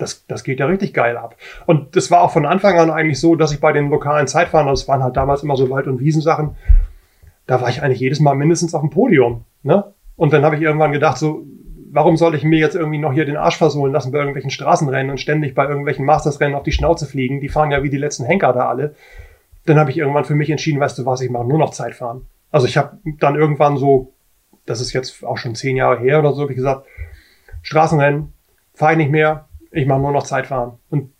das, 0.00 0.26
das 0.26 0.44
geht 0.44 0.60
ja 0.60 0.66
richtig 0.66 0.94
geil 0.94 1.16
ab. 1.16 1.36
Und 1.66 1.96
das 1.96 2.10
war 2.10 2.22
auch 2.22 2.32
von 2.32 2.46
Anfang 2.46 2.78
an 2.78 2.90
eigentlich 2.90 3.20
so, 3.20 3.36
dass 3.36 3.52
ich 3.52 3.60
bei 3.60 3.72
den 3.72 3.90
lokalen 3.90 4.26
Zeitfahren, 4.26 4.66
das 4.66 4.88
waren 4.88 5.02
halt 5.02 5.16
damals 5.16 5.42
immer 5.42 5.56
so 5.56 5.70
Wald- 5.70 5.86
und 5.86 6.00
Wiesensachen, 6.00 6.56
da 7.46 7.60
war 7.60 7.68
ich 7.68 7.82
eigentlich 7.82 8.00
jedes 8.00 8.20
Mal 8.20 8.34
mindestens 8.34 8.74
auf 8.74 8.80
dem 8.80 8.90
Podium. 8.90 9.44
Ne? 9.62 9.84
Und 10.16 10.32
dann 10.32 10.44
habe 10.44 10.56
ich 10.56 10.62
irgendwann 10.62 10.92
gedacht, 10.92 11.18
so, 11.18 11.44
warum 11.90 12.16
soll 12.16 12.34
ich 12.34 12.44
mir 12.44 12.58
jetzt 12.58 12.76
irgendwie 12.76 12.98
noch 12.98 13.12
hier 13.12 13.24
den 13.24 13.36
Arsch 13.36 13.58
versohlen 13.58 13.92
lassen 13.92 14.12
bei 14.12 14.18
irgendwelchen 14.18 14.50
Straßenrennen 14.50 15.10
und 15.10 15.18
ständig 15.18 15.54
bei 15.54 15.66
irgendwelchen 15.66 16.04
Mastersrennen 16.04 16.54
auf 16.54 16.62
die 16.62 16.72
Schnauze 16.72 17.06
fliegen? 17.06 17.40
Die 17.40 17.48
fahren 17.48 17.70
ja 17.70 17.82
wie 17.82 17.90
die 17.90 17.98
letzten 17.98 18.24
Henker 18.24 18.52
da 18.52 18.68
alle. 18.68 18.94
Dann 19.66 19.78
habe 19.78 19.90
ich 19.90 19.98
irgendwann 19.98 20.24
für 20.24 20.34
mich 20.34 20.50
entschieden, 20.50 20.80
weißt 20.80 20.98
du 20.98 21.06
was, 21.06 21.20
ich 21.20 21.30
mache 21.30 21.46
nur 21.46 21.58
noch 21.58 21.70
Zeitfahren. 21.70 22.26
Also 22.50 22.66
ich 22.66 22.76
habe 22.76 22.98
dann 23.18 23.34
irgendwann 23.34 23.76
so, 23.76 24.12
das 24.66 24.80
ist 24.80 24.92
jetzt 24.92 25.24
auch 25.24 25.38
schon 25.38 25.54
zehn 25.54 25.76
Jahre 25.76 25.98
her 25.98 26.20
oder 26.20 26.32
so, 26.32 26.42
habe 26.42 26.52
ich 26.52 26.56
gesagt, 26.56 26.86
Straßenrennen 27.62 28.32
fahre 28.74 28.92
ich 28.92 28.98
nicht 28.98 29.10
mehr, 29.10 29.48
ich 29.70 29.86
mache 29.86 30.00
nur 30.00 30.12
noch 30.12 30.24
Zeitfahren. 30.24 30.78
Und 30.90 31.12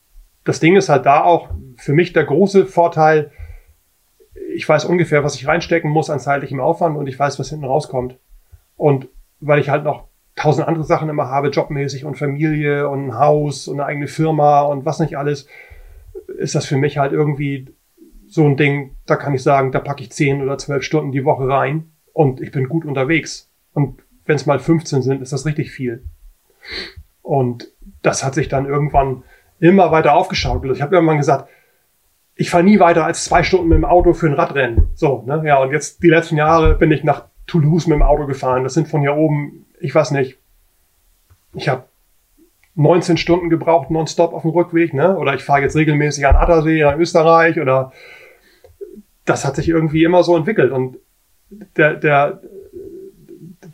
das 0.45 0.61
Ding 0.61 0.77
ist 0.77 0.89
halt 0.89 1.07
da 1.07 1.23
auch 1.23 1.51
für 1.77 1.93
mich 1.93 2.13
der 2.13 2.25
große 2.25 2.67
Vorteil, 2.67 3.31
ich 4.55 4.69
weiß 4.69 4.85
ungefähr, 4.85 5.23
was 5.25 5.37
ich 5.37 5.47
reinstecken 5.47 5.91
muss 5.91 6.11
an 6.11 6.19
zeitlichem 6.19 6.61
Aufwand 6.61 6.97
und 6.97 7.07
ich 7.07 7.19
weiß, 7.19 7.39
was 7.39 7.51
hinten 7.51 7.65
rauskommt. 7.65 8.17
Und 8.77 9.09
weil 9.41 9.61
ich 9.61 9.69
halt 9.69 9.85
noch 9.85 10.05
tausend 10.37 10.67
andere 10.67 10.85
Sachen 10.85 11.09
immer 11.09 11.29
habe, 11.29 11.49
jobmäßig 11.49 12.05
und 12.05 12.17
Familie 12.17 12.89
und 12.89 13.07
ein 13.07 13.19
Haus 13.19 13.69
und 13.69 13.79
eine 13.79 13.87
eigene 13.87 14.07
Firma 14.07 14.63
und 14.63 14.85
was 14.85 15.01
nicht 15.01 15.19
alles, 15.19 15.47
ist 16.39 16.55
das 16.55 16.67
für 16.67 16.77
mich 16.77 16.99
halt 16.99 17.13
irgendwie 17.13 17.69
so 18.27 18.47
ein 18.47 18.57
Ding, 18.57 18.97
da 19.07 19.17
kann 19.17 19.35
ich 19.35 19.43
sagen, 19.43 19.73
da 19.73 19.81
packe 19.81 20.03
ich 20.03 20.13
zehn 20.13 20.41
oder 20.41 20.57
zwölf 20.57 20.83
Stunden 20.83 21.13
die 21.13 21.25
Woche 21.25 21.49
rein 21.49 21.91
und 22.13 22.41
ich 22.41 22.53
bin 22.53 22.69
gut 22.69 22.85
unterwegs. 22.85 23.51
Und 23.75 24.01
wenn 24.25 24.37
es 24.37 24.47
mal 24.47 24.59
15 24.59 25.03
sind, 25.03 25.21
ist 25.21 25.33
das 25.33 25.47
richtig 25.47 25.71
viel. 25.71 26.05
Und 27.23 27.71
das 28.03 28.25
hat 28.25 28.35
sich 28.35 28.49
dann 28.49 28.67
irgendwann 28.67 29.23
immer 29.59 29.93
weiter 29.93 30.15
aufgeschaukelt. 30.15 30.75
Ich 30.75 30.83
habe 30.83 30.95
irgendwann 30.95 31.19
gesagt, 31.19 31.49
ich 32.35 32.51
fahre 32.51 32.65
nie 32.65 32.81
weiter 32.81 33.05
als 33.05 33.25
zwei 33.25 33.43
Stunden 33.43 33.69
mit 33.69 33.77
dem 33.77 33.85
Auto 33.85 34.15
für 34.15 34.27
ein 34.27 34.33
Radrennen. 34.33 34.89
So, 34.95 35.23
ne? 35.27 35.43
Ja, 35.45 35.59
und 35.59 35.73
jetzt 35.73 36.03
die 36.03 36.09
letzten 36.09 36.37
Jahre 36.37 36.75
bin 36.75 36.91
ich 36.91 37.05
nach 37.05 37.27
Toulouse 37.47 37.87
mit 37.87 37.97
dem 37.97 38.03
Auto 38.03 38.27
gefahren. 38.27 38.65
Das 38.65 38.75
sind 38.75 38.89
von 38.89 39.03
hier 39.03 39.15
oben, 39.15 39.67
ich 39.79 39.95
weiß 39.95 40.13
nicht, 40.13 40.39
ich 41.53 41.69
habe 41.69 41.85
19 42.77 43.17
Stunden 43.17 43.51
gebraucht 43.51 43.91
nonstop 43.91 44.33
auf 44.33 44.43
dem 44.43 44.53
Rückweg, 44.53 44.95
ne? 44.95 45.19
Oder 45.19 45.35
ich 45.35 45.45
fahre 45.45 45.61
jetzt 45.61 45.77
regelmäßig 45.77 46.27
an 46.27 46.37
Attersee, 46.37 46.83
an 46.85 46.99
Österreich 47.01 47.61
oder 47.61 47.93
das 49.25 49.45
hat 49.45 49.57
sich 49.57 49.69
irgendwie 49.69 50.05
immer 50.05 50.23
so 50.23 50.37
entwickelt. 50.37 50.73
Und 50.73 50.97
der, 51.77 51.95
der, 51.95 52.41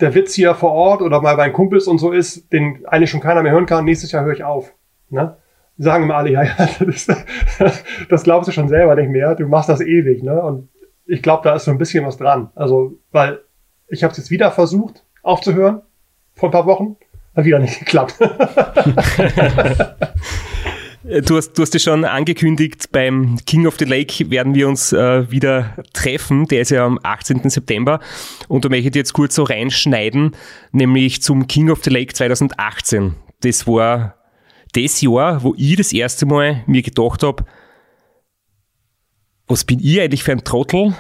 der 0.01 0.15
Witz 0.15 0.35
hier 0.35 0.55
vor 0.55 0.73
Ort 0.73 1.03
oder 1.03 1.21
mal 1.21 1.37
bei 1.37 1.51
Kumpels 1.51 1.87
und 1.87 1.99
so 1.99 2.13
ist, 2.13 2.53
den 2.53 2.85
eigentlich 2.87 3.11
schon 3.11 3.21
keiner 3.21 3.43
mehr 3.43 3.53
hören 3.53 3.67
kann, 3.67 3.85
nächstes 3.85 4.13
Jahr 4.13 4.25
höre 4.25 4.35
ich 4.35 4.45
auf. 4.45 4.73
Ne? 5.11 5.37
Sagen 5.79 6.05
immer 6.05 6.17
alle, 6.17 6.31
ja, 6.33 6.43
ja, 6.43 6.69
das, 6.81 7.07
das 8.09 8.23
glaubst 8.23 8.49
du 8.49 8.53
schon 8.53 8.69
selber 8.69 8.95
nicht 8.95 9.11
mehr, 9.11 9.35
du 9.35 9.47
machst 9.47 9.69
das 9.69 9.81
ewig. 9.81 10.23
Ne? 10.23 10.41
Und 10.41 10.69
ich 11.07 11.23
glaube, 11.23 11.43
da 11.45 11.55
ist 11.55 11.65
so 11.65 11.71
ein 11.71 11.79
bisschen 11.79 12.05
was 12.05 12.17
dran. 12.17 12.51
Also, 12.55 12.99
weil 13.13 13.41
ich 13.89 14.03
habe 14.03 14.13
es 14.13 14.19
jetzt 14.19 14.31
wieder 14.31 14.51
versucht 14.51 15.05
aufzuhören, 15.23 15.83
vor 16.35 16.49
ein 16.49 16.53
paar 16.53 16.67
Wochen, 16.67 16.97
hat 17.35 17.45
wieder 17.45 17.59
nicht 17.59 17.79
geklappt. 17.79 18.17
Du 21.09 21.37
hast, 21.37 21.53
du 21.53 21.63
hast 21.63 21.73
ja 21.73 21.79
schon 21.79 22.05
angekündigt, 22.05 22.91
beim 22.91 23.39
King 23.47 23.69
of 23.69 23.77
the 23.79 23.85
Lake 23.85 24.29
werden 24.29 24.57
wir 24.57 24.67
uns 24.67 24.93
äh, 24.93 25.31
wieder 25.31 25.77
treffen. 25.93 26.49
Der 26.49 26.63
ist 26.63 26.71
ja 26.71 26.85
am 26.85 26.99
18. 27.01 27.49
September. 27.49 28.01
Und 28.49 28.65
da 28.65 28.69
möchte 28.69 28.89
ich 28.89 28.95
jetzt 28.97 29.13
kurz 29.13 29.37
so 29.37 29.45
reinschneiden, 29.45 30.35
nämlich 30.73 31.23
zum 31.23 31.47
King 31.47 31.71
of 31.71 31.85
the 31.85 31.91
Lake 31.91 32.13
2018. 32.13 33.15
Das 33.41 33.69
war 33.69 34.17
das 34.73 35.01
Jahr, 35.01 35.45
wo 35.45 35.55
ich 35.57 35.77
das 35.77 35.93
erste 35.93 36.27
Mal 36.27 36.65
mir 36.67 36.83
gedacht 36.83 37.23
habe, 37.23 37.45
was 39.47 39.65
bin 39.65 39.79
ich 39.79 40.01
eigentlich 40.01 40.25
für 40.25 40.33
ein 40.33 40.43
Trottel? 40.43 40.97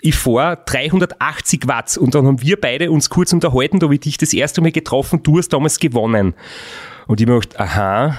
Ich 0.00 0.14
fahre 0.14 0.62
380 0.64 1.66
Watt 1.66 1.98
und 1.98 2.14
dann 2.14 2.24
haben 2.24 2.40
wir 2.40 2.58
beide 2.58 2.92
uns 2.92 3.10
kurz 3.10 3.32
unterhalten, 3.32 3.80
da 3.80 3.86
habe 3.86 3.94
ich 3.94 4.00
dich 4.00 4.16
das 4.16 4.32
erste 4.32 4.60
Mal 4.60 4.70
getroffen, 4.70 5.24
du 5.24 5.38
hast 5.38 5.48
damals 5.48 5.80
gewonnen. 5.80 6.34
Und 7.08 7.20
ich 7.20 7.26
mir 7.26 7.40
gedacht, 7.40 7.58
aha, 7.58 8.16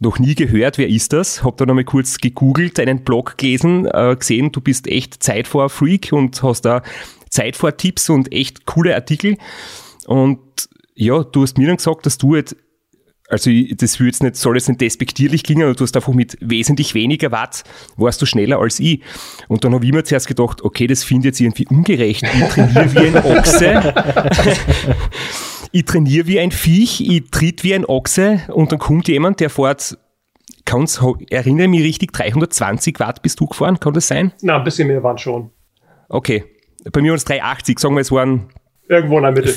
noch 0.00 0.18
nie 0.18 0.34
gehört, 0.34 0.78
wer 0.78 0.88
ist 0.88 1.12
das? 1.12 1.42
Hab 1.42 1.56
da 1.56 1.66
nochmal 1.66 1.84
kurz 1.84 2.18
gegoogelt, 2.18 2.78
einen 2.78 3.02
Blog 3.02 3.38
gelesen, 3.38 3.86
äh, 3.86 4.14
gesehen, 4.18 4.52
du 4.52 4.60
bist 4.60 4.86
echt 4.86 5.22
Zeitfahr-Freak 5.22 6.12
und 6.12 6.42
hast 6.42 6.62
da 6.62 6.82
Zeitfahr-Tipps 7.30 8.10
und 8.10 8.32
echt 8.32 8.66
coole 8.66 8.94
Artikel. 8.94 9.36
Und 10.06 10.38
ja, 10.94 11.22
du 11.22 11.42
hast 11.42 11.58
mir 11.58 11.66
dann 11.66 11.76
gesagt, 11.76 12.04
dass 12.06 12.18
du 12.18 12.36
jetzt, 12.36 12.56
also 13.28 13.50
das 13.76 13.98
will 13.98 14.06
jetzt 14.06 14.22
nicht, 14.22 14.36
soll 14.36 14.56
jetzt 14.56 14.68
nicht 14.68 14.80
despektierlich 14.80 15.42
klingen, 15.42 15.64
aber 15.64 15.74
du 15.74 15.82
hast 15.82 15.96
einfach 15.96 16.12
mit 16.12 16.36
wesentlich 16.40 16.94
weniger 16.94 17.32
Watt 17.32 17.64
warst 17.96 18.20
du 18.22 18.26
schneller 18.26 18.58
als 18.58 18.78
ich. 18.78 19.00
Und 19.48 19.64
dann 19.64 19.74
habe 19.74 19.84
ich 19.84 19.92
mir 19.92 20.04
zuerst 20.04 20.28
gedacht, 20.28 20.62
okay, 20.62 20.86
das 20.86 21.04
finde 21.04 21.28
ich 21.28 21.32
jetzt 21.32 21.40
irgendwie 21.40 21.66
ungerecht. 21.68 22.22
Ich 22.22 22.48
trainiere 22.48 22.94
wie 22.94 22.98
ein 22.98 23.16
Ochse. 23.16 23.94
ich 25.76 25.84
trainiere 25.84 26.26
wie 26.26 26.40
ein 26.40 26.52
Viech, 26.52 27.02
ich 27.02 27.30
tritt 27.30 27.62
wie 27.62 27.74
ein 27.74 27.84
Ochse 27.84 28.40
und 28.48 28.72
dann 28.72 28.78
kommt 28.78 29.08
jemand, 29.08 29.40
der 29.40 29.50
fährt, 29.50 29.98
kann's, 30.64 30.98
erinnere 31.28 31.68
mich 31.68 31.82
richtig, 31.82 32.12
320 32.12 32.98
Watt 32.98 33.20
bist 33.20 33.38
du 33.40 33.46
gefahren, 33.46 33.78
kann 33.78 33.92
das 33.92 34.08
sein? 34.08 34.32
Na, 34.40 34.56
ein 34.56 34.64
bisschen 34.64 34.88
mehr 34.88 35.02
waren 35.02 35.18
schon. 35.18 35.50
Okay. 36.08 36.44
Bei 36.92 37.02
mir 37.02 37.10
waren 37.10 37.18
es 37.18 37.26
380, 37.26 37.78
sagen 37.78 37.94
wir, 37.94 38.00
es 38.00 38.10
waren. 38.10 38.48
Irgendwo 38.88 39.18
in 39.18 39.24
der 39.24 39.32
Mitte. 39.32 39.54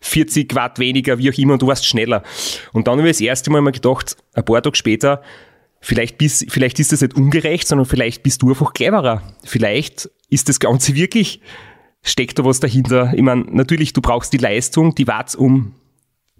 40 0.00 0.54
Watt 0.54 0.78
weniger, 0.78 1.18
wie 1.18 1.30
auch 1.30 1.36
immer, 1.36 1.52
und 1.54 1.60
du 1.60 1.66
warst 1.66 1.84
schneller. 1.84 2.22
Und 2.72 2.86
dann 2.86 2.98
habe 2.98 3.08
ich 3.08 3.16
das 3.16 3.20
erste 3.20 3.50
Mal 3.50 3.60
mal 3.60 3.72
gedacht, 3.72 4.16
ein 4.32 4.44
paar 4.44 4.62
Tage 4.62 4.76
später, 4.76 5.20
vielleicht, 5.80 6.16
bist, 6.16 6.46
vielleicht 6.48 6.80
ist 6.80 6.92
das 6.92 7.02
nicht 7.02 7.14
ungerecht, 7.14 7.68
sondern 7.68 7.84
vielleicht 7.84 8.22
bist 8.22 8.40
du 8.40 8.48
einfach 8.48 8.72
cleverer. 8.72 9.22
Vielleicht 9.44 10.08
ist 10.30 10.48
das 10.48 10.60
Ganze 10.60 10.94
wirklich 10.94 11.42
steckt 12.06 12.38
da 12.38 12.44
was 12.44 12.60
dahinter. 12.60 13.12
Ich 13.14 13.22
meine, 13.22 13.44
natürlich, 13.50 13.92
du 13.92 14.00
brauchst 14.00 14.32
die 14.32 14.38
Leistung, 14.38 14.94
die 14.94 15.06
Watts, 15.06 15.34
um 15.34 15.74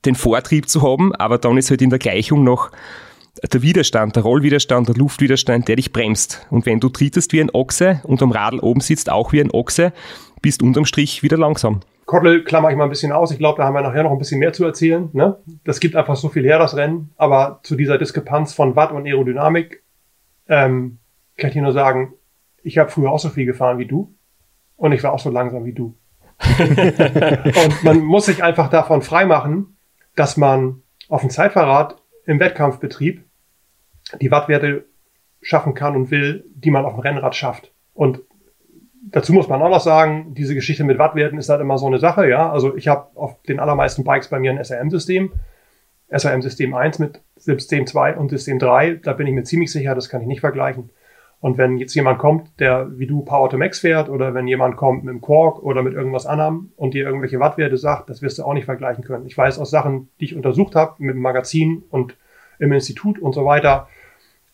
den 0.05 0.15
Vortrieb 0.15 0.69
zu 0.69 0.83
haben, 0.83 1.15
aber 1.15 1.39
dann 1.39 1.59
ist 1.59 1.71
halt 1.71 1.83
in 1.83 1.91
der 1.91 1.99
Gleichung 1.99 2.45
noch 2.45 2.71
der 3.53 3.61
Widerstand, 3.61 4.17
der 4.17 4.23
Rollwiderstand, 4.23 4.89
der 4.89 4.95
Luftwiderstand, 4.95 5.69
der 5.69 5.77
dich 5.77 5.93
bremst. 5.93 6.47
Und 6.51 6.65
wenn 6.65 6.81
du 6.81 6.89
trittest 6.89 7.33
wie 7.33 7.41
ein 7.41 7.51
Ochse 7.51 8.01
und 8.05 8.23
am 8.23 8.31
Radl 8.33 8.61
oben 8.61 8.81
sitzt 8.81 9.11
auch 9.11 9.33
wie 9.33 9.41
ein 9.41 9.51
Ochse, 9.51 9.93
bist 10.41 10.63
unterm 10.63 10.87
Strich 10.87 11.23
wieder 11.23 11.37
langsam. 11.37 11.81
Kottel 12.07 12.45
klammer 12.45 12.71
ich 12.71 12.77
mal 12.77 12.85
ein 12.85 12.91
bisschen 12.91 13.11
aus. 13.11 13.33
Ich 13.33 13.39
glaube, 13.39 13.59
da 13.59 13.65
haben 13.65 13.75
wir 13.75 13.83
nachher 13.83 14.05
noch 14.05 14.13
ein 14.13 14.19
bisschen 14.19 14.39
mehr 14.39 14.53
zu 14.53 14.65
erzählen. 14.65 15.11
Ne? 15.13 15.37
Das 15.65 15.81
gibt 15.81 15.97
einfach 15.97 16.15
so 16.15 16.29
viel 16.29 16.45
her, 16.45 16.59
das 16.59 16.77
Rennen. 16.77 17.11
Aber 17.17 17.59
zu 17.65 17.75
dieser 17.75 17.99
Diskrepanz 17.99 18.55
von 18.55 18.77
Watt 18.77 18.93
und 18.93 19.07
Aerodynamik 19.07 19.83
ähm, 20.49 20.99
kann 21.37 21.49
ich 21.49 21.55
dir 21.55 21.63
nur 21.63 21.73
sagen, 21.73 22.15
ich 22.63 22.79
habe 22.79 22.91
früher 22.91 23.11
auch 23.11 23.19
so 23.19 23.29
viel 23.29 23.45
gefahren 23.45 23.79
wie 23.79 23.87
du. 23.87 24.15
Und 24.77 24.93
ich 24.93 25.03
war 25.03 25.13
auch 25.13 25.19
so 25.19 25.31
langsam 25.31 25.65
wie 25.65 25.73
du. 25.73 25.97
und 26.59 27.85
man 27.85 28.01
muss 28.01 28.27
sich 28.27 28.45
einfach 28.45 28.69
davon 28.69 29.03
freimachen, 29.03 29.77
dass 30.17 30.37
man 30.37 30.83
auf 31.09 31.23
dem 31.23 31.31
Zeitfahrrad 31.31 31.97
im 32.27 32.41
Wettkampfbetrieb 32.41 33.25
die 34.21 34.31
Wattwerte 34.31 34.85
schaffen 35.41 35.75
kann 35.75 35.97
und 35.97 36.11
will, 36.11 36.45
die 36.55 36.71
man 36.71 36.85
auf 36.85 36.95
dem 36.95 37.01
Rennrad 37.01 37.35
schafft. 37.35 37.73
Und 37.95 38.21
dazu 39.03 39.33
muss 39.33 39.49
man 39.49 39.63
auch 39.63 39.71
noch 39.71 39.81
sagen, 39.81 40.35
diese 40.35 40.55
Geschichte 40.55 40.85
mit 40.85 40.99
Wattwerten 40.99 41.39
ist 41.39 41.49
halt 41.49 41.61
immer 41.61 41.79
so 41.79 41.87
eine 41.87 41.99
Sache, 41.99 42.29
ja. 42.29 42.51
Also 42.51 42.77
ich 42.77 42.89
habe 42.89 43.17
auf 43.17 43.41
den 43.43 43.61
allermeisten 43.61 44.05
Bikes 44.05 44.29
bei 44.29 44.39
mir 44.39 44.51
ein 44.51 44.63
SRM-System. 44.63 45.33
SRM-System 46.09 46.75
1 46.75 46.99
mit 46.99 47.21
System 47.37 47.87
2 47.87 48.17
und 48.17 48.31
System 48.31 48.59
3, 48.59 49.01
da 49.03 49.13
bin 49.13 49.27
ich 49.27 49.35
mir 49.35 49.43
ziemlich 49.43 49.73
sicher, 49.73 49.95
das 49.95 50.09
kann 50.09 50.21
ich 50.21 50.29
nicht 50.29 50.41
vergleichen. 50.41 50.91
Und 51.47 51.59
wenn 51.59 51.77
jetzt 51.77 51.95
jemand 51.95 52.19
kommt, 52.19 52.59
der 52.59 52.99
wie 52.99 53.07
du 53.07 53.23
Power 53.23 53.49
to 53.49 53.57
Max 53.57 53.79
fährt 53.79 54.09
oder 54.09 54.35
wenn 54.35 54.49
jemand 54.49 54.77
kommt 54.77 55.05
mit 55.05 55.13
einem 55.13 55.21
Quark 55.21 55.63
oder 55.63 55.85
mit 55.85 55.95
irgendwas 55.95 56.27
anderem 56.27 56.73
und 56.75 56.93
dir 56.93 57.07
irgendwelche 57.07 57.39
Wattwerte 57.39 57.77
sagt, 57.77 58.11
das 58.11 58.21
wirst 58.21 58.41
du 58.41 58.43
auch 58.43 58.53
nicht 58.53 58.65
vergleichen 58.65 59.05
können. 59.05 59.27
Ich 59.27 59.39
weiß 59.39 59.61
aus 59.61 59.71
Sachen, 59.71 60.09
die 60.19 60.25
ich 60.25 60.35
untersucht 60.35 60.75
habe 60.75 60.97
mit 60.99 61.15
dem 61.15 61.23
Magazin 61.23 61.85
und 61.89 62.17
im 62.59 62.73
Institut 62.73 63.21
und 63.21 63.33
so 63.33 63.45
weiter, 63.45 63.87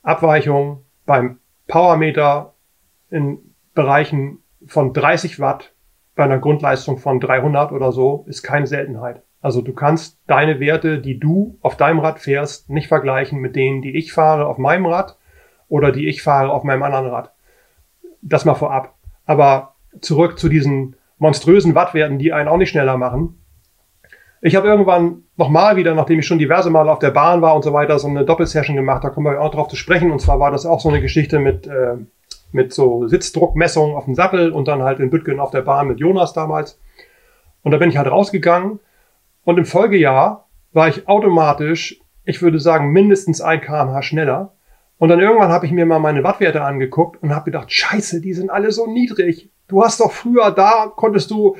Abweichungen 0.02 0.80
beim 1.06 1.38
Powermeter 1.66 2.52
in 3.08 3.38
Bereichen 3.74 4.40
von 4.66 4.92
30 4.92 5.40
Watt 5.40 5.72
bei 6.14 6.24
einer 6.24 6.40
Grundleistung 6.40 6.98
von 6.98 7.20
300 7.20 7.72
oder 7.72 7.92
so 7.92 8.26
ist 8.28 8.42
keine 8.42 8.66
Seltenheit. 8.66 9.22
Also 9.40 9.62
du 9.62 9.72
kannst 9.72 10.20
deine 10.26 10.60
Werte, 10.60 10.98
die 10.98 11.18
du 11.18 11.56
auf 11.62 11.78
deinem 11.78 12.00
Rad 12.00 12.20
fährst, 12.20 12.68
nicht 12.68 12.88
vergleichen 12.88 13.40
mit 13.40 13.56
denen, 13.56 13.80
die 13.80 13.96
ich 13.96 14.12
fahre 14.12 14.46
auf 14.46 14.58
meinem 14.58 14.84
Rad 14.84 15.16
oder 15.72 15.90
die 15.90 16.06
ich 16.06 16.22
fahre 16.22 16.52
auf 16.52 16.64
meinem 16.64 16.82
anderen 16.82 17.06
Rad. 17.06 17.32
Das 18.20 18.44
mal 18.44 18.54
vorab. 18.54 18.94
Aber 19.24 19.74
zurück 20.02 20.38
zu 20.38 20.50
diesen 20.50 20.96
monströsen 21.16 21.74
Wattwerten, 21.74 22.18
die 22.18 22.34
einen 22.34 22.48
auch 22.48 22.58
nicht 22.58 22.68
schneller 22.68 22.98
machen. 22.98 23.42
Ich 24.42 24.54
habe 24.54 24.68
irgendwann 24.68 25.22
nochmal 25.38 25.76
wieder, 25.76 25.94
nachdem 25.94 26.18
ich 26.18 26.26
schon 26.26 26.38
diverse 26.38 26.68
Male 26.68 26.92
auf 26.92 26.98
der 26.98 27.10
Bahn 27.10 27.40
war 27.40 27.56
und 27.56 27.62
so 27.62 27.72
weiter, 27.72 27.98
so 27.98 28.06
eine 28.06 28.26
Doppelsession 28.26 28.76
gemacht. 28.76 29.02
Da 29.02 29.08
kommen 29.08 29.32
wir 29.32 29.40
auch 29.40 29.50
drauf 29.50 29.68
zu 29.68 29.76
sprechen. 29.76 30.12
Und 30.12 30.20
zwar 30.20 30.38
war 30.38 30.50
das 30.50 30.66
auch 30.66 30.78
so 30.78 30.90
eine 30.90 31.00
Geschichte 31.00 31.38
mit, 31.38 31.66
äh, 31.66 31.96
mit 32.50 32.74
so 32.74 33.08
Sitzdruckmessungen 33.08 33.96
auf 33.96 34.04
dem 34.04 34.14
Sattel 34.14 34.52
und 34.52 34.68
dann 34.68 34.82
halt 34.82 35.00
in 35.00 35.08
Bütgen 35.08 35.40
auf 35.40 35.52
der 35.52 35.62
Bahn 35.62 35.88
mit 35.88 36.00
Jonas 36.00 36.34
damals. 36.34 36.78
Und 37.62 37.70
da 37.70 37.78
bin 37.78 37.88
ich 37.88 37.96
halt 37.96 38.10
rausgegangen. 38.10 38.78
Und 39.44 39.56
im 39.56 39.64
Folgejahr 39.64 40.48
war 40.74 40.88
ich 40.88 41.08
automatisch, 41.08 41.98
ich 42.26 42.42
würde 42.42 42.60
sagen, 42.60 42.90
mindestens 42.90 43.40
ein 43.40 43.62
kmh 43.62 44.02
schneller. 44.02 44.51
Und 45.02 45.08
dann 45.08 45.18
irgendwann 45.18 45.50
habe 45.50 45.66
ich 45.66 45.72
mir 45.72 45.84
mal 45.84 45.98
meine 45.98 46.22
Wattwerte 46.22 46.62
angeguckt 46.62 47.20
und 47.24 47.34
habe 47.34 47.46
gedacht, 47.46 47.72
scheiße, 47.72 48.20
die 48.20 48.34
sind 48.34 48.50
alle 48.50 48.70
so 48.70 48.86
niedrig. 48.86 49.50
Du 49.66 49.82
hast 49.82 49.98
doch 49.98 50.12
früher, 50.12 50.52
da 50.52 50.92
konntest 50.94 51.28
du 51.32 51.56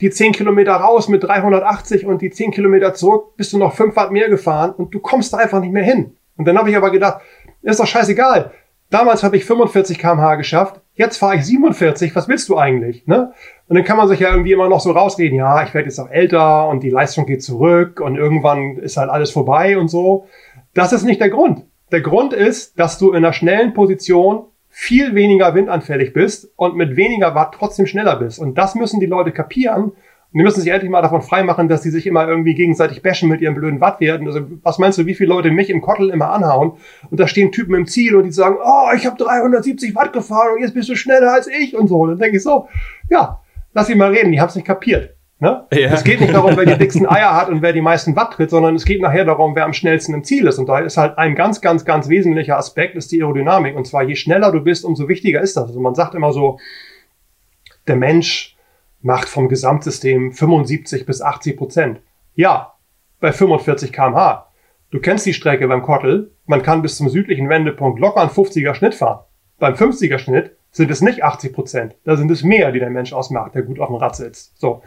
die 0.00 0.10
10 0.10 0.32
Kilometer 0.32 0.72
raus 0.72 1.08
mit 1.08 1.22
380 1.22 2.06
und 2.06 2.22
die 2.22 2.30
10 2.30 2.50
Kilometer 2.50 2.92
zurück 2.92 3.36
bist 3.36 3.52
du 3.52 3.58
noch 3.58 3.72
5 3.76 3.94
Watt 3.94 4.10
mehr 4.10 4.28
gefahren 4.28 4.72
und 4.72 4.92
du 4.92 4.98
kommst 4.98 5.32
da 5.32 5.36
einfach 5.36 5.60
nicht 5.60 5.72
mehr 5.72 5.84
hin. 5.84 6.16
Und 6.36 6.48
dann 6.48 6.58
habe 6.58 6.70
ich 6.70 6.76
aber 6.76 6.90
gedacht, 6.90 7.20
ist 7.62 7.78
doch 7.78 7.86
scheißegal. 7.86 8.50
Damals 8.90 9.22
habe 9.22 9.36
ich 9.36 9.44
45 9.44 10.00
kmh 10.00 10.34
geschafft, 10.34 10.80
jetzt 10.94 11.18
fahre 11.18 11.36
ich 11.36 11.44
47, 11.46 12.16
was 12.16 12.26
willst 12.26 12.48
du 12.48 12.58
eigentlich? 12.58 13.06
Ne? 13.06 13.32
Und 13.68 13.76
dann 13.76 13.84
kann 13.84 13.96
man 13.96 14.08
sich 14.08 14.18
ja 14.18 14.30
irgendwie 14.30 14.54
immer 14.54 14.68
noch 14.68 14.80
so 14.80 14.90
rausreden, 14.90 15.38
ja, 15.38 15.62
ich 15.62 15.72
werde 15.72 15.86
jetzt 15.86 16.00
auch 16.00 16.10
älter 16.10 16.66
und 16.66 16.82
die 16.82 16.90
Leistung 16.90 17.26
geht 17.26 17.44
zurück 17.44 18.00
und 18.00 18.16
irgendwann 18.16 18.78
ist 18.78 18.96
halt 18.96 19.08
alles 19.08 19.30
vorbei 19.30 19.78
und 19.78 19.86
so. 19.86 20.26
Das 20.74 20.92
ist 20.92 21.04
nicht 21.04 21.20
der 21.20 21.30
Grund. 21.30 21.64
Der 21.92 22.00
Grund 22.00 22.32
ist, 22.32 22.78
dass 22.78 22.98
du 22.98 23.10
in 23.10 23.18
einer 23.18 23.34
schnellen 23.34 23.74
Position 23.74 24.46
viel 24.70 25.14
weniger 25.14 25.54
windanfällig 25.54 26.14
bist 26.14 26.50
und 26.56 26.74
mit 26.74 26.96
weniger 26.96 27.34
Watt 27.34 27.54
trotzdem 27.56 27.86
schneller 27.86 28.16
bist. 28.16 28.38
Und 28.38 28.56
das 28.56 28.74
müssen 28.74 28.98
die 28.98 29.06
Leute 29.06 29.30
kapieren. 29.30 29.92
Und 30.32 30.38
die 30.38 30.42
müssen 30.42 30.62
sich 30.62 30.72
endlich 30.72 30.90
mal 30.90 31.02
davon 31.02 31.20
freimachen, 31.20 31.68
dass 31.68 31.82
sie 31.82 31.90
sich 31.90 32.06
immer 32.06 32.26
irgendwie 32.26 32.54
gegenseitig 32.54 33.02
bashen 33.02 33.28
mit 33.28 33.42
ihren 33.42 33.54
blöden 33.54 33.82
Wattwerten. 33.82 34.26
Also 34.26 34.40
was 34.62 34.78
meinst 34.78 34.96
du, 34.96 35.04
wie 35.04 35.14
viele 35.14 35.28
Leute 35.28 35.50
mich 35.50 35.68
im 35.68 35.82
Kottel 35.82 36.08
immer 36.08 36.30
anhauen? 36.30 36.72
Und 37.10 37.20
da 37.20 37.26
stehen 37.26 37.52
Typen 37.52 37.74
im 37.74 37.86
Ziel 37.86 38.16
und 38.16 38.24
die 38.24 38.32
sagen, 38.32 38.56
oh, 38.64 38.88
ich 38.96 39.04
habe 39.04 39.22
370 39.22 39.94
Watt 39.94 40.14
gefahren 40.14 40.54
und 40.54 40.62
jetzt 40.62 40.72
bist 40.72 40.88
du 40.88 40.96
schneller 40.96 41.34
als 41.34 41.46
ich 41.46 41.76
und 41.76 41.88
so. 41.88 41.98
Und 41.98 42.08
dann 42.08 42.18
denke 42.18 42.38
ich 42.38 42.42
so, 42.42 42.68
ja, 43.10 43.42
lass 43.74 43.88
sie 43.88 43.94
mal 43.94 44.10
reden, 44.10 44.32
die 44.32 44.40
haben 44.40 44.48
es 44.48 44.56
nicht 44.56 44.66
kapiert. 44.66 45.14
Ne? 45.42 45.66
Ja. 45.72 45.90
Es 45.90 46.04
geht 46.04 46.20
nicht 46.20 46.32
darum, 46.32 46.56
wer 46.56 46.64
die 46.64 46.78
dicksten 46.78 47.04
Eier 47.04 47.34
hat 47.34 47.48
und 47.48 47.62
wer 47.62 47.72
die 47.72 47.80
meisten 47.80 48.14
Watt 48.14 48.34
tritt, 48.34 48.50
sondern 48.50 48.76
es 48.76 48.84
geht 48.84 49.02
nachher 49.02 49.24
darum, 49.24 49.56
wer 49.56 49.64
am 49.64 49.72
schnellsten 49.72 50.14
im 50.14 50.22
Ziel 50.22 50.46
ist. 50.46 50.56
Und 50.60 50.68
da 50.68 50.78
ist 50.78 50.96
halt 50.96 51.18
ein 51.18 51.34
ganz, 51.34 51.60
ganz, 51.60 51.84
ganz 51.84 52.08
wesentlicher 52.08 52.56
Aspekt, 52.56 52.94
ist 52.94 53.10
die 53.10 53.20
Aerodynamik. 53.20 53.74
Und 53.74 53.84
zwar, 53.88 54.04
je 54.04 54.14
schneller 54.14 54.52
du 54.52 54.60
bist, 54.60 54.84
umso 54.84 55.08
wichtiger 55.08 55.40
ist 55.40 55.56
das. 55.56 55.64
Also 55.64 55.80
man 55.80 55.96
sagt 55.96 56.14
immer 56.14 56.32
so, 56.32 56.60
der 57.88 57.96
Mensch 57.96 58.56
macht 59.00 59.28
vom 59.28 59.48
Gesamtsystem 59.48 60.30
75 60.30 61.06
bis 61.06 61.20
80 61.20 61.56
Prozent. 61.56 62.00
Ja, 62.36 62.74
bei 63.18 63.32
45 63.32 63.92
kmh. 63.92 64.46
Du 64.92 65.00
kennst 65.00 65.26
die 65.26 65.34
Strecke 65.34 65.66
beim 65.66 65.82
Kottel. 65.82 66.30
Man 66.46 66.62
kann 66.62 66.82
bis 66.82 66.96
zum 66.96 67.08
südlichen 67.08 67.48
Wendepunkt 67.48 67.98
locker 67.98 68.20
einen 68.20 68.30
50er 68.30 68.74
Schnitt 68.74 68.94
fahren. 68.94 69.24
Beim 69.58 69.74
50er 69.74 70.18
Schnitt 70.18 70.52
sind 70.70 70.92
es 70.92 71.00
nicht 71.00 71.24
80 71.24 71.52
Prozent. 71.52 71.96
Da 72.04 72.16
sind 72.16 72.30
es 72.30 72.44
mehr, 72.44 72.70
die 72.70 72.78
der 72.78 72.90
Mensch 72.90 73.12
ausmacht, 73.12 73.56
der 73.56 73.62
gut 73.62 73.80
auf 73.80 73.88
dem 73.88 73.96
Rad 73.96 74.14
sitzt. 74.14 74.56
So. 74.60 74.82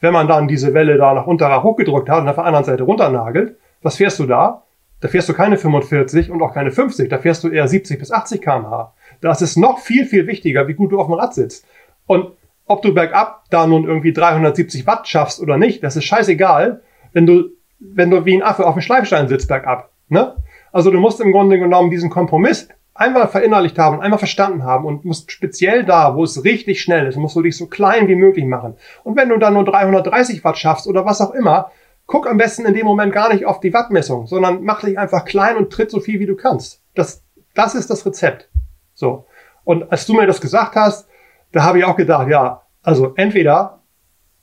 Wenn 0.00 0.12
man 0.12 0.26
dann 0.28 0.48
diese 0.48 0.74
Welle 0.74 0.96
da 0.96 1.14
nach 1.14 1.26
unterer 1.26 1.62
hochgedrückt 1.62 2.08
hat 2.08 2.22
und 2.22 2.28
auf 2.28 2.36
der 2.36 2.44
anderen 2.44 2.64
Seite 2.64 2.82
runternagelt, 2.82 3.56
was 3.82 3.96
fährst 3.96 4.18
du 4.18 4.26
da? 4.26 4.64
Da 5.00 5.08
fährst 5.08 5.28
du 5.28 5.34
keine 5.34 5.56
45 5.56 6.30
und 6.30 6.42
auch 6.42 6.52
keine 6.52 6.70
50, 6.70 7.08
da 7.08 7.18
fährst 7.18 7.42
du 7.44 7.48
eher 7.48 7.66
70 7.66 7.98
bis 7.98 8.12
80 8.12 8.42
kmh. 8.42 8.92
Das 9.20 9.40
ist 9.40 9.56
noch 9.56 9.78
viel, 9.78 10.04
viel 10.04 10.26
wichtiger, 10.26 10.68
wie 10.68 10.74
gut 10.74 10.92
du 10.92 11.00
auf 11.00 11.06
dem 11.06 11.14
Rad 11.14 11.34
sitzt. 11.34 11.66
Und 12.06 12.32
ob 12.66 12.82
du 12.82 12.94
bergab 12.94 13.44
da 13.50 13.66
nun 13.66 13.84
irgendwie 13.84 14.12
370 14.12 14.86
Watt 14.86 15.08
schaffst 15.08 15.40
oder 15.40 15.56
nicht, 15.56 15.82
das 15.82 15.96
ist 15.96 16.04
scheißegal, 16.04 16.82
wenn 17.12 17.26
du, 17.26 17.50
wenn 17.78 18.10
du 18.10 18.24
wie 18.24 18.36
ein 18.36 18.42
Affe 18.42 18.66
auf 18.66 18.74
dem 18.74 18.82
Schleifstein 18.82 19.28
sitzt 19.28 19.48
bergab. 19.48 19.90
Ne? 20.08 20.36
Also 20.72 20.90
du 20.90 21.00
musst 21.00 21.20
im 21.20 21.32
Grunde 21.32 21.58
genommen 21.58 21.90
diesen 21.90 22.10
Kompromiss 22.10 22.68
einmal 23.00 23.28
verinnerlicht 23.28 23.78
haben 23.78 23.96
und 23.96 24.02
einmal 24.02 24.18
verstanden 24.18 24.62
haben 24.62 24.84
und 24.84 25.06
musst 25.06 25.32
speziell 25.32 25.84
da, 25.84 26.14
wo 26.16 26.24
es 26.24 26.44
richtig 26.44 26.82
schnell 26.82 27.06
ist, 27.06 27.16
musst 27.16 27.34
du 27.34 27.40
dich 27.40 27.56
so 27.56 27.66
klein 27.66 28.08
wie 28.08 28.14
möglich 28.14 28.44
machen. 28.44 28.76
Und 29.04 29.16
wenn 29.16 29.30
du 29.30 29.38
dann 29.38 29.54
nur 29.54 29.64
330 29.64 30.44
Watt 30.44 30.58
schaffst 30.58 30.86
oder 30.86 31.06
was 31.06 31.22
auch 31.22 31.32
immer, 31.32 31.70
guck 32.06 32.28
am 32.28 32.36
besten 32.36 32.66
in 32.66 32.74
dem 32.74 32.84
Moment 32.84 33.14
gar 33.14 33.32
nicht 33.32 33.46
auf 33.46 33.60
die 33.60 33.72
Wattmessung, 33.72 34.26
sondern 34.26 34.62
mach 34.64 34.82
dich 34.82 34.98
einfach 34.98 35.24
klein 35.24 35.56
und 35.56 35.72
tritt 35.72 35.90
so 35.90 35.98
viel 35.98 36.20
wie 36.20 36.26
du 36.26 36.36
kannst. 36.36 36.82
Das, 36.94 37.24
das 37.54 37.74
ist 37.74 37.88
das 37.88 38.04
Rezept. 38.04 38.50
So. 38.92 39.24
Und 39.64 39.90
als 39.90 40.06
du 40.06 40.12
mir 40.12 40.26
das 40.26 40.42
gesagt 40.42 40.76
hast, 40.76 41.08
da 41.52 41.62
habe 41.62 41.78
ich 41.78 41.84
auch 41.84 41.96
gedacht, 41.96 42.28
ja, 42.28 42.62
also 42.82 43.14
entweder 43.16 43.80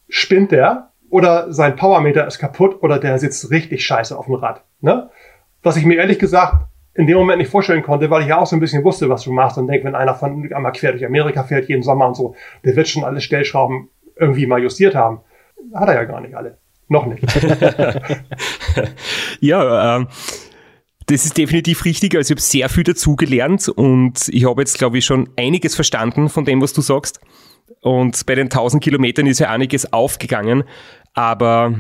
spinnt 0.10 0.52
der 0.52 0.94
oder 1.12 1.54
sein 1.54 1.76
Powermeter 1.76 2.26
ist 2.26 2.40
kaputt 2.40 2.82
oder 2.82 2.98
der 2.98 3.20
sitzt 3.20 3.52
richtig 3.52 3.86
scheiße 3.86 4.18
auf 4.18 4.26
dem 4.26 4.36
Rad. 4.36 4.64
Ne? 4.82 5.12
Was 5.62 5.78
ich 5.78 5.86
mir 5.86 5.98
ehrlich 5.98 6.18
gesagt 6.18 6.68
in 6.98 7.06
dem 7.06 7.18
Moment 7.18 7.38
nicht 7.38 7.52
vorstellen 7.52 7.84
konnte, 7.84 8.10
weil 8.10 8.24
ich 8.24 8.28
ja 8.28 8.40
auch 8.40 8.48
so 8.48 8.56
ein 8.56 8.60
bisschen 8.60 8.84
wusste, 8.84 9.08
was 9.08 9.24
du 9.24 9.32
machst 9.32 9.58
und 9.60 9.68
denke, 9.68 9.86
wenn 9.86 9.94
einer 9.94 10.16
von 10.16 10.52
einmal 10.52 10.72
quer 10.72 10.92
durch 10.92 11.06
Amerika 11.06 11.44
fährt, 11.44 11.70
jeden 11.70 11.84
Sommer 11.84 12.08
und 12.08 12.16
so, 12.16 12.36
der 12.66 12.76
wird 12.76 12.88
schon 12.88 13.04
alle 13.04 13.22
Stellschrauben 13.22 13.90
irgendwie 14.16 14.48
mal 14.48 14.62
justiert 14.62 14.96
haben. 14.96 15.20
Hat 15.76 15.90
er 15.90 15.94
ja 15.94 16.04
gar 16.06 16.22
nicht 16.22 16.34
alle. 16.34 16.58
Noch 16.88 17.06
nicht. 17.06 17.22
ja, 19.42 19.98
ähm, 19.98 20.08
das 21.06 21.26
ist 21.26 21.38
definitiv 21.38 21.86
richtig. 21.86 22.16
Also 22.16 22.32
ich 22.32 22.36
habe 22.36 22.42
sehr 22.42 22.70
viel 22.70 22.84
dazugelernt 22.84 23.70
und 23.70 24.28
ich 24.30 24.50
habe 24.50 24.62
jetzt, 24.62 24.80
glaube 24.80 24.98
ich, 24.98 25.06
schon 25.06 25.30
einiges 25.38 25.76
verstanden 25.76 26.30
von 26.30 26.46
dem, 26.46 26.62
was 26.64 26.74
du 26.74 26.82
sagst. 26.82 27.20
Und 27.82 28.26
bei 28.26 28.34
den 28.34 28.46
1000 28.46 28.82
Kilometern 28.84 29.28
ist 29.28 29.38
ja 29.40 29.52
einiges 29.52 29.94
aufgegangen. 29.94 30.64
Aber 31.14 31.76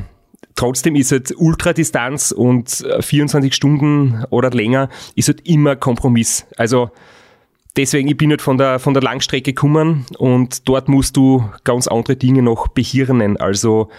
trotzdem 0.55 0.95
ist 0.95 1.11
halt 1.11 1.33
Ultradistanz 1.37 2.31
und 2.31 2.85
24 2.99 3.51
äh, 3.51 3.55
Stunden 3.55 4.25
oder 4.29 4.49
länger 4.49 4.89
ist 5.15 5.29
halt 5.29 5.47
immer 5.47 5.75
Kompromiss. 5.75 6.45
Also 6.57 6.91
deswegen, 7.77 8.07
ich 8.09 8.17
bin 8.17 8.31
halt 8.31 8.41
von 8.41 8.57
der, 8.57 8.79
von 8.79 8.93
der 8.93 9.03
Langstrecke 9.03 9.53
gekommen 9.53 10.05
und 10.17 10.67
dort 10.67 10.89
musst 10.89 11.15
du 11.15 11.47
ganz 11.63 11.87
andere 11.87 12.15
Dinge 12.15 12.41
noch 12.41 12.67
behirnen. 12.67 13.37
Also 13.37 13.89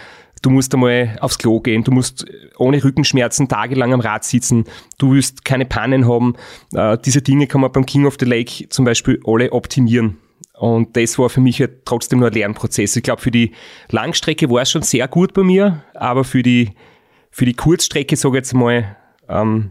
du 0.42 0.50
musst 0.50 0.74
einmal 0.74 1.16
aufs 1.20 1.38
Klo 1.38 1.60
gehen, 1.60 1.84
du 1.84 1.92
musst 1.92 2.26
ohne 2.58 2.82
Rückenschmerzen 2.82 3.48
tagelang 3.48 3.94
am 3.94 4.00
Rad 4.00 4.24
sitzen, 4.24 4.64
du 4.98 5.14
wirst 5.14 5.44
keine 5.44 5.64
Pannen 5.64 6.08
haben. 6.08 6.34
Äh, 6.74 6.98
diese 7.04 7.22
Dinge 7.22 7.46
kann 7.46 7.60
man 7.60 7.72
beim 7.72 7.86
King 7.86 8.06
of 8.06 8.16
the 8.18 8.26
Lake 8.26 8.68
zum 8.68 8.84
Beispiel 8.84 9.20
alle 9.24 9.52
optimieren. 9.52 10.18
Und 10.58 10.96
das 10.96 11.18
war 11.18 11.28
für 11.28 11.40
mich 11.40 11.60
halt 11.60 11.84
trotzdem 11.84 12.18
nur 12.18 12.28
ein 12.28 12.34
Lernprozess. 12.34 12.96
Ich 12.96 13.02
glaube, 13.04 13.22
für 13.22 13.30
die 13.30 13.52
Langstrecke 13.90 14.50
war 14.50 14.62
es 14.62 14.70
schon 14.70 14.82
sehr 14.82 15.06
gut 15.06 15.32
bei 15.32 15.44
mir, 15.44 15.84
aber 15.94 16.24
für 16.24 16.42
die, 16.42 16.70
für 17.30 17.44
die 17.44 17.54
Kurzstrecke, 17.54 18.16
sage 18.16 18.36
ich 18.36 18.40
jetzt 18.40 18.54
mal, 18.54 18.96
ähm, 19.28 19.70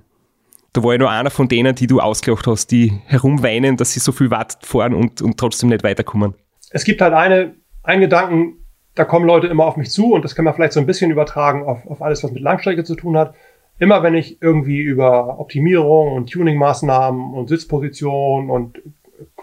da 0.72 0.84
war 0.84 0.94
ich 0.94 1.00
nur 1.00 1.10
einer 1.10 1.30
von 1.30 1.50
denen, 1.50 1.76
die 1.76 1.88
du 1.88 2.00
ausgelacht 2.00 2.48
hast, 2.48 2.68
die 2.72 2.94
herumweinen, 3.06 3.76
dass 3.76 3.92
sie 3.92 4.00
so 4.00 4.12
viel 4.12 4.32
Watt 4.32 4.60
fahren 4.62 4.94
und, 4.94 5.22
und 5.22 5.38
trotzdem 5.38 5.70
nicht 5.70 5.84
weiterkommen. 5.84 6.36
Es 6.70 6.86
gibt 6.86 7.02
halt 7.02 7.14
eine, 7.14 7.56
einen 7.84 8.02
Gedanken, 8.02 8.66
da 8.96 9.04
kommen 9.04 9.26
Leute 9.26 9.48
immer 9.48 9.66
auf 9.66 9.76
mich 9.76 9.92
zu 9.92 10.14
und 10.14 10.24
das 10.24 10.36
kann 10.36 10.46
man 10.46 10.54
vielleicht 10.54 10.74
so 10.74 10.80
ein 10.80 10.86
bisschen 10.86 11.12
übertragen 11.12 11.64
auf, 11.64 11.86
auf 11.88 12.02
alles, 12.02 12.24
was 12.24 12.32
mit 12.32 12.42
Langstrecke 12.42 12.84
zu 12.84 12.96
tun 12.96 13.18
hat. 13.18 13.36
Immer 13.80 14.04
wenn 14.04 14.16
ich 14.16 14.42
irgendwie 14.42 14.80
über 14.80 15.40
Optimierung 15.40 16.14
und 16.14 16.32
Tuningmaßnahmen 16.32 17.34
und 17.34 17.50
Sitzposition 17.50 18.50
und 18.50 18.82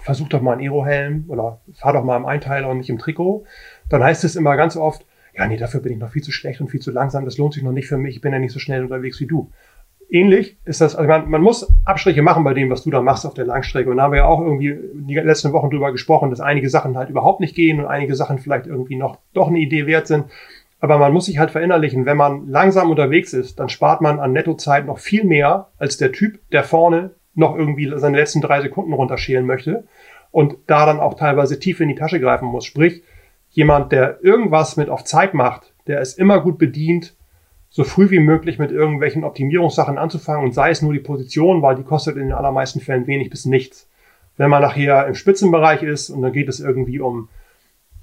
versuch 0.01 0.29
doch 0.29 0.41
mal 0.41 0.53
einen 0.53 0.63
Aerohelm 0.63 1.25
oder 1.29 1.61
fahr 1.75 1.93
doch 1.93 2.05
mal 2.05 2.17
im 2.17 2.27
Einteiler 2.27 2.69
und 2.69 2.79
nicht 2.79 2.91
im 2.91 2.99
Trikot, 2.99 3.45
dann 3.89 4.03
heißt 4.03 4.25
es 4.25 4.37
immer 4.37 4.57
ganz 4.57 4.77
oft, 4.77 5.07
ja, 5.37 5.47
nee, 5.47 5.57
dafür 5.57 5.81
bin 5.81 5.93
ich 5.93 5.99
noch 5.99 6.11
viel 6.11 6.23
zu 6.23 6.33
schlecht 6.33 6.61
und 6.61 6.69
viel 6.69 6.81
zu 6.81 6.91
langsam, 6.91 7.25
das 7.25 7.39
lohnt 7.39 7.55
sich 7.55 7.63
noch 7.63 7.73
nicht 7.73 7.89
für 7.89 7.99
mich, 7.99 8.17
ich 8.17 8.21
bin 8.21 8.33
ja 8.33 8.39
nicht 8.39 8.53
so 8.53 8.59
schnell 8.59 8.83
unterwegs 8.83 9.21
wie 9.21 9.27
du. 9.27 9.51
Ähnlich 10.11 10.59
ist 10.65 10.81
das, 10.81 10.95
also 10.95 11.09
man, 11.09 11.29
man 11.29 11.43
muss 11.43 11.73
Abstriche 11.85 12.23
machen 12.23 12.45
bei 12.45 12.55
dem, 12.55 12.71
was 12.71 12.85
du 12.85 12.91
da 12.91 13.01
machst 13.01 13.27
auf 13.27 13.35
der 13.35 13.47
Langstrecke. 13.47 13.91
Und 13.91 13.97
da 13.97 14.05
haben 14.05 14.13
wir 14.13 14.19
ja 14.19 14.27
auch 14.27 14.41
irgendwie 14.41 14.79
die 14.93 15.15
letzten 15.15 15.53
Wochen 15.53 15.71
drüber 15.71 15.93
gesprochen, 15.93 16.31
dass 16.31 16.41
einige 16.41 16.69
Sachen 16.69 16.97
halt 16.97 17.09
überhaupt 17.09 17.41
nicht 17.41 17.57
gehen 17.57 17.81
und 17.81 17.87
einige 17.87 18.15
Sachen 18.15 18.39
vielleicht 18.39 18.67
irgendwie 18.67 18.97
noch 18.97 19.19
doch 19.33 19.49
eine 19.49 19.59
Idee 19.59 19.87
wert 19.87 20.07
sind. 20.07 20.27
Aber 20.79 20.99
man 20.99 21.13
muss 21.13 21.25
sich 21.25 21.39
halt 21.39 21.51
verinnerlichen, 21.51 22.05
wenn 22.05 22.19
man 22.19 22.47
langsam 22.49 22.91
unterwegs 22.91 23.33
ist, 23.33 23.59
dann 23.59 23.71
spart 23.71 24.03
man 24.03 24.21
an 24.21 24.33
Nettozeit 24.33 24.85
noch 24.85 24.99
viel 24.99 25.25
mehr 25.25 25.69
als 25.79 25.97
der 25.97 26.13
Typ, 26.13 26.39
der 26.51 26.63
vorne 26.63 27.13
noch 27.35 27.57
irgendwie 27.57 27.93
seine 27.97 28.19
letzten 28.19 28.41
drei 28.41 28.61
Sekunden 28.61 28.93
runterschälen 28.93 29.47
möchte 29.47 29.85
und 30.31 30.57
da 30.67 30.87
dann 30.87 31.01
auch 31.01 31.15
teilweise 31.15 31.59
tief 31.59 31.81
in 31.81 31.89
die 31.89 31.95
Tasche 31.95 32.21
greifen 32.21 32.49
muss. 32.49 32.65
Sprich, 32.65 33.03
jemand, 33.51 33.93
der 33.93 34.19
irgendwas 34.23 34.77
mit 34.77 34.89
auf 34.89 35.05
Zeit 35.05 35.35
macht, 35.35 35.73
der 35.87 36.01
ist 36.01 36.19
immer 36.19 36.41
gut 36.41 36.59
bedient, 36.59 37.15
so 37.71 37.85
früh 37.85 38.11
wie 38.11 38.21
möglich 38.21 38.59
mit 38.59 38.71
irgendwelchen 38.71 39.25
Optimierungssachen 39.25 39.99
anzufangen 39.99 40.45
und 40.45 40.53
sei 40.53 40.71
es 40.71 40.83
nur 40.83 40.93
die 40.93 41.01
Position, 41.01 41.61
weil 41.61 41.75
die 41.75 41.83
kostet 41.83 42.17
in 42.17 42.23
den 42.23 42.33
allermeisten 42.33 42.81
Fällen 42.81 43.07
wenig 43.07 43.31
bis 43.31 43.47
nichts. 43.47 43.89
Wenn 44.37 44.51
man 44.51 44.63
nachher 44.63 45.07
im 45.07 45.15
Spitzenbereich 45.15 45.83
ist 45.83 46.11
und 46.11 46.23
dann 46.23 46.33
geht 46.33 46.49
es 46.49 46.61
irgendwie 46.61 47.01
um 47.01 47.29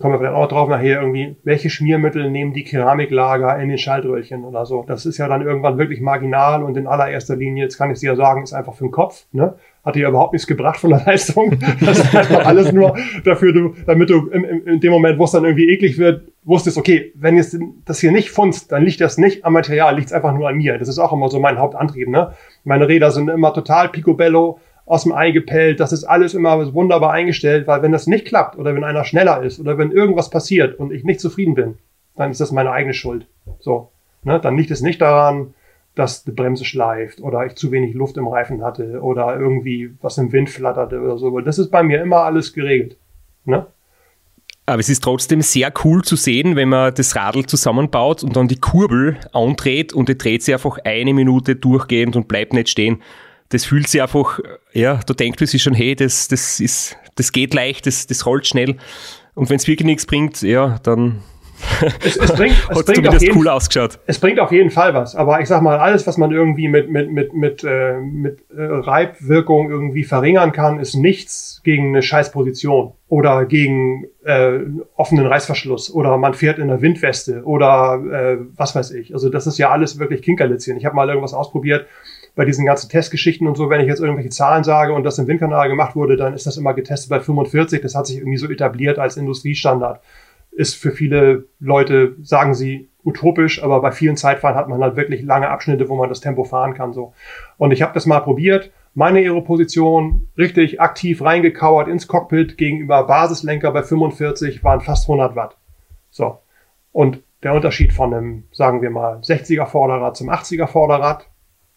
kommen 0.02 0.14
wir 0.14 0.20
vielleicht 0.20 0.36
auch 0.36 0.48
drauf 0.48 0.68
nachher 0.68 1.02
irgendwie, 1.02 1.36
welche 1.44 1.70
Schmiermittel 1.70 2.30
nehmen 2.30 2.54
die 2.54 2.64
Keramiklager 2.64 3.58
in 3.60 3.70
den 3.70 3.78
Schaltröhrchen 3.78 4.44
oder 4.44 4.66
so. 4.66 4.84
Das 4.88 5.06
ist 5.06 5.18
ja 5.18 5.28
dann 5.28 5.42
irgendwann 5.46 5.78
wirklich 5.78 6.02
marginal 6.02 6.64
und 6.64 6.76
in 6.76 6.88
allererster 6.88 7.36
Linie, 7.36 7.64
jetzt 7.64 7.78
kann 7.78 7.92
ich 7.92 8.00
dir 8.00 8.12
ja 8.12 8.16
sagen, 8.16 8.44
ist 8.44 8.54
einfach 8.54 8.74
für 8.74 8.86
den 8.86 8.92
Kopf, 8.92 9.26
ne? 9.32 9.56
Hat 9.84 9.96
dir 9.96 10.08
überhaupt 10.08 10.34
nichts 10.34 10.48
gebracht 10.48 10.80
von 10.80 10.92
der 10.92 11.04
Leistung. 11.06 11.58
Das 11.80 12.00
ist 12.00 12.16
einfach 12.16 12.46
alles 12.46 12.72
nur 12.72 12.98
dafür, 13.24 13.54
du, 13.54 13.74
damit 13.86 14.10
du 14.10 14.28
in, 14.28 14.44
in, 14.44 14.68
in 14.68 14.80
dem 14.80 14.92
Moment, 14.92 15.18
wo 15.18 15.24
es 15.24 15.32
dann 15.32 15.44
irgendwie 15.44 15.70
eklig 15.70 15.98
wird, 15.98 16.24
wusstest, 16.44 16.78
okay, 16.78 17.14
wenn 17.16 17.38
jetzt 17.38 17.58
das 17.86 18.00
hier 18.00 18.12
nicht 18.12 18.32
funzt, 18.32 18.72
dann 18.72 18.84
liegt 18.84 19.02
das 19.02 19.18
nicht 19.18 19.46
am 19.46 19.54
Material, 19.54 19.96
liegt 19.96 20.08
es 20.08 20.14
einfach 20.14 20.34
nur 20.34 20.50
an 20.50 20.58
mir. 20.58 20.78
Das 20.78 20.88
ist 20.88 21.00
auch 21.00 21.14
immer 21.14 21.30
so 21.30 21.40
mein 21.40 21.58
Hauptantrieb, 21.58 22.10
ne? 22.10 22.34
Meine 22.64 22.88
Räder 22.88 23.12
sind 23.12 23.30
immer 23.30 23.54
total 23.54 23.90
picobello, 23.90 24.60
aus 24.86 25.04
dem 25.04 25.14
Ei 25.14 25.32
gepellt, 25.32 25.80
das 25.80 25.92
ist 25.92 26.04
alles 26.04 26.34
immer 26.34 26.74
wunderbar 26.74 27.12
eingestellt, 27.12 27.68
weil 27.68 27.82
wenn 27.82 27.92
das 27.92 28.08
nicht 28.08 28.26
klappt 28.26 28.58
oder 28.58 28.76
wenn 28.76 28.84
einer 28.84 29.04
schneller 29.04 29.42
ist 29.44 29.60
oder 29.60 29.78
wenn 29.78 29.92
irgendwas 29.92 30.30
passiert 30.30 30.80
und 30.80 30.92
ich 30.92 31.04
nicht 31.04 31.20
zufrieden 31.20 31.56
bin, 31.56 31.78
dann 32.16 32.32
ist 32.32 32.42
das 32.42 32.52
meine 32.52 32.72
eigene 32.72 32.94
Schuld. 32.94 33.26
So, 33.60 33.92
ne? 34.24 34.40
dann 34.40 34.58
liegt 34.58 34.72
es 34.72 34.82
nicht 34.82 35.02
daran, 35.02 35.54
dass 35.96 36.24
die 36.24 36.32
Bremse 36.32 36.66
schleift 36.66 37.22
oder 37.22 37.46
ich 37.46 37.56
zu 37.56 37.72
wenig 37.72 37.94
Luft 37.94 38.18
im 38.18 38.28
Reifen 38.28 38.64
hatte 38.64 39.02
oder 39.02 39.38
irgendwie 39.38 39.94
was 40.02 40.18
im 40.18 40.32
Wind 40.32 40.50
flatterte 40.50 41.00
oder 41.00 41.18
so. 41.18 41.40
Das 41.42 41.60
ist 41.60 41.70
bei 41.70 41.84
mir 41.84 42.02
immer 42.02 42.18
alles 42.18 42.54
geregelt. 42.54 42.98
Ne? 43.46 43.66
Aber 44.66 44.80
es 44.80 44.90
ist 44.90 45.04
trotzdem 45.04 45.42
sehr 45.42 45.72
cool 45.84 46.02
zu 46.04 46.16
sehen, 46.16 46.56
wenn 46.56 46.70
man 46.70 46.94
das 46.94 47.16
Radl 47.16 47.46
zusammenbaut 47.46 48.24
und 48.24 48.36
dann 48.36 48.48
die 48.48 48.60
Kurbel 48.60 49.18
andreht 49.34 49.92
und 49.92 50.08
die 50.08 50.18
dreht 50.18 50.44
sich 50.44 50.54
einfach 50.54 50.78
eine 50.86 51.14
Minute 51.14 51.56
durchgehend 51.56 52.16
und 52.16 52.28
bleibt 52.28 52.54
nicht 52.54 52.70
stehen 52.70 53.02
das 53.52 53.66
fühlt 53.66 53.88
sich 53.88 54.02
einfach, 54.02 54.40
ja, 54.74 55.00
du 55.06 55.14
denkst 55.14 55.46
sich 55.46 55.62
schon, 55.62 55.74
hey, 55.74 55.96
das, 55.96 56.28
das 56.28 56.60
ist, 56.60 56.98
das 57.16 57.32
geht 57.32 57.54
leicht, 57.54 57.86
das, 57.86 58.08
das 58.08 58.26
rollt 58.26 58.48
schnell. 58.48 58.78
Und 59.36 59.50
wenn 59.50 59.58
es 59.58 59.68
wirklich 59.68 59.86
nichts 59.86 60.06
bringt, 60.06 60.42
ja, 60.42 60.80
dann 60.84 61.22
es, 62.04 62.18
es 62.18 62.34
bringt, 62.34 62.56
es 62.70 62.86
bringt 62.86 62.96
zumindest 62.96 63.22
jeden, 63.22 63.38
cool 63.38 63.48
ausgeschaut. 63.48 64.00
Es 64.08 64.20
bringt 64.20 64.40
auf 64.40 64.52
jeden 64.52 64.72
Fall 64.72 64.94
was. 64.94 65.16
Aber 65.16 65.42
ich 65.42 65.48
sag 65.48 65.62
mal, 65.62 65.80
alles, 65.80 66.08
was 66.08 66.18
man 66.18 66.32
irgendwie 66.32 66.68
mit, 66.68 66.90
mit, 66.90 67.12
mit, 67.12 67.34
mit, 67.34 67.64
äh, 67.64 68.00
mit 68.00 68.40
äh, 68.56 68.62
Reibwirkung 68.62 69.70
irgendwie 69.70 70.04
verringern 70.04 70.52
kann, 70.52 70.80
ist 70.80 70.96
nichts 70.96 71.62
gegen 71.64 71.90
eine 71.90 72.02
Scheißposition 72.02 72.94
oder 73.08 73.46
gegen 73.46 74.06
äh, 74.24 74.60
offenen 74.96 75.28
Reißverschluss 75.28 75.94
oder 75.94 76.18
man 76.18 76.34
fährt 76.34 76.58
in 76.58 76.66
einer 76.66 76.82
Windweste 76.82 77.44
oder 77.44 78.02
äh, 78.12 78.38
was 78.56 78.76
weiß 78.76 78.92
ich. 78.92 79.14
Also 79.14 79.30
das 79.30 79.48
ist 79.48 79.58
ja 79.58 79.70
alles 79.70 80.00
wirklich 80.00 80.22
Kinkerlitzchen. 80.22 80.78
Ich 80.78 80.86
habe 80.86 80.96
mal 80.96 81.08
irgendwas 81.10 81.34
ausprobiert 81.34 81.86
bei 82.36 82.46
diesen 82.46 82.66
ganzen 82.66 82.90
Testgeschichten 82.90 83.48
und 83.48 83.58
so, 83.58 83.70
wenn 83.70 83.82
ich 83.82 83.88
jetzt 83.88 84.00
irgendwelche 84.00 84.30
Zahlen 84.30 84.64
sage 84.64 84.94
und 84.94 85.04
das 85.04 85.20
im 85.20 85.28
Windkanal 85.28 85.68
gemacht 85.68 85.96
wurde, 85.96 86.16
dann 86.16 86.34
ist 86.34 86.48
das 86.48 86.58
immer 86.58 86.74
getestet 86.74 87.10
bei 87.10 87.20
45. 87.20 87.82
Das 87.82 87.96
hat 87.96 88.08
sich 88.08 88.18
irgendwie 88.18 88.38
so 88.38 88.50
etabliert 88.50 89.00
als 89.00 89.18
Industriestandard. 89.18 90.02
Ist 90.52 90.76
für 90.76 90.92
viele 90.92 91.46
Leute, 91.60 92.16
sagen 92.22 92.54
sie, 92.54 92.90
utopisch, 93.04 93.64
aber 93.64 93.82
bei 93.82 93.92
vielen 93.92 94.18
Zeitfahren 94.18 94.56
hat 94.56 94.70
man 94.70 94.82
halt 94.82 94.96
wirklich 94.96 95.24
lange 95.24 95.50
Abschnitte, 95.50 95.90
wo 95.90 95.96
man 95.96 96.10
das 96.10 96.22
Tempo 96.22 96.44
fahren 96.44 96.74
kann. 96.74 96.94
so. 96.94 97.14
Und 97.58 97.72
ich 97.72 97.82
habe 97.82 97.94
das 97.94 98.06
mal 98.06 98.20
probiert. 98.20 98.72
Meine 98.94 99.20
Aeroposition 99.20 100.28
richtig 100.38 100.82
aktiv 100.82 101.22
reingekauert 101.22 101.88
ins 101.88 102.08
Cockpit 102.08 102.58
gegenüber 102.58 103.06
Basislenker 103.06 103.72
bei 103.72 103.84
45 103.84 104.64
waren 104.64 104.82
fast 104.82 105.10
100 105.10 105.36
Watt. 105.36 105.58
So. 106.10 106.40
Und 106.92 107.24
der 107.44 107.54
Unterschied 107.54 107.94
von 107.94 108.14
einem, 108.14 108.44
sagen 108.52 108.82
wir 108.82 108.90
mal, 108.90 109.18
60er 109.20 109.66
Vorderrad 109.66 110.18
zum 110.18 110.30
80er 110.30 110.68
Vorderrad 110.68 111.31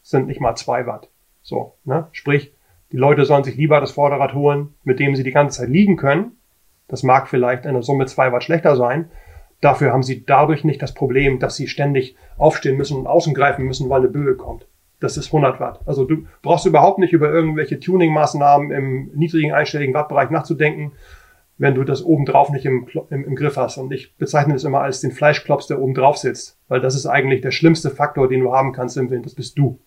sind 0.05 0.29
nicht 0.29 0.41
mal 0.41 0.55
zwei 0.55 0.87
Watt. 0.87 1.09
So, 1.43 1.75
ne? 1.85 2.07
Sprich, 2.13 2.53
die 2.93 2.97
Leute 2.97 3.25
sollen 3.25 3.43
sich 3.43 3.57
lieber 3.57 3.81
das 3.81 3.91
Vorderrad 3.91 4.35
holen, 4.35 4.75
mit 4.85 5.01
dem 5.01 5.17
sie 5.17 5.25
die 5.25 5.33
ganze 5.33 5.59
Zeit 5.59 5.69
liegen 5.69 5.97
können. 5.97 6.37
Das 6.87 7.03
mag 7.03 7.29
vielleicht 7.29 7.65
in 7.65 7.73
der 7.73 7.83
Summe 7.83 8.07
zwei 8.07 8.31
Watt 8.31 8.45
schlechter 8.45 8.77
sein. 8.77 9.11
Dafür 9.61 9.93
haben 9.93 10.03
sie 10.03 10.25
dadurch 10.25 10.63
nicht 10.63 10.83
das 10.83 10.95
Problem, 10.95 11.39
dass 11.39 11.57
sie 11.57 11.67
ständig 11.67 12.17
aufstehen 12.37 12.77
müssen 12.77 12.99
und 12.99 13.07
außen 13.07 13.35
greifen 13.35 13.65
müssen, 13.65 13.89
weil 13.89 14.01
eine 14.01 14.11
Böe 14.11 14.37
kommt. 14.37 14.69
Das 15.01 15.17
ist 15.17 15.27
100 15.27 15.59
Watt. 15.59 15.81
Also 15.87 16.05
du 16.05 16.27
brauchst 16.43 16.67
überhaupt 16.67 16.99
nicht 16.99 17.13
über 17.13 17.33
irgendwelche 17.33 17.81
Tuning-Maßnahmen 17.81 18.71
im 18.71 19.11
niedrigen 19.15 19.53
einstelligen 19.53 19.95
Wattbereich 19.95 20.31
nachzudenken, 20.31 20.93
wenn 21.57 21.75
du 21.75 21.85
das 21.85 22.05
obendrauf 22.05 22.51
nicht 22.51 22.67
im, 22.67 22.87
im, 23.11 23.25
im 23.25 23.37
Griff 23.37 23.57
hast. 23.57 23.79
Und 23.79 23.93
ich 23.93 24.17
bezeichne 24.17 24.53
das 24.53 24.65
immer 24.65 24.83
als 24.83 25.01
den 25.01 25.13
Fleischklops, 25.13 25.67
der 25.67 25.81
oben 25.81 25.95
drauf 25.95 26.19
sitzt. 26.19 26.59
Weil 26.69 26.81
das 26.81 26.95
ist 26.95 27.07
eigentlich 27.07 27.41
der 27.41 27.51
schlimmste 27.51 27.91
Faktor, 27.91 28.29
den 28.29 28.41
du 28.41 28.53
haben 28.53 28.73
kannst 28.73 28.97
im 28.97 29.11
Wind. 29.11 29.25
Das 29.25 29.35
bist 29.35 29.59
du. 29.59 29.81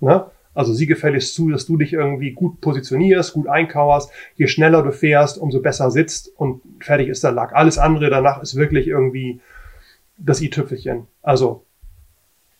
Ne? 0.00 0.26
Also 0.52 0.72
sieh 0.72 0.86
gefälligst 0.86 1.34
zu, 1.34 1.50
dass 1.50 1.66
du 1.66 1.76
dich 1.76 1.92
irgendwie 1.92 2.32
gut 2.32 2.60
positionierst, 2.60 3.32
gut 3.32 3.46
einkauerst. 3.46 4.10
Je 4.34 4.48
schneller 4.48 4.82
du 4.82 4.92
fährst, 4.92 5.38
umso 5.38 5.60
besser 5.60 5.90
sitzt 5.90 6.32
und 6.36 6.60
fertig 6.80 7.08
ist 7.08 7.22
der 7.22 7.32
Lack. 7.32 7.54
Alles 7.54 7.78
andere 7.78 8.10
danach 8.10 8.42
ist 8.42 8.56
wirklich 8.56 8.88
irgendwie 8.88 9.40
das 10.18 10.42
i-Tüpfelchen. 10.42 11.06
Also 11.22 11.64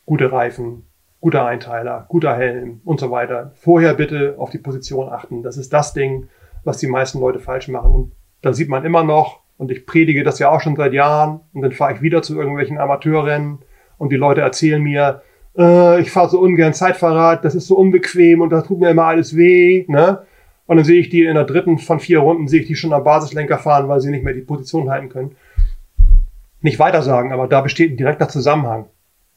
gute 0.06 0.30
Reifen, 0.30 0.84
guter 1.20 1.44
Einteiler, 1.46 2.06
guter 2.08 2.36
Helm 2.36 2.80
und 2.84 3.00
so 3.00 3.10
weiter. 3.10 3.52
Vorher 3.56 3.94
bitte 3.94 4.36
auf 4.38 4.50
die 4.50 4.58
Position 4.58 5.08
achten. 5.08 5.42
Das 5.42 5.56
ist 5.56 5.72
das 5.72 5.92
Ding, 5.92 6.28
was 6.64 6.78
die 6.78 6.86
meisten 6.86 7.20
Leute 7.20 7.40
falsch 7.40 7.68
machen. 7.68 7.92
Und 7.92 8.12
da 8.42 8.52
sieht 8.52 8.68
man 8.68 8.84
immer 8.84 9.02
noch, 9.04 9.40
und 9.58 9.70
ich 9.70 9.84
predige 9.84 10.24
das 10.24 10.38
ja 10.38 10.50
auch 10.50 10.62
schon 10.62 10.76
seit 10.76 10.94
Jahren, 10.94 11.40
und 11.52 11.62
dann 11.62 11.72
fahre 11.72 11.94
ich 11.94 12.00
wieder 12.00 12.22
zu 12.22 12.38
irgendwelchen 12.38 12.78
Amateurrennen 12.78 13.58
und 13.98 14.10
die 14.10 14.16
Leute 14.16 14.40
erzählen 14.40 14.82
mir, 14.82 15.22
äh, 15.56 16.00
ich 16.00 16.10
fahre 16.10 16.30
so 16.30 16.40
ungern 16.40 16.74
Zeitfahrrad, 16.74 17.44
das 17.44 17.54
ist 17.54 17.66
so 17.66 17.76
unbequem 17.76 18.40
und 18.40 18.50
da 18.50 18.62
tut 18.62 18.80
mir 18.80 18.90
immer 18.90 19.04
alles 19.04 19.36
weh, 19.36 19.84
ne? 19.88 20.22
Und 20.66 20.76
dann 20.76 20.84
sehe 20.84 21.00
ich 21.00 21.08
die 21.08 21.24
in 21.24 21.34
der 21.34 21.44
dritten 21.44 21.78
von 21.78 21.98
vier 21.98 22.20
Runden, 22.20 22.46
sehe 22.46 22.60
ich 22.60 22.68
die 22.68 22.76
schon 22.76 22.92
am 22.92 23.02
Basislenker 23.02 23.58
fahren, 23.58 23.88
weil 23.88 24.00
sie 24.00 24.10
nicht 24.10 24.22
mehr 24.22 24.34
die 24.34 24.40
Position 24.40 24.88
halten 24.88 25.08
können. 25.08 25.34
Nicht 26.60 26.78
weiter 26.78 27.02
sagen, 27.02 27.32
aber 27.32 27.48
da 27.48 27.60
besteht 27.60 27.90
ein 27.90 27.96
direkter 27.96 28.28
Zusammenhang. 28.28 28.86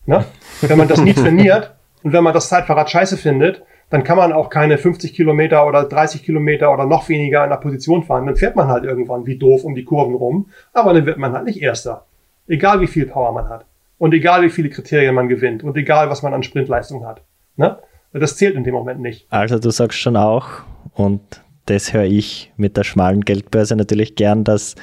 Ne? 0.05 0.26
Wenn 0.61 0.78
man 0.78 0.88
das 0.88 1.01
nie 1.01 1.14
trainiert 1.16 1.74
und 2.03 2.14
wenn 2.14 2.24
man 2.24 2.34
das 2.34 2.49
Zeitfahrrad 2.49 2.89
scheiße 2.89 3.18
findet, 3.18 3.64
dann 3.89 4.03
kann 4.03 4.18
man 4.18 4.32
auch 4.34 4.49
keine 4.49 4.78
50 4.78 5.14
Kilometer 5.14 5.66
oder 5.66 5.86
30 5.86 6.24
Kilometer 6.24 6.72
oder 6.72 6.86
noch 6.86 7.09
weniger 7.09 7.43
in 7.43 7.49
der 7.49 7.57
Position 7.57 8.03
fahren. 8.03 8.26
Dann 8.26 8.36
fährt 8.36 8.55
man 8.55 8.68
halt 8.68 8.84
irgendwann 8.84 9.26
wie 9.26 9.38
doof 9.38 9.64
um 9.64 9.76
die 9.76 9.86
Kurven 9.86 10.16
rum, 10.16 10.49
aber 10.74 10.93
dann 10.93 11.05
wird 11.05 11.18
man 11.18 11.34
halt 11.34 11.45
nicht 11.45 11.61
Erster. 11.61 12.05
Egal 12.47 12.82
wie 12.82 12.88
viel 12.88 13.05
Power 13.05 13.32
man 13.32 13.49
hat. 13.49 13.66
Und 14.03 14.13
egal 14.13 14.41
wie 14.43 14.49
viele 14.49 14.69
Kriterien 14.69 15.15
man 15.15 15.29
gewinnt 15.29 15.63
und 15.63 15.77
egal 15.77 16.09
was 16.09 16.23
man 16.23 16.33
an 16.33 16.43
Sprintleistung 16.43 17.05
hat. 17.05 17.23
Ne? 17.55 17.77
Das 18.11 18.35
zählt 18.35 18.55
in 18.55 18.65
dem 18.65 18.73
Moment 18.73 18.99
nicht. 18.99 19.27
Also 19.29 19.59
du 19.59 19.69
sagst 19.69 19.97
schon 19.97 20.17
auch, 20.17 20.49
und 20.91 21.21
das 21.67 21.93
höre 21.93 22.03
ich 22.03 22.51
mit 22.57 22.75
der 22.75 22.83
schmalen 22.83 23.21
Geldbörse 23.21 23.77
natürlich 23.77 24.17
gern, 24.17 24.43
dass 24.43 24.75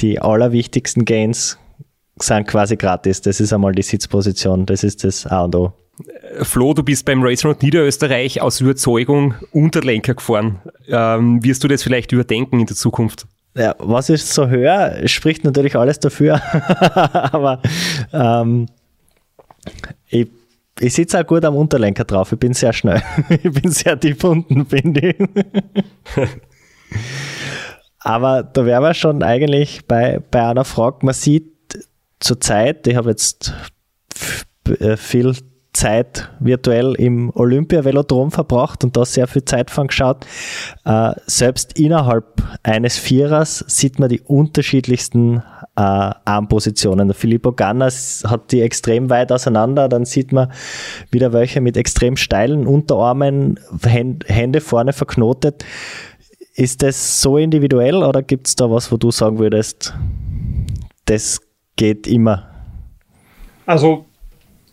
die 0.00 0.20
allerwichtigsten 0.20 1.04
Gains 1.04 1.56
sind 2.16 2.48
quasi 2.48 2.76
gratis. 2.76 3.20
Das 3.20 3.38
ist 3.38 3.52
einmal 3.52 3.70
die 3.70 3.82
Sitzposition, 3.82 4.66
das 4.66 4.82
ist 4.82 5.04
das 5.04 5.24
A 5.24 5.44
und 5.44 5.54
O. 5.54 5.72
Flo, 6.42 6.74
du 6.74 6.82
bist 6.82 7.06
beim 7.06 7.22
Race 7.22 7.44
Road 7.44 7.62
Niederösterreich 7.62 8.42
aus 8.42 8.60
Überzeugung 8.60 9.34
Unterlenker 9.52 10.14
gefahren. 10.14 10.60
Ähm, 10.88 11.44
wirst 11.44 11.62
du 11.62 11.68
das 11.68 11.84
vielleicht 11.84 12.10
überdenken 12.10 12.58
in 12.58 12.66
der 12.66 12.74
Zukunft? 12.74 13.28
Ja, 13.54 13.74
was 13.78 14.08
ich 14.08 14.24
so 14.24 14.48
höre, 14.48 15.06
spricht 15.06 15.44
natürlich 15.44 15.76
alles 15.76 16.00
dafür. 16.00 16.40
Aber 17.32 17.62
ähm, 18.12 18.66
ich, 20.08 20.28
ich 20.80 20.94
sitze 20.94 21.20
auch 21.20 21.26
gut 21.26 21.44
am 21.44 21.56
Unterlenker 21.56 22.04
drauf. 22.04 22.32
Ich 22.32 22.38
bin 22.38 22.54
sehr 22.54 22.72
schnell. 22.72 23.02
ich 23.28 23.52
bin 23.52 23.70
sehr 23.70 23.98
tief 23.98 24.22
unten, 24.24 24.66
finde 24.66 25.10
ich. 25.10 25.16
Aber 28.00 28.42
da 28.42 28.66
wären 28.66 28.82
wir 28.82 28.94
schon 28.94 29.22
eigentlich 29.22 29.86
bei, 29.86 30.20
bei 30.30 30.46
einer 30.46 30.64
Frage. 30.64 31.06
Man 31.06 31.14
sieht 31.14 31.52
zur 32.20 32.40
Zeit, 32.40 32.86
ich 32.86 32.96
habe 32.96 33.10
jetzt 33.10 33.54
äh, 34.80 34.96
viel 34.96 35.34
Zeit 35.74 36.30
virtuell 36.40 36.94
im 36.94 37.30
Olympia-Velodrom 37.34 38.30
verbracht 38.30 38.84
und 38.84 38.96
da 38.96 39.04
sehr 39.04 39.26
viel 39.26 39.44
Zeit 39.44 39.70
von 39.70 39.88
geschaut. 39.88 40.26
Äh, 40.84 41.12
selbst 41.26 41.78
innerhalb 41.78 42.42
eines 42.62 42.96
Vierers 42.96 43.64
sieht 43.68 43.98
man 43.98 44.08
die 44.08 44.20
unterschiedlichsten 44.20 45.42
äh, 45.76 45.80
Armpositionen. 45.80 47.08
Der 47.08 47.14
Filippo 47.14 47.52
Gannas 47.52 48.22
hat 48.26 48.52
die 48.52 48.62
extrem 48.62 49.10
weit 49.10 49.32
auseinander, 49.32 49.88
dann 49.88 50.04
sieht 50.04 50.32
man 50.32 50.50
wieder 51.10 51.32
welche 51.32 51.60
mit 51.60 51.76
extrem 51.76 52.16
steilen 52.16 52.66
Unterarmen, 52.66 53.58
Hände 53.82 54.60
vorne 54.60 54.92
verknotet. 54.92 55.64
Ist 56.54 56.82
das 56.82 57.20
so 57.20 57.36
individuell 57.36 57.96
oder 57.96 58.22
gibt 58.22 58.46
es 58.46 58.54
da 58.54 58.70
was, 58.70 58.92
wo 58.92 58.96
du 58.96 59.10
sagen 59.10 59.38
würdest, 59.40 59.92
das 61.06 61.40
geht 61.76 62.06
immer? 62.06 62.48
Also, 63.66 64.06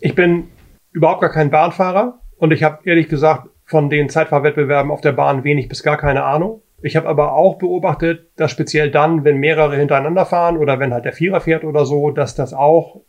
ich 0.00 0.14
bin 0.14 0.44
überhaupt 0.92 1.20
gar 1.20 1.30
kein 1.30 1.50
Bahnfahrer 1.50 2.20
und 2.36 2.52
ich 2.52 2.62
habe 2.62 2.80
ehrlich 2.84 3.08
gesagt 3.08 3.48
von 3.64 3.88
den 3.88 4.08
Zeitfahrwettbewerben 4.08 4.90
auf 4.90 5.00
der 5.00 5.12
Bahn 5.12 5.44
wenig 5.44 5.68
bis 5.68 5.82
gar 5.82 5.96
keine 5.96 6.24
Ahnung. 6.24 6.62
Ich 6.82 6.96
habe 6.96 7.08
aber 7.08 7.32
auch 7.32 7.58
beobachtet, 7.58 8.30
dass 8.36 8.50
speziell 8.50 8.90
dann, 8.90 9.24
wenn 9.24 9.38
mehrere 9.38 9.76
hintereinander 9.76 10.26
fahren 10.26 10.56
oder 10.56 10.80
wenn 10.80 10.92
halt 10.92 11.04
der 11.04 11.12
Vierer 11.12 11.40
fährt 11.40 11.64
oder 11.64 11.86
so, 11.86 12.10
dass 12.10 12.34
das 12.34 12.52
auch 12.52 13.02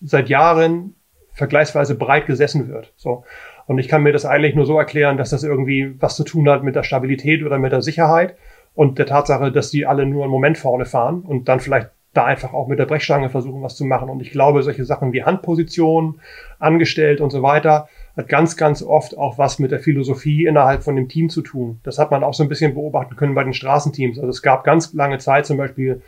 seit 0.00 0.28
Jahren 0.28 0.96
vergleichsweise 1.32 1.96
breit 1.96 2.26
gesessen 2.26 2.68
wird. 2.68 2.92
So. 2.96 3.24
Und 3.66 3.78
ich 3.78 3.88
kann 3.88 4.02
mir 4.02 4.12
das 4.12 4.24
eigentlich 4.24 4.54
nur 4.54 4.66
so 4.66 4.78
erklären, 4.78 5.16
dass 5.16 5.30
das 5.30 5.44
irgendwie 5.44 5.94
was 6.00 6.16
zu 6.16 6.24
tun 6.24 6.48
hat 6.48 6.62
mit 6.62 6.74
der 6.74 6.82
Stabilität 6.82 7.44
oder 7.44 7.58
mit 7.58 7.72
der 7.72 7.82
Sicherheit 7.82 8.36
und 8.74 8.98
der 8.98 9.06
Tatsache, 9.06 9.52
dass 9.52 9.70
die 9.70 9.86
alle 9.86 10.06
nur 10.06 10.24
einen 10.24 10.32
Moment 10.32 10.58
vorne 10.58 10.84
fahren 10.84 11.22
und 11.22 11.48
dann 11.48 11.60
vielleicht 11.60 11.90
da 12.16 12.24
einfach 12.24 12.54
auch 12.54 12.68
mit 12.68 12.78
der 12.78 12.86
Brechstange 12.86 13.28
versuchen, 13.28 13.62
was 13.62 13.76
zu 13.76 13.84
machen. 13.84 14.08
Und 14.08 14.20
ich 14.20 14.30
glaube, 14.30 14.62
solche 14.62 14.84
Sachen 14.84 15.12
wie 15.12 15.22
Handposition, 15.22 16.20
angestellt 16.58 17.20
und 17.20 17.30
so 17.30 17.42
weiter, 17.42 17.88
hat 18.16 18.28
ganz, 18.28 18.56
ganz 18.56 18.82
oft 18.82 19.16
auch 19.16 19.38
was 19.38 19.58
mit 19.58 19.70
der 19.70 19.80
Philosophie 19.80 20.46
innerhalb 20.46 20.82
von 20.82 20.96
dem 20.96 21.08
Team 21.08 21.28
zu 21.28 21.42
tun. 21.42 21.80
Das 21.82 21.98
hat 21.98 22.10
man 22.10 22.24
auch 22.24 22.34
so 22.34 22.42
ein 22.42 22.48
bisschen 22.48 22.74
beobachten 22.74 23.16
können 23.16 23.34
bei 23.34 23.44
den 23.44 23.52
Straßenteams. 23.52 24.18
Also 24.18 24.30
es 24.30 24.42
gab 24.42 24.64
ganz 24.64 24.94
lange 24.94 25.18
Zeit 25.18 25.46
zum 25.46 25.56
Beispiel, 25.56 26.02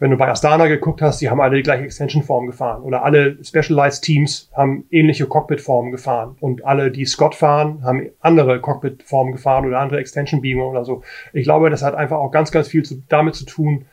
wenn 0.00 0.10
du 0.10 0.16
bei 0.16 0.28
Astana 0.28 0.66
geguckt 0.66 1.02
hast, 1.02 1.20
die 1.20 1.30
haben 1.30 1.40
alle 1.40 1.56
die 1.56 1.62
gleiche 1.62 1.84
Extension-Form 1.84 2.46
gefahren. 2.46 2.82
Oder 2.82 3.04
alle 3.04 3.42
Specialized 3.44 4.02
Teams 4.02 4.50
haben 4.52 4.86
ähnliche 4.90 5.26
Cockpit-Formen 5.26 5.92
gefahren. 5.92 6.36
Und 6.40 6.64
alle, 6.64 6.90
die 6.90 7.04
Scott 7.04 7.34
fahren, 7.34 7.84
haben 7.84 8.10
andere 8.20 8.60
Cockpit-Formen 8.60 9.32
gefahren 9.32 9.66
oder 9.66 9.78
andere 9.78 10.00
Extension-Beamer 10.00 10.66
oder 10.66 10.84
so. 10.84 11.02
Ich 11.32 11.44
glaube, 11.44 11.70
das 11.70 11.82
hat 11.82 11.94
einfach 11.94 12.18
auch 12.18 12.32
ganz, 12.32 12.50
ganz 12.50 12.68
viel 12.68 12.82
zu, 12.82 13.02
damit 13.08 13.36
zu 13.36 13.46
tun, 13.46 13.86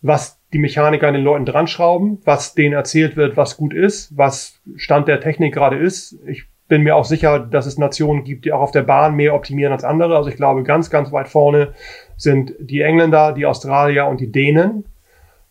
was 0.00 0.38
die 0.54 0.58
Mechaniker 0.60 1.08
an 1.08 1.14
den 1.14 1.24
Leuten 1.24 1.44
dran 1.44 1.66
schrauben, 1.66 2.20
was 2.24 2.54
denen 2.54 2.74
erzählt 2.74 3.16
wird, 3.16 3.36
was 3.36 3.56
gut 3.56 3.74
ist, 3.74 4.16
was 4.16 4.60
Stand 4.76 5.08
der 5.08 5.20
Technik 5.20 5.52
gerade 5.52 5.76
ist. 5.76 6.16
Ich 6.26 6.44
bin 6.68 6.82
mir 6.82 6.94
auch 6.94 7.04
sicher, 7.04 7.40
dass 7.40 7.66
es 7.66 7.76
Nationen 7.76 8.22
gibt, 8.22 8.44
die 8.44 8.52
auch 8.52 8.60
auf 8.60 8.70
der 8.70 8.84
Bahn 8.84 9.16
mehr 9.16 9.34
optimieren 9.34 9.72
als 9.72 9.82
andere. 9.82 10.16
Also 10.16 10.30
ich 10.30 10.36
glaube, 10.36 10.62
ganz, 10.62 10.90
ganz 10.90 11.10
weit 11.10 11.28
vorne 11.28 11.74
sind 12.16 12.54
die 12.60 12.82
Engländer, 12.82 13.32
die 13.32 13.46
Australier 13.46 14.06
und 14.06 14.20
die 14.20 14.30
Dänen. 14.30 14.84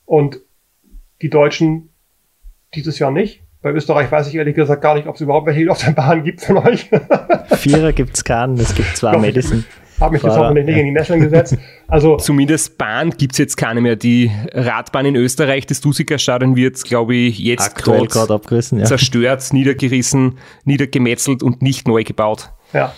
Und 0.06 0.40
die 1.22 1.30
Deutschen 1.30 1.90
dieses 2.74 2.98
Jahr 2.98 3.12
nicht. 3.12 3.42
Bei 3.62 3.72
Österreich 3.72 4.10
weiß 4.10 4.28
ich 4.28 4.36
ehrlich 4.36 4.56
gesagt 4.56 4.82
gar 4.82 4.96
nicht, 4.96 5.08
ob 5.08 5.16
es 5.16 5.22
überhaupt 5.22 5.48
welche 5.48 5.70
auf 5.70 5.84
der 5.84 5.92
Bahn 5.92 6.24
gibt 6.24 6.42
von 6.42 6.58
euch. 6.58 6.90
Vierer 7.52 7.92
gibt 7.92 8.16
es 8.16 8.24
keinen, 8.24 8.58
es 8.58 8.74
gibt 8.74 8.96
zwar 8.96 9.18
Madison 9.18 9.66
habe 10.00 10.14
mich 10.14 10.24
jetzt 10.24 10.38
hoffentlich 10.38 10.66
nicht 10.66 10.78
in 10.78 10.86
die 10.86 10.92
Nesseln 10.92 11.22
gesetzt. 11.22 11.58
Also 11.88 12.18
Zumindest 12.18 12.78
Bahn 12.78 13.12
gibt 13.12 13.34
es 13.34 13.38
jetzt 13.38 13.56
keine 13.56 13.82
mehr. 13.82 13.96
Die 13.96 14.32
Radbahn 14.54 15.06
in 15.06 15.16
Österreich, 15.16 15.66
das 15.66 15.82
Dusiker-Stadion 15.82 16.56
wird, 16.56 16.84
glaube 16.84 17.16
ich, 17.16 17.40
jetzt 17.40 17.76
gerade 17.76 18.34
abgerissen, 18.34 18.80
ja. 18.80 18.86
zerstört, 18.86 19.54
niedergerissen, 19.54 20.38
niedergemetzelt 20.66 21.44
und 21.44 21.62
nicht 21.62 21.88
neu 21.88 22.04
gebaut. 22.04 22.50
Ja. 22.74 22.94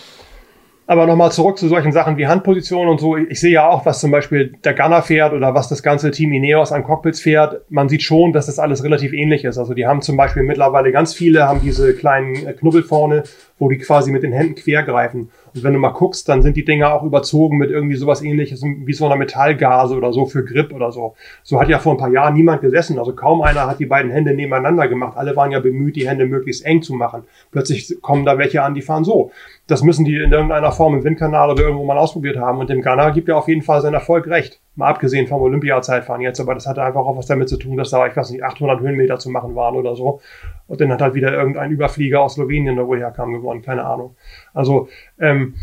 Aber 0.88 1.06
nochmal 1.06 1.32
zurück 1.32 1.58
zu 1.58 1.66
solchen 1.66 1.90
Sachen 1.90 2.16
wie 2.16 2.28
Handposition 2.28 2.86
und 2.88 3.00
so. 3.00 3.16
Ich 3.16 3.40
sehe 3.40 3.50
ja 3.50 3.68
auch, 3.68 3.84
was 3.84 3.98
zum 3.98 4.12
Beispiel 4.12 4.52
der 4.64 4.72
Gunner 4.72 5.02
fährt 5.02 5.32
oder 5.32 5.52
was 5.52 5.68
das 5.68 5.82
ganze 5.82 6.12
Team 6.12 6.32
Ineos 6.32 6.70
an 6.70 6.84
Cockpits 6.84 7.20
fährt. 7.20 7.62
Man 7.70 7.88
sieht 7.88 8.02
schon, 8.02 8.32
dass 8.32 8.46
das 8.46 8.60
alles 8.60 8.84
relativ 8.84 9.12
ähnlich 9.12 9.44
ist. 9.44 9.58
Also 9.58 9.74
die 9.74 9.84
haben 9.86 10.00
zum 10.00 10.16
Beispiel 10.16 10.44
mittlerweile 10.44 10.92
ganz 10.92 11.12
viele, 11.12 11.48
haben 11.48 11.60
diese 11.60 11.92
kleinen 11.94 12.56
Knubbel 12.56 12.84
vorne, 12.84 13.24
wo 13.58 13.68
die 13.68 13.78
quasi 13.78 14.10
mit 14.10 14.22
den 14.22 14.32
Händen 14.32 14.54
quer 14.54 14.82
greifen. 14.82 15.30
Und 15.54 15.64
wenn 15.64 15.72
du 15.72 15.78
mal 15.78 15.90
guckst, 15.90 16.28
dann 16.28 16.42
sind 16.42 16.56
die 16.56 16.64
Dinger 16.64 16.92
auch 16.92 17.02
überzogen 17.02 17.56
mit 17.56 17.70
irgendwie 17.70 17.96
sowas 17.96 18.22
ähnliches 18.22 18.62
wie 18.62 18.92
so 18.92 19.06
einer 19.06 19.16
Metallgase 19.16 19.96
oder 19.96 20.12
so 20.12 20.26
für 20.26 20.44
Grip 20.44 20.72
oder 20.72 20.92
so. 20.92 21.14
So 21.42 21.60
hat 21.60 21.68
ja 21.68 21.78
vor 21.78 21.94
ein 21.94 21.98
paar 21.98 22.12
Jahren 22.12 22.34
niemand 22.34 22.60
gesessen. 22.60 22.98
Also 22.98 23.14
kaum 23.14 23.42
einer 23.42 23.66
hat 23.66 23.80
die 23.80 23.86
beiden 23.86 24.10
Hände 24.10 24.34
nebeneinander 24.34 24.88
gemacht. 24.88 25.16
Alle 25.16 25.34
waren 25.36 25.52
ja 25.52 25.60
bemüht, 25.60 25.96
die 25.96 26.08
Hände 26.08 26.26
möglichst 26.26 26.66
eng 26.66 26.82
zu 26.82 26.94
machen. 26.94 27.24
Plötzlich 27.50 27.96
kommen 28.02 28.24
da 28.24 28.36
welche 28.38 28.62
an, 28.62 28.74
die 28.74 28.82
fahren 28.82 29.04
so. 29.04 29.30
Das 29.66 29.82
müssen 29.82 30.04
die 30.04 30.16
in 30.16 30.32
irgendeiner 30.32 30.72
Form 30.72 30.94
im 30.94 31.04
Windkanal 31.04 31.50
oder 31.50 31.62
irgendwo 31.62 31.84
mal 31.84 31.98
ausprobiert 31.98 32.36
haben. 32.36 32.58
Und 32.58 32.68
dem 32.68 32.82
Ghana 32.82 33.10
gibt 33.10 33.28
ja 33.28 33.36
auf 33.36 33.48
jeden 33.48 33.62
Fall 33.62 33.80
seinen 33.80 33.94
Erfolg 33.94 34.26
recht. 34.26 34.60
Mal 34.76 34.88
abgesehen 34.88 35.26
vom 35.26 35.40
Olympiazeitfahren 35.42 36.22
jetzt. 36.22 36.38
Aber 36.40 36.54
das 36.54 36.66
hatte 36.66 36.82
einfach 36.82 37.00
auch 37.00 37.16
was 37.16 37.26
damit 37.26 37.48
zu 37.48 37.56
tun, 37.56 37.76
dass 37.76 37.90
da, 37.90 38.06
ich 38.06 38.16
weiß 38.16 38.30
nicht, 38.30 38.44
800 38.44 38.80
Höhenmeter 38.80 39.18
zu 39.18 39.30
machen 39.30 39.54
waren 39.54 39.74
oder 39.74 39.96
so. 39.96 40.20
Und 40.66 40.80
dann 40.80 40.92
hat 40.92 41.00
halt 41.00 41.14
wieder 41.14 41.32
irgendein 41.32 41.70
Überflieger 41.70 42.20
aus 42.20 42.34
Slowenien, 42.34 42.78
oder 42.78 42.88
woher 42.88 43.10
kam, 43.10 43.32
gewonnen. 43.32 43.62
Keine 43.62 43.84
Ahnung. 43.84 44.16
Also, 44.52 44.88
ähm, 45.18 45.54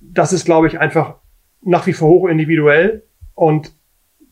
das 0.00 0.32
ist, 0.32 0.44
glaube 0.44 0.66
ich, 0.66 0.80
einfach 0.80 1.14
nach 1.62 1.86
wie 1.86 1.92
vor 1.92 2.08
hoch 2.08 2.28
individuell 2.28 3.04
und 3.34 3.72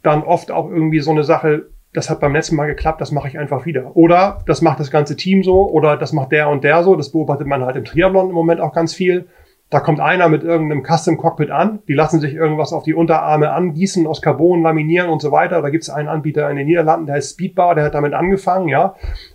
dann 0.02 0.22
oft 0.22 0.50
auch 0.50 0.70
irgendwie 0.70 1.00
so 1.00 1.10
eine 1.10 1.24
Sache, 1.24 1.66
das 1.92 2.10
hat 2.10 2.20
beim 2.20 2.32
letzten 2.32 2.56
Mal 2.56 2.66
geklappt, 2.66 3.00
das 3.00 3.12
mache 3.12 3.28
ich 3.28 3.38
einfach 3.38 3.66
wieder. 3.66 3.96
Oder 3.96 4.42
das 4.46 4.62
macht 4.62 4.80
das 4.80 4.90
ganze 4.90 5.16
Team 5.16 5.42
so 5.42 5.68
oder 5.70 5.96
das 5.96 6.12
macht 6.12 6.32
der 6.32 6.48
und 6.48 6.64
der 6.64 6.82
so. 6.82 6.96
Das 6.96 7.12
beobachtet 7.12 7.46
man 7.46 7.64
halt 7.64 7.76
im 7.76 7.84
Triathlon 7.84 8.28
im 8.28 8.34
Moment 8.34 8.60
auch 8.60 8.72
ganz 8.72 8.94
viel. 8.94 9.26
Da 9.70 9.80
kommt 9.80 10.00
einer 10.00 10.28
mit 10.28 10.44
irgendeinem 10.44 10.82
Custom 10.82 11.18
Cockpit 11.18 11.50
an, 11.50 11.80
die 11.88 11.92
lassen 11.92 12.20
sich 12.20 12.34
irgendwas 12.34 12.72
auf 12.72 12.84
die 12.84 12.94
Unterarme 12.94 13.52
angießen, 13.52 14.06
aus 14.06 14.22
Carbon 14.22 14.62
laminieren 14.62 15.10
und 15.10 15.20
so 15.20 15.30
weiter. 15.30 15.60
Da 15.60 15.68
gibt 15.68 15.82
es 15.82 15.90
einen 15.90 16.08
Anbieter 16.08 16.48
in 16.50 16.56
den 16.56 16.66
Niederlanden, 16.66 17.06
der 17.06 17.16
heißt 17.16 17.32
Speedbar, 17.32 17.74
der 17.74 17.84
hat 17.84 17.94
damit 17.94 18.14
angefangen, 18.14 18.68
ja. 18.68 18.94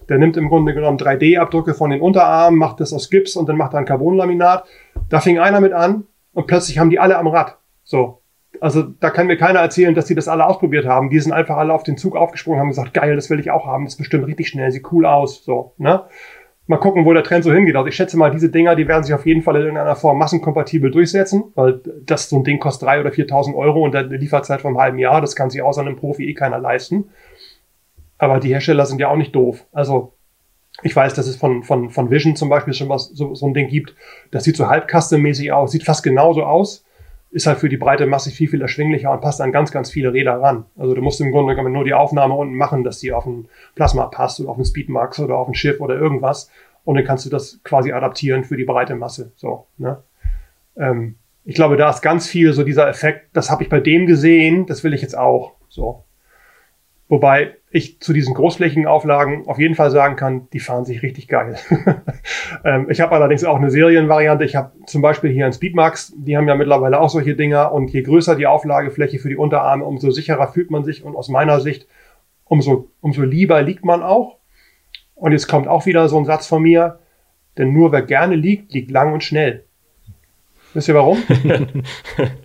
Der 0.10 0.18
nimmt 0.18 0.36
im 0.36 0.50
Grunde 0.50 0.74
genommen 0.74 0.98
3D-Abdrücke 0.98 1.76
von 1.76 1.92
den 1.92 2.02
Unterarmen, 2.02 2.58
macht 2.58 2.80
das 2.80 2.94
aus 2.94 3.12
Gips 3.12 3.36
und 3.36 3.48
dann 3.48 3.58
macht 3.58 3.74
er 3.74 3.80
ein 3.80 3.86
Carbonlaminat. 3.86 4.66
Da 5.10 5.20
fing 5.20 5.38
einer 5.38 5.62
mit 5.62 5.74
an, 5.74 6.06
und 6.34 6.48
plötzlich 6.48 6.80
haben 6.80 6.90
die 6.90 7.00
alle 7.00 7.18
am 7.18 7.28
Rad. 7.28 7.58
So. 7.84 8.20
Also 8.60 8.84
da 8.84 9.10
kann 9.10 9.28
mir 9.28 9.38
keiner 9.38 9.60
erzählen, 9.60 9.96
dass 9.96 10.06
die 10.06 10.16
das 10.16 10.28
alle 10.28 10.46
ausprobiert 10.46 10.86
haben. 10.86 11.10
Die 11.10 11.20
sind 11.20 11.32
einfach 11.32 11.58
alle 11.58 11.74
auf 11.74 11.84
den 11.84 11.98
Zug 11.98 12.16
aufgesprungen, 12.16 12.60
haben 12.60 12.70
gesagt, 12.70 12.94
geil, 12.94 13.16
das 13.16 13.30
will 13.30 13.40
ich 13.40 13.52
auch 13.52 13.66
haben, 13.66 13.86
das 13.86 13.94
ist 13.94 13.98
bestimmt 13.98 14.28
richtig 14.28 14.48
schnell, 14.48 14.72
sieht 14.72 14.92
cool 14.92 15.06
aus. 15.06 15.44
So, 15.44 15.74
ne? 15.78 16.04
Mal 16.66 16.78
gucken, 16.78 17.06
wo 17.06 17.14
der 17.14 17.24
Trend 17.24 17.44
so 17.44 17.52
hingeht. 17.52 17.76
Also 17.76 17.88
ich 17.88 17.96
schätze 17.96 18.18
mal, 18.18 18.32
diese 18.32 18.50
Dinger, 18.50 18.76
die 18.76 18.88
werden 18.88 19.04
sich 19.04 19.14
auf 19.14 19.26
jeden 19.26 19.42
Fall 19.42 19.56
in 19.58 19.62
irgendeiner 19.64 19.98
Form 19.98 20.18
massenkompatibel 20.18 20.92
durchsetzen, 20.92 21.44
weil 21.56 21.82
das 22.06 22.30
so 22.30 22.38
ein 22.38 22.46
Ding 22.46 22.60
kostet 22.60 22.88
drei 22.88 23.02
oder 23.02 23.10
4.000 23.10 23.54
Euro 23.54 23.84
und 23.84 23.96
eine 23.96 24.16
Lieferzeit 24.16 24.62
von 24.62 24.70
einem 24.70 24.80
halben 24.80 24.98
Jahr, 24.98 25.20
das 25.20 25.36
kann 25.36 25.50
sich 25.50 25.62
außer 25.62 25.82
einem 25.82 25.98
Profi 25.98 26.30
eh 26.30 26.34
keiner 26.34 26.60
leisten. 26.60 27.10
Aber 28.18 28.40
die 28.40 28.54
Hersteller 28.54 28.86
sind 28.86 29.00
ja 29.00 29.10
auch 29.10 29.18
nicht 29.18 29.36
doof. 29.36 29.66
Also 29.74 30.14
ich 30.82 30.96
weiß, 30.96 31.14
dass 31.14 31.28
es 31.28 31.36
von, 31.36 31.64
von, 31.64 31.90
von 31.90 32.10
Vision 32.10 32.38
zum 32.38 32.48
Beispiel 32.50 32.74
schon 32.74 32.90
was, 32.90 33.10
so, 33.10 33.36
so 33.36 33.46
ein 33.46 33.54
Ding 33.54 33.68
gibt. 33.68 33.94
Das 34.32 34.46
sieht 34.46 34.56
so 34.56 34.68
halb 34.68 34.90
custom-mäßig 34.90 35.52
aus, 35.52 35.72
sieht 35.72 35.84
fast 35.84 36.04
genauso 36.04 36.44
aus, 36.44 36.86
ist 37.34 37.48
halt 37.48 37.58
für 37.58 37.68
die 37.68 37.78
breite 37.78 38.06
Masse 38.06 38.30
viel, 38.30 38.48
viel 38.48 38.62
erschwinglicher 38.62 39.12
und 39.12 39.22
passt 39.22 39.42
an 39.42 39.52
ganz, 39.52 39.72
ganz 39.72 39.90
viele 39.90 40.14
Räder 40.14 40.40
ran. 40.40 40.66
Also 40.78 40.94
du 40.94 41.02
musst 41.02 41.20
im 41.20 41.32
Grunde 41.32 41.56
genommen 41.56 41.74
nur 41.74 41.84
die 41.84 41.96
Aufnahme 41.96 42.36
unten 42.36 42.56
machen, 42.56 42.84
dass 42.84 43.00
die 43.00 43.12
auf 43.12 43.26
ein 43.26 43.48
Plasma 43.76 44.06
passt 44.06 44.40
oder 44.40 44.50
auf 44.50 44.58
ein 44.58 44.66
Speedmax 44.66 45.20
oder 45.20 45.36
auf 45.38 45.48
ein 45.48 45.56
Schiff 45.56 45.82
oder 45.82 45.96
irgendwas. 45.96 46.52
Und 46.86 46.96
dann 46.96 47.06
kannst 47.06 47.26
du 47.26 47.32
das 47.32 47.60
quasi 47.64 47.92
adaptieren 47.92 48.44
für 48.44 48.56
die 48.56 48.66
breite 48.66 48.94
Masse. 48.96 49.32
So, 49.36 49.66
ne? 49.78 50.04
Ähm, 50.78 51.16
ich 51.44 51.56
glaube, 51.56 51.76
da 51.76 51.90
ist 51.90 52.02
ganz 52.02 52.28
viel 52.28 52.54
so 52.54 52.64
dieser 52.64 52.88
Effekt, 52.88 53.30
das 53.34 53.50
habe 53.50 53.64
ich 53.64 53.70
bei 53.70 53.80
dem 53.80 54.06
gesehen, 54.06 54.68
das 54.68 54.84
will 54.84 54.94
ich 54.94 55.02
jetzt 55.02 55.18
auch. 55.18 55.54
So. 55.70 56.04
Wobei 57.10 57.56
ich 57.74 58.00
zu 58.00 58.14
diesen 58.14 58.36
großflächigen 58.36 58.86
Auflagen 58.86 59.48
auf 59.48 59.58
jeden 59.58 59.74
Fall 59.74 59.90
sagen 59.90 60.16
kann, 60.16 60.48
die 60.54 60.60
fahren 60.60 60.86
sich 60.86 61.02
richtig 61.02 61.28
geil. 61.28 61.56
ähm, 62.64 62.88
ich 62.90 63.02
habe 63.02 63.16
allerdings 63.16 63.44
auch 63.44 63.58
eine 63.58 63.72
Serienvariante. 63.72 64.46
Ich 64.46 64.56
habe 64.56 64.74
zum 64.86 65.02
Beispiel 65.02 65.32
hier 65.32 65.48
ein 65.48 65.54
Speedmax, 65.54 66.14
die 66.16 66.38
haben 66.38 66.48
ja 66.48 66.54
mittlerweile 66.54 67.02
auch 67.02 67.10
solche 67.10 67.36
Dinger 67.36 67.72
und 67.72 67.90
je 67.92 68.04
größer 68.04 68.36
die 68.36 68.46
Auflagefläche 68.46 69.18
für 69.18 69.30
die 69.30 69.38
Unterarme, 69.38 69.86
umso 69.86 70.12
sicherer 70.12 70.50
fühlt 70.50 70.70
man 70.70 70.84
sich 70.84 71.04
und 71.04 71.16
aus 71.16 71.30
meiner 71.30 71.62
Sicht 71.62 71.88
umso, 72.46 72.92
umso 73.02 73.24
lieber 73.24 73.64
liegt 73.64 73.84
man 73.84 74.04
auch. 74.04 74.38
Und 75.16 75.32
jetzt 75.32 75.48
kommt 75.48 75.68
auch 75.68 75.88
wieder 75.88 76.08
so 76.10 76.20
ein 76.20 76.26
Satz 76.26 76.46
von 76.46 76.62
mir, 76.62 77.00
denn 77.58 77.74
nur 77.74 77.92
wer 77.92 78.04
gerne 78.04 78.36
liegt, 78.36 78.72
liegt 78.72 78.92
lang 78.92 79.14
und 79.14 79.24
schnell. 79.24 79.66
Wisst 80.76 80.90
ihr 80.90 80.96
warum? 80.96 81.18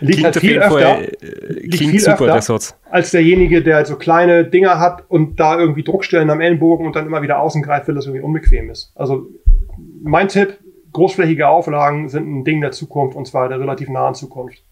liegt 0.00 0.24
halt 0.24 0.36
viel 0.36 0.58
öfter, 0.58 1.00
äh, 1.00 1.52
liegt 1.60 1.76
viel 1.76 2.00
super, 2.00 2.34
öfter 2.36 2.58
als 2.90 3.10
derjenige, 3.10 3.62
der 3.62 3.76
halt 3.76 3.86
so 3.86 3.96
kleine 3.96 4.44
Dinger 4.44 4.78
hat 4.78 5.04
und 5.08 5.38
da 5.40 5.58
irgendwie 5.58 5.82
Druckstellen 5.82 6.30
am 6.30 6.40
Ellenbogen 6.40 6.86
und 6.86 6.96
dann 6.96 7.06
immer 7.06 7.22
wieder 7.22 7.40
außen 7.40 7.62
greift, 7.62 7.88
weil 7.88 7.94
das 7.94 8.06
irgendwie 8.06 8.24
unbequem 8.24 8.70
ist. 8.70 8.92
Also 8.94 9.26
mein 10.02 10.28
Tipp, 10.28 10.58
großflächige 10.92 11.48
Auflagen 11.48 12.08
sind 12.08 12.28
ein 12.28 12.44
Ding 12.44 12.60
der 12.60 12.72
Zukunft 12.72 13.16
und 13.16 13.26
zwar 13.26 13.48
der 13.48 13.60
relativ 13.60 13.88
nahen 13.88 14.14
Zukunft. 14.14 14.62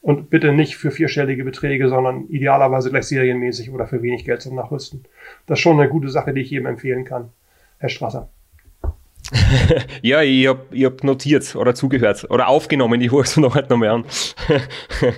Und 0.00 0.30
bitte 0.30 0.52
nicht 0.52 0.76
für 0.76 0.90
vierstellige 0.90 1.44
Beträge, 1.44 1.88
sondern 1.88 2.28
idealerweise 2.28 2.90
gleich 2.90 3.06
serienmäßig 3.06 3.70
oder 3.70 3.86
für 3.86 4.00
wenig 4.00 4.24
Geld 4.24 4.40
zum 4.40 4.54
Nachrüsten. 4.54 5.04
Das 5.46 5.58
ist 5.58 5.62
schon 5.62 5.78
eine 5.78 5.88
gute 5.88 6.08
Sache, 6.08 6.32
die 6.32 6.40
ich 6.40 6.50
jedem 6.50 6.66
empfehlen 6.66 7.04
kann. 7.04 7.30
Herr 7.78 7.88
Strasser. 7.88 8.30
ja, 10.02 10.22
ich 10.22 10.46
habe 10.46 10.66
ich 10.70 10.84
hab 10.84 11.04
notiert 11.04 11.54
oder 11.54 11.74
zugehört 11.74 12.26
oder 12.30 12.48
aufgenommen, 12.48 13.00
ich 13.00 13.12
höre 13.12 13.22
es 13.22 13.36
noch 13.38 13.54
nicht 13.54 13.70
nochmal 13.70 13.88
an. 13.88 14.04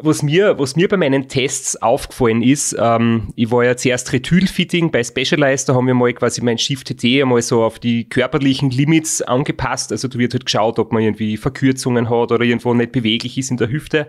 was 0.00 0.22
mir, 0.22 0.56
was 0.58 0.76
mir 0.76 0.88
bei 0.88 0.96
meinen 0.96 1.28
Tests 1.28 1.80
aufgefallen 1.82 2.40
ist, 2.42 2.76
ähm, 2.78 3.32
ich 3.34 3.50
war 3.50 3.64
ja 3.64 3.76
zuerst 3.76 4.12
Retylfitting 4.12 4.92
bei 4.92 5.02
Specialized, 5.02 5.68
da 5.68 5.74
haben 5.74 5.88
wir 5.88 5.94
mal 5.94 6.12
quasi 6.12 6.40
mein 6.40 6.56
Shift-TT 6.56 7.22
einmal 7.22 7.42
so 7.42 7.64
auf 7.64 7.80
die 7.80 8.08
körperlichen 8.08 8.70
Limits 8.70 9.22
angepasst. 9.22 9.90
Also 9.90 10.06
da 10.06 10.16
wird 10.18 10.34
halt 10.34 10.44
geschaut, 10.44 10.78
ob 10.78 10.92
man 10.92 11.02
irgendwie 11.02 11.36
Verkürzungen 11.36 12.08
hat 12.08 12.30
oder 12.30 12.44
irgendwo 12.44 12.72
nicht 12.74 12.92
beweglich 12.92 13.36
ist 13.38 13.50
in 13.50 13.56
der 13.56 13.70
Hüfte. 13.70 14.06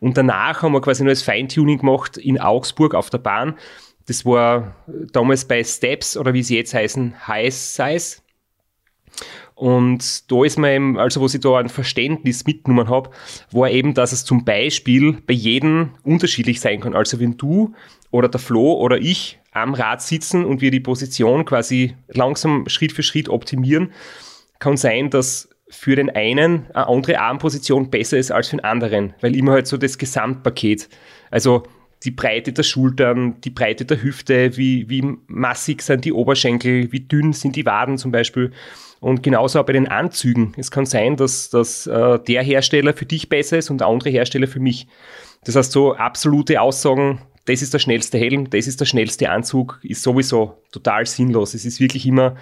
Und 0.00 0.18
danach 0.18 0.62
haben 0.62 0.72
wir 0.72 0.82
quasi 0.82 1.02
nur 1.02 1.12
das 1.12 1.22
Feintuning 1.22 1.78
gemacht 1.78 2.18
in 2.18 2.38
Augsburg 2.38 2.94
auf 2.94 3.08
der 3.08 3.18
Bahn. 3.18 3.54
Das 4.06 4.26
war 4.26 4.76
damals 5.12 5.46
bei 5.46 5.64
Steps 5.64 6.16
oder 6.16 6.34
wie 6.34 6.42
sie 6.42 6.56
jetzt 6.56 6.74
heißen, 6.74 7.26
High 7.26 7.54
Size. 7.54 8.21
Und 9.54 10.30
da 10.30 10.44
ist 10.44 10.58
mir 10.58 10.74
eben, 10.74 10.98
also 10.98 11.20
was 11.22 11.34
ich 11.34 11.40
da 11.40 11.58
ein 11.58 11.68
Verständnis 11.68 12.44
mitgenommen 12.46 12.88
habe, 12.88 13.10
war 13.52 13.70
eben, 13.70 13.94
dass 13.94 14.12
es 14.12 14.24
zum 14.24 14.44
Beispiel 14.44 15.18
bei 15.26 15.34
jedem 15.34 15.90
unterschiedlich 16.02 16.60
sein 16.60 16.80
kann. 16.80 16.94
Also 16.94 17.20
wenn 17.20 17.36
du 17.36 17.74
oder 18.10 18.28
der 18.28 18.40
Flo 18.40 18.74
oder 18.74 18.98
ich 18.98 19.38
am 19.52 19.74
Rad 19.74 20.02
sitzen 20.02 20.44
und 20.44 20.60
wir 20.60 20.70
die 20.70 20.80
Position 20.80 21.44
quasi 21.44 21.94
langsam 22.08 22.68
Schritt 22.68 22.92
für 22.92 23.02
Schritt 23.02 23.28
optimieren, 23.28 23.92
kann 24.58 24.76
sein, 24.76 25.10
dass 25.10 25.48
für 25.68 25.96
den 25.96 26.10
einen 26.10 26.66
eine 26.72 26.88
andere 26.88 27.18
Armposition 27.18 27.90
besser 27.90 28.18
ist 28.18 28.30
als 28.30 28.48
für 28.48 28.56
den 28.56 28.64
anderen, 28.64 29.14
weil 29.20 29.34
immer 29.36 29.52
halt 29.52 29.66
so 29.66 29.76
das 29.76 29.96
Gesamtpaket, 29.96 30.88
also 31.30 31.62
die 32.04 32.10
Breite 32.10 32.52
der 32.52 32.62
Schultern, 32.62 33.40
die 33.42 33.50
Breite 33.50 33.84
der 33.84 34.02
Hüfte, 34.02 34.56
wie, 34.56 34.88
wie 34.88 35.02
massig 35.26 35.82
sind 35.82 36.04
die 36.04 36.12
Oberschenkel, 36.12 36.90
wie 36.92 37.00
dünn 37.00 37.32
sind 37.32 37.56
die 37.56 37.66
Waden 37.66 37.98
zum 37.98 38.10
Beispiel. 38.10 38.52
Und 39.00 39.22
genauso 39.22 39.60
auch 39.60 39.66
bei 39.66 39.72
den 39.72 39.88
Anzügen. 39.88 40.54
Es 40.56 40.70
kann 40.70 40.86
sein, 40.86 41.16
dass, 41.16 41.50
dass 41.50 41.86
äh, 41.86 42.18
der 42.20 42.42
Hersteller 42.42 42.92
für 42.92 43.06
dich 43.06 43.28
besser 43.28 43.58
ist 43.58 43.70
und 43.70 43.78
der 43.78 43.88
andere 43.88 44.10
Hersteller 44.10 44.46
für 44.46 44.60
mich. 44.60 44.86
Das 45.44 45.56
heißt, 45.56 45.72
so 45.72 45.94
absolute 45.94 46.60
Aussagen, 46.60 47.20
das 47.46 47.62
ist 47.62 47.74
der 47.74 47.80
schnellste 47.80 48.18
Helm, 48.18 48.48
das 48.50 48.68
ist 48.68 48.80
der 48.80 48.84
schnellste 48.84 49.30
Anzug, 49.30 49.80
ist 49.82 50.02
sowieso 50.02 50.62
total 50.70 51.06
sinnlos. 51.06 51.54
Es 51.54 51.64
ist 51.64 51.80
wirklich 51.80 52.06
immer 52.06 52.36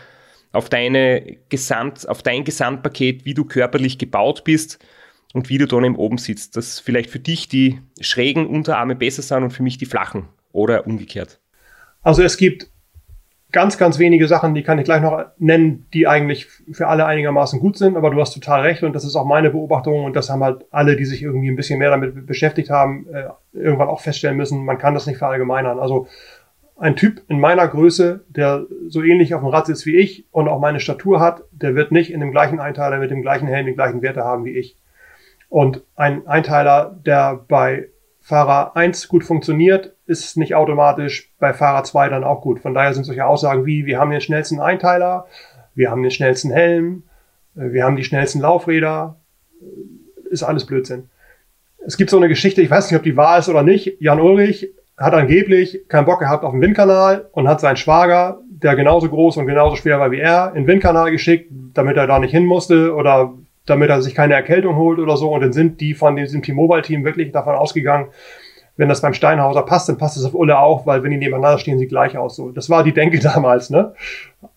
auf, 0.53 0.69
deine 0.69 1.39
Gesamt, 1.49 2.07
auf 2.09 2.23
dein 2.23 2.45
Gesamtpaket, 2.45 3.25
wie 3.25 3.35
du 3.35 3.45
körperlich 3.45 3.97
gebaut 3.99 4.45
bist 4.45 4.79
und 5.35 5.49
wie 5.49 5.59
du 5.59 5.67
dann 5.67 5.85
eben 5.85 5.97
oben 5.97 6.19
sitzt. 6.19 6.57
Dass 6.57 6.81
vielleicht 6.81 7.11
für 7.11 7.19
dich 7.19 7.49
die 7.49 7.81
schrägen 8.01 8.47
Unterarme 8.47 8.95
besser 8.95 9.23
sind 9.23 9.43
und 9.43 9.51
für 9.51 9.63
mich 9.63 9.79
die 9.79 9.87
flachen 9.87 10.29
oder 10.53 10.87
umgekehrt. 10.87 11.41
Also 12.03 12.23
es 12.23 12.37
gibt 12.37 12.71
ganz, 13.53 13.79
ganz 13.79 13.99
wenige 13.99 14.29
Sachen, 14.29 14.55
die 14.55 14.63
kann 14.63 14.79
ich 14.79 14.85
gleich 14.85 15.03
noch 15.03 15.25
nennen, 15.39 15.87
die 15.93 16.07
eigentlich 16.07 16.47
für 16.73 16.89
alle 16.89 17.07
einigermaßen 17.07 17.61
gut 17.61 17.77
sind, 17.77 17.97
aber 17.97 18.11
du 18.11 18.21
hast 18.21 18.33
total 18.33 18.63
recht 18.63 18.83
und 18.83 18.95
das 18.95 19.05
ist 19.05 19.17
auch 19.17 19.25
meine 19.25 19.51
Beobachtung 19.51 20.05
und 20.05 20.17
das 20.17 20.31
haben 20.31 20.43
halt 20.43 20.65
alle, 20.71 20.97
die 20.97 21.05
sich 21.05 21.23
irgendwie 21.23 21.51
ein 21.51 21.57
bisschen 21.57 21.79
mehr 21.79 21.91
damit 21.91 22.27
beschäftigt 22.27 22.71
haben, 22.71 23.07
äh, 23.13 23.29
irgendwann 23.53 23.89
auch 23.89 24.01
feststellen 24.01 24.37
müssen, 24.37 24.65
man 24.65 24.79
kann 24.79 24.95
das 24.95 25.07
nicht 25.07 25.19
verallgemeinern. 25.19 25.79
Also 25.79 26.07
ein 26.79 26.97
Typ 26.97 27.23
in 27.29 27.41
meiner 27.41 27.67
Größe, 27.69 28.25
der 28.29 28.67
so 28.89 29.03
ähnlich 29.03 29.35
auf 29.35 29.43
dem 29.43 29.51
Rad 29.51 29.67
sitzt 29.67 29.85
wie 29.85 29.97
ich 29.97 30.27
und 30.31 30.49
auch 30.49 30.61
meine 30.61 30.81
Statur 30.81 31.21
hat, 31.21 31.43
der 31.51 31.75
wird 31.75 31.93
nicht 31.93 32.11
in 32.13 32.21
dem 32.21 32.31
gleichen 32.31 32.61
Einteiler 32.61 32.99
mit 32.99 33.11
dem 33.11 33.23
gleichen 33.23 33.49
Helm 33.49 33.67
die 33.67 33.75
gleichen 33.75 34.01
Werte 34.01 34.25
haben 34.25 34.45
wie 34.45 34.57
ich. 34.57 34.77
Und 35.51 35.83
ein 35.97 36.27
Einteiler, 36.29 36.97
der 37.05 37.45
bei 37.49 37.89
Fahrer 38.21 38.77
1 38.77 39.09
gut 39.09 39.25
funktioniert, 39.25 39.95
ist 40.07 40.37
nicht 40.37 40.55
automatisch 40.55 41.33
bei 41.41 41.53
Fahrer 41.53 41.83
2 41.83 42.09
dann 42.09 42.25
auch 42.25 42.41
gut. 42.41 42.61
Von 42.61 42.73
daher 42.73 42.95
sind 42.95 43.05
solche 43.05 43.27
Aussagen 43.27 43.67
wie, 43.67 43.85
wir 43.85 43.99
haben 43.99 44.13
den 44.13 44.21
schnellsten 44.21 44.61
Einteiler, 44.61 45.27
wir 45.75 45.91
haben 45.91 46.03
den 46.03 46.13
schnellsten 46.13 46.53
Helm, 46.53 47.03
äh, 47.57 47.73
wir 47.73 47.85
haben 47.85 47.97
die 47.97 48.05
schnellsten 48.05 48.41
Laufräder, 48.41 49.17
äh, 49.61 50.33
ist 50.33 50.45
alles 50.45 50.67
Blödsinn. 50.67 51.11
Es 51.85 51.97
gibt 51.97 52.11
so 52.11 52.17
eine 52.17 52.29
Geschichte, 52.29 52.63
ich 52.63 52.71
weiß 52.71 52.89
nicht, 52.89 52.99
ob 52.99 53.03
die 53.03 53.17
wahr 53.17 53.39
ist 53.39 53.49
oder 53.49 53.65
nicht. 53.65 54.01
Jan 54.01 54.21
Ulrich 54.21 54.73
hat 54.97 55.15
angeblich 55.15 55.89
keinen 55.89 56.05
Bock 56.05 56.21
gehabt 56.21 56.45
auf 56.45 56.53
den 56.53 56.61
Windkanal 56.61 57.29
und 57.33 57.49
hat 57.49 57.61
seinen 57.61 57.77
Schwager, 57.77 58.41
der 58.49 58.77
genauso 58.77 59.09
groß 59.09 59.39
und 59.39 59.47
genauso 59.47 59.75
schwer 59.75 59.99
war 59.99 60.13
wie 60.13 60.21
er, 60.21 60.51
in 60.51 60.63
den 60.63 60.67
Windkanal 60.69 61.11
geschickt, 61.11 61.51
damit 61.75 61.97
er 61.97 62.07
da 62.07 62.21
nicht 62.21 62.31
hin 62.31 62.45
musste 62.45 62.95
oder 62.95 63.35
damit 63.71 63.91
er 63.91 64.03
sich 64.03 64.15
keine 64.15 64.35
Erkältung 64.35 64.77
holt 64.77 64.99
oder 64.99 65.17
so. 65.17 65.33
Und 65.33 65.41
dann 65.41 65.53
sind 65.53 65.81
die 65.81 65.95
von 65.95 66.17
diesem 66.17 66.43
T-Mobile-Team 66.43 67.05
wirklich 67.05 67.33
davon 67.33 67.55
ausgegangen, 67.55 68.09
wenn 68.77 68.89
das 68.89 69.03
beim 69.03 69.15
Steinhauser 69.15 69.63
passt, 69.63 69.89
dann 69.89 69.99
passt 69.99 70.17
es 70.17 70.25
auf 70.25 70.35
Ulle 70.35 70.59
auch, 70.59 70.87
weil 70.87 71.03
wenn 71.03 71.11
die 71.11 71.19
nebeneinander 71.19 71.59
stehen, 71.59 71.79
sieht 71.79 71.91
gleich 71.91 72.17
aus. 72.17 72.37
So, 72.37 72.51
das 72.51 72.71
war 72.71 72.83
die 72.83 72.95
Denke 72.95 73.19
damals, 73.21 73.71
ne? 73.71 73.95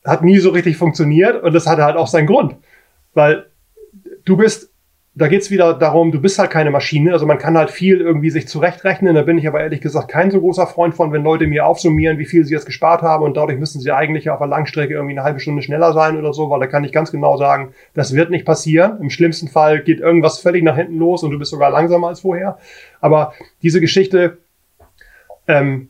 Hat 0.05 0.23
nie 0.23 0.39
so 0.39 0.49
richtig 0.49 0.77
funktioniert 0.77 1.43
und 1.43 1.53
das 1.53 1.67
hatte 1.67 1.83
halt 1.83 1.97
auch 1.97 2.07
seinen 2.07 2.27
Grund. 2.27 2.55
Weil 3.13 3.45
du 4.25 4.37
bist 4.37 4.72
da 5.15 5.27
geht's 5.27 5.51
wieder 5.51 5.75
darum, 5.75 6.11
du 6.11 6.19
bist 6.19 6.39
halt 6.39 6.49
keine 6.49 6.71
Maschine. 6.71 7.13
Also 7.13 7.27
man 7.27 7.37
kann 7.37 7.55
halt 7.55 7.69
viel 7.69 8.01
irgendwie 8.01 8.31
sich 8.31 8.47
zurechtrechnen. 8.47 9.13
Da 9.13 9.21
bin 9.21 9.37
ich 9.37 9.47
aber 9.47 9.61
ehrlich 9.61 9.81
gesagt 9.81 10.07
kein 10.07 10.31
so 10.31 10.39
großer 10.39 10.65
Freund 10.65 10.95
von, 10.95 11.11
wenn 11.11 11.23
Leute 11.23 11.45
mir 11.45 11.67
aufsummieren, 11.67 12.17
wie 12.17 12.25
viel 12.25 12.43
sie 12.45 12.53
jetzt 12.53 12.65
gespart 12.65 13.03
haben 13.03 13.23
und 13.23 13.37
dadurch 13.37 13.59
müssen 13.59 13.79
sie 13.79 13.91
eigentlich 13.91 14.31
auf 14.31 14.39
der 14.39 14.47
Langstrecke 14.47 14.93
irgendwie 14.93 15.13
eine 15.13 15.23
halbe 15.23 15.39
Stunde 15.39 15.61
schneller 15.61 15.93
sein 15.93 16.17
oder 16.17 16.33
so, 16.33 16.49
weil 16.49 16.59
da 16.59 16.67
kann 16.67 16.83
ich 16.83 16.91
ganz 16.91 17.11
genau 17.11 17.37
sagen, 17.37 17.75
das 17.93 18.15
wird 18.15 18.31
nicht 18.31 18.45
passieren. 18.45 18.99
Im 19.01 19.11
schlimmsten 19.11 19.49
Fall 19.49 19.81
geht 19.81 19.99
irgendwas 19.99 20.39
völlig 20.39 20.63
nach 20.63 20.77
hinten 20.77 20.97
los 20.97 21.21
und 21.21 21.29
du 21.29 21.37
bist 21.37 21.51
sogar 21.51 21.69
langsamer 21.69 22.07
als 22.07 22.21
vorher. 22.21 22.57
Aber 22.99 23.33
diese 23.61 23.81
Geschichte, 23.81 24.39
ähm, 25.47 25.89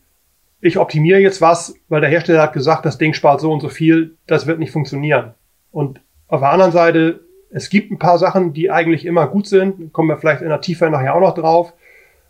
ich 0.60 0.78
optimiere 0.78 1.20
jetzt 1.20 1.40
was, 1.40 1.76
weil 1.88 2.02
der 2.02 2.10
Hersteller 2.10 2.42
hat 2.42 2.54
gesagt, 2.54 2.86
das 2.86 2.98
Ding 2.98 3.14
spart 3.14 3.40
so 3.40 3.54
und 3.54 3.62
so 3.62 3.70
viel, 3.70 4.18
das 4.28 4.48
wird 4.48 4.60
nicht 4.60 4.72
funktionieren. 4.72 5.34
Und 5.72 6.02
auf 6.28 6.42
der 6.42 6.50
anderen 6.50 6.74
Seite 6.74 7.22
es 7.54 7.70
gibt 7.70 7.92
ein 7.92 8.00
paar 8.00 8.18
Sachen, 8.18 8.54
die 8.54 8.72
eigentlich 8.72 9.06
immer 9.06 9.28
gut 9.28 9.48
sind. 9.48 9.94
Kommen 9.94 10.10
wir 10.10 10.18
vielleicht 10.18 10.42
in 10.42 10.50
der 10.50 10.62
Tiefe 10.62 10.90
nachher 10.90 11.16
auch 11.16 11.22
noch 11.22 11.36
drauf. 11.36 11.74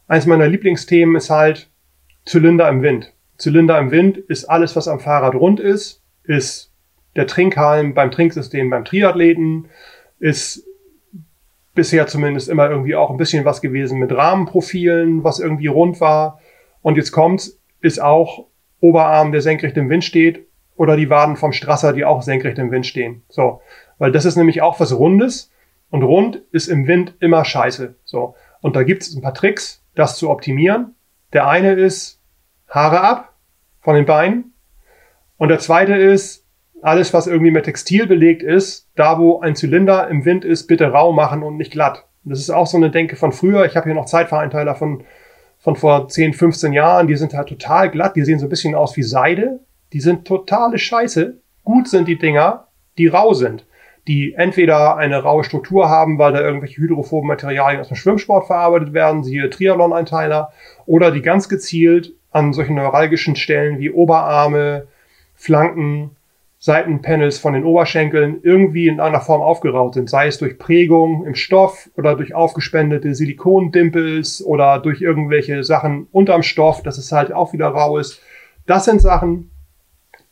Eins 0.08 0.26
meiner 0.26 0.48
Lieblingsthemen 0.48 1.16
ist 1.16 1.30
halt 1.30 1.70
Zylinder 2.26 2.68
im 2.68 2.82
Wind. 2.82 3.14
Zylinder 3.38 3.80
im 3.80 3.90
Wind 3.92 4.18
ist 4.18 4.46
alles, 4.46 4.76
was 4.76 4.90
am 4.90 5.00
Fahrrad 5.00 5.34
rund 5.34 5.62
ist, 5.62 6.04
ist 6.24 6.72
der 7.16 7.26
Trinkhalm 7.26 7.94
beim 7.94 8.12
Trinksystem 8.12 8.70
beim 8.70 8.84
Triathleten, 8.84 9.70
ist 10.20 10.66
bisher 11.74 12.06
zumindest 12.08 12.50
immer 12.50 12.70
irgendwie 12.70 12.96
auch 12.96 13.10
ein 13.10 13.18
bisschen 13.18 13.46
was 13.46 13.62
gewesen 13.62 14.00
mit 14.00 14.12
Rahmenprofilen, 14.12 15.24
was 15.24 15.40
irgendwie 15.40 15.68
rund 15.68 16.02
war. 16.02 16.40
Und 16.82 16.98
jetzt 16.98 17.12
kommt's, 17.12 17.60
ist 17.80 18.02
auch 18.02 18.48
Oberarm, 18.82 19.32
der 19.32 19.42
senkrecht 19.42 19.78
im 19.78 19.90
Wind 19.90 20.04
steht, 20.04 20.48
oder 20.76 20.98
die 20.98 21.10
Waden 21.10 21.38
vom 21.38 21.54
Strasser, 21.54 21.94
die 21.94 22.04
auch 22.04 22.22
senkrecht 22.22 22.58
im 22.58 22.72
Wind 22.72 22.86
stehen. 22.86 23.24
So 23.30 23.62
weil 23.98 24.12
das 24.12 24.26
ist 24.26 24.36
nämlich 24.36 24.62
auch 24.62 24.80
was 24.80 24.98
Rundes 24.98 25.52
und 25.90 26.04
rund 26.04 26.42
ist 26.52 26.68
im 26.68 26.88
Wind 26.88 27.16
immer 27.20 27.46
scheiße. 27.46 27.96
So. 28.04 28.36
Und 28.62 28.76
da 28.76 28.84
gibt 28.84 29.04
es 29.04 29.16
ein 29.16 29.22
paar 29.22 29.34
Tricks, 29.34 29.84
das 29.96 30.18
zu 30.18 30.30
optimieren. 30.30 30.96
Der 31.34 31.48
eine 31.48 31.74
ist 31.74 32.20
Haare 32.68 33.02
ab 33.02 33.34
von 33.82 33.96
den 33.96 34.06
Beinen 34.06 34.54
und 35.38 35.50
der 35.50 35.60
zweite 35.60 35.96
ist 35.96 36.46
alles, 36.82 37.14
was 37.14 37.28
irgendwie 37.28 37.52
mit 37.52 37.66
Textil 37.66 38.08
belegt 38.08 38.44
ist, 38.44 38.90
da 38.96 39.18
wo 39.18 39.40
ein 39.40 39.56
Zylinder 39.56 40.08
im 40.10 40.26
Wind 40.26 40.44
ist, 40.44 40.68
bitte 40.68 40.92
rau 40.92 41.14
machen 41.14 41.44
und 41.44 41.58
nicht 41.58 41.72
glatt. 41.72 42.06
Das 42.24 42.40
ist 42.40 42.50
auch 42.50 42.68
so 42.68 42.78
eine 42.78 42.92
Denke 42.92 43.16
von 43.16 43.32
früher. 43.32 43.66
Ich 43.66 43.76
habe 43.76 43.86
hier 43.86 43.94
noch 43.94 44.06
Zeitvereinteiler 44.06 44.76
von, 44.76 45.04
von 45.60 45.76
vor 45.76 46.08
10, 46.08 46.34
15 46.34 46.74
Jahren. 46.74 47.08
Die 47.08 47.16
sind 47.16 47.34
halt 47.34 47.50
total 47.50 47.90
glatt. 47.90 48.16
Die 48.16 48.24
sehen 48.24 48.40
so 48.40 48.48
ein 48.48 48.50
bisschen 48.50 48.76
aus 48.76 48.96
wie 48.98 49.04
Seide. 49.04 49.60
Die 49.92 50.00
sind 50.00 50.26
totale 50.26 50.78
Scheiße. 50.78 51.38
Gut 51.64 51.88
sind 51.88 52.08
die 52.08 52.18
Dinger, 52.18 52.68
die 52.98 53.08
rau 53.08 53.34
sind 53.34 53.66
die 54.08 54.34
entweder 54.34 54.98
eine 54.98 55.24
raue 55.24 55.44
Struktur 55.44 55.90
haben, 55.90 56.18
weil 56.18 56.34
da 56.34 56.42
irgendwelche 56.42 56.82
hydrophoben 56.82 57.28
Materialien 57.28 57.80
aus 57.80 57.88
dem 57.88 57.96
Schwimmsport 57.96 58.48
verarbeitet 58.48 58.94
werden, 58.94 59.24
siehe 59.24 59.50
Triathlon-Einteiler, 59.50 60.52
oder 60.86 61.12
die 61.12 61.22
ganz 61.22 61.48
gezielt 61.48 62.14
an 62.32 62.52
solchen 62.52 62.76
neuralgischen 62.76 63.36
Stellen 63.36 63.80
wie 63.80 63.92
Oberarme, 63.92 64.88
Flanken, 65.36 66.12
Seitenpanels 66.60 67.40
von 67.40 67.54
den 67.54 67.66
Oberschenkeln 67.66 68.40
irgendwie 68.42 68.88
in 68.88 69.02
einer 69.02 69.20
Form 69.20 69.42
aufgeraut 69.42 69.96
sind, 69.96 70.10
sei 70.10 70.28
es 70.28 70.38
durch 70.38 70.58
Prägung 70.58 71.26
im 71.26 71.36
Stoff 71.36 71.90
oder 71.98 72.16
durch 72.16 72.34
aufgespendete 72.34 73.14
Silikondimpels 73.16 74.42
oder 74.46 74.80
durch 74.80 75.02
irgendwelche 75.02 75.66
Sachen 75.66 76.08
unterm 76.14 76.42
Stoff, 76.42 76.82
dass 76.82 76.98
es 76.98 77.12
halt 77.12 77.34
auch 77.34 77.52
wieder 77.52 77.68
rau 77.68 77.98
ist. 77.98 78.22
Das 78.66 78.86
sind 78.86 79.02
Sachen, 79.02 79.52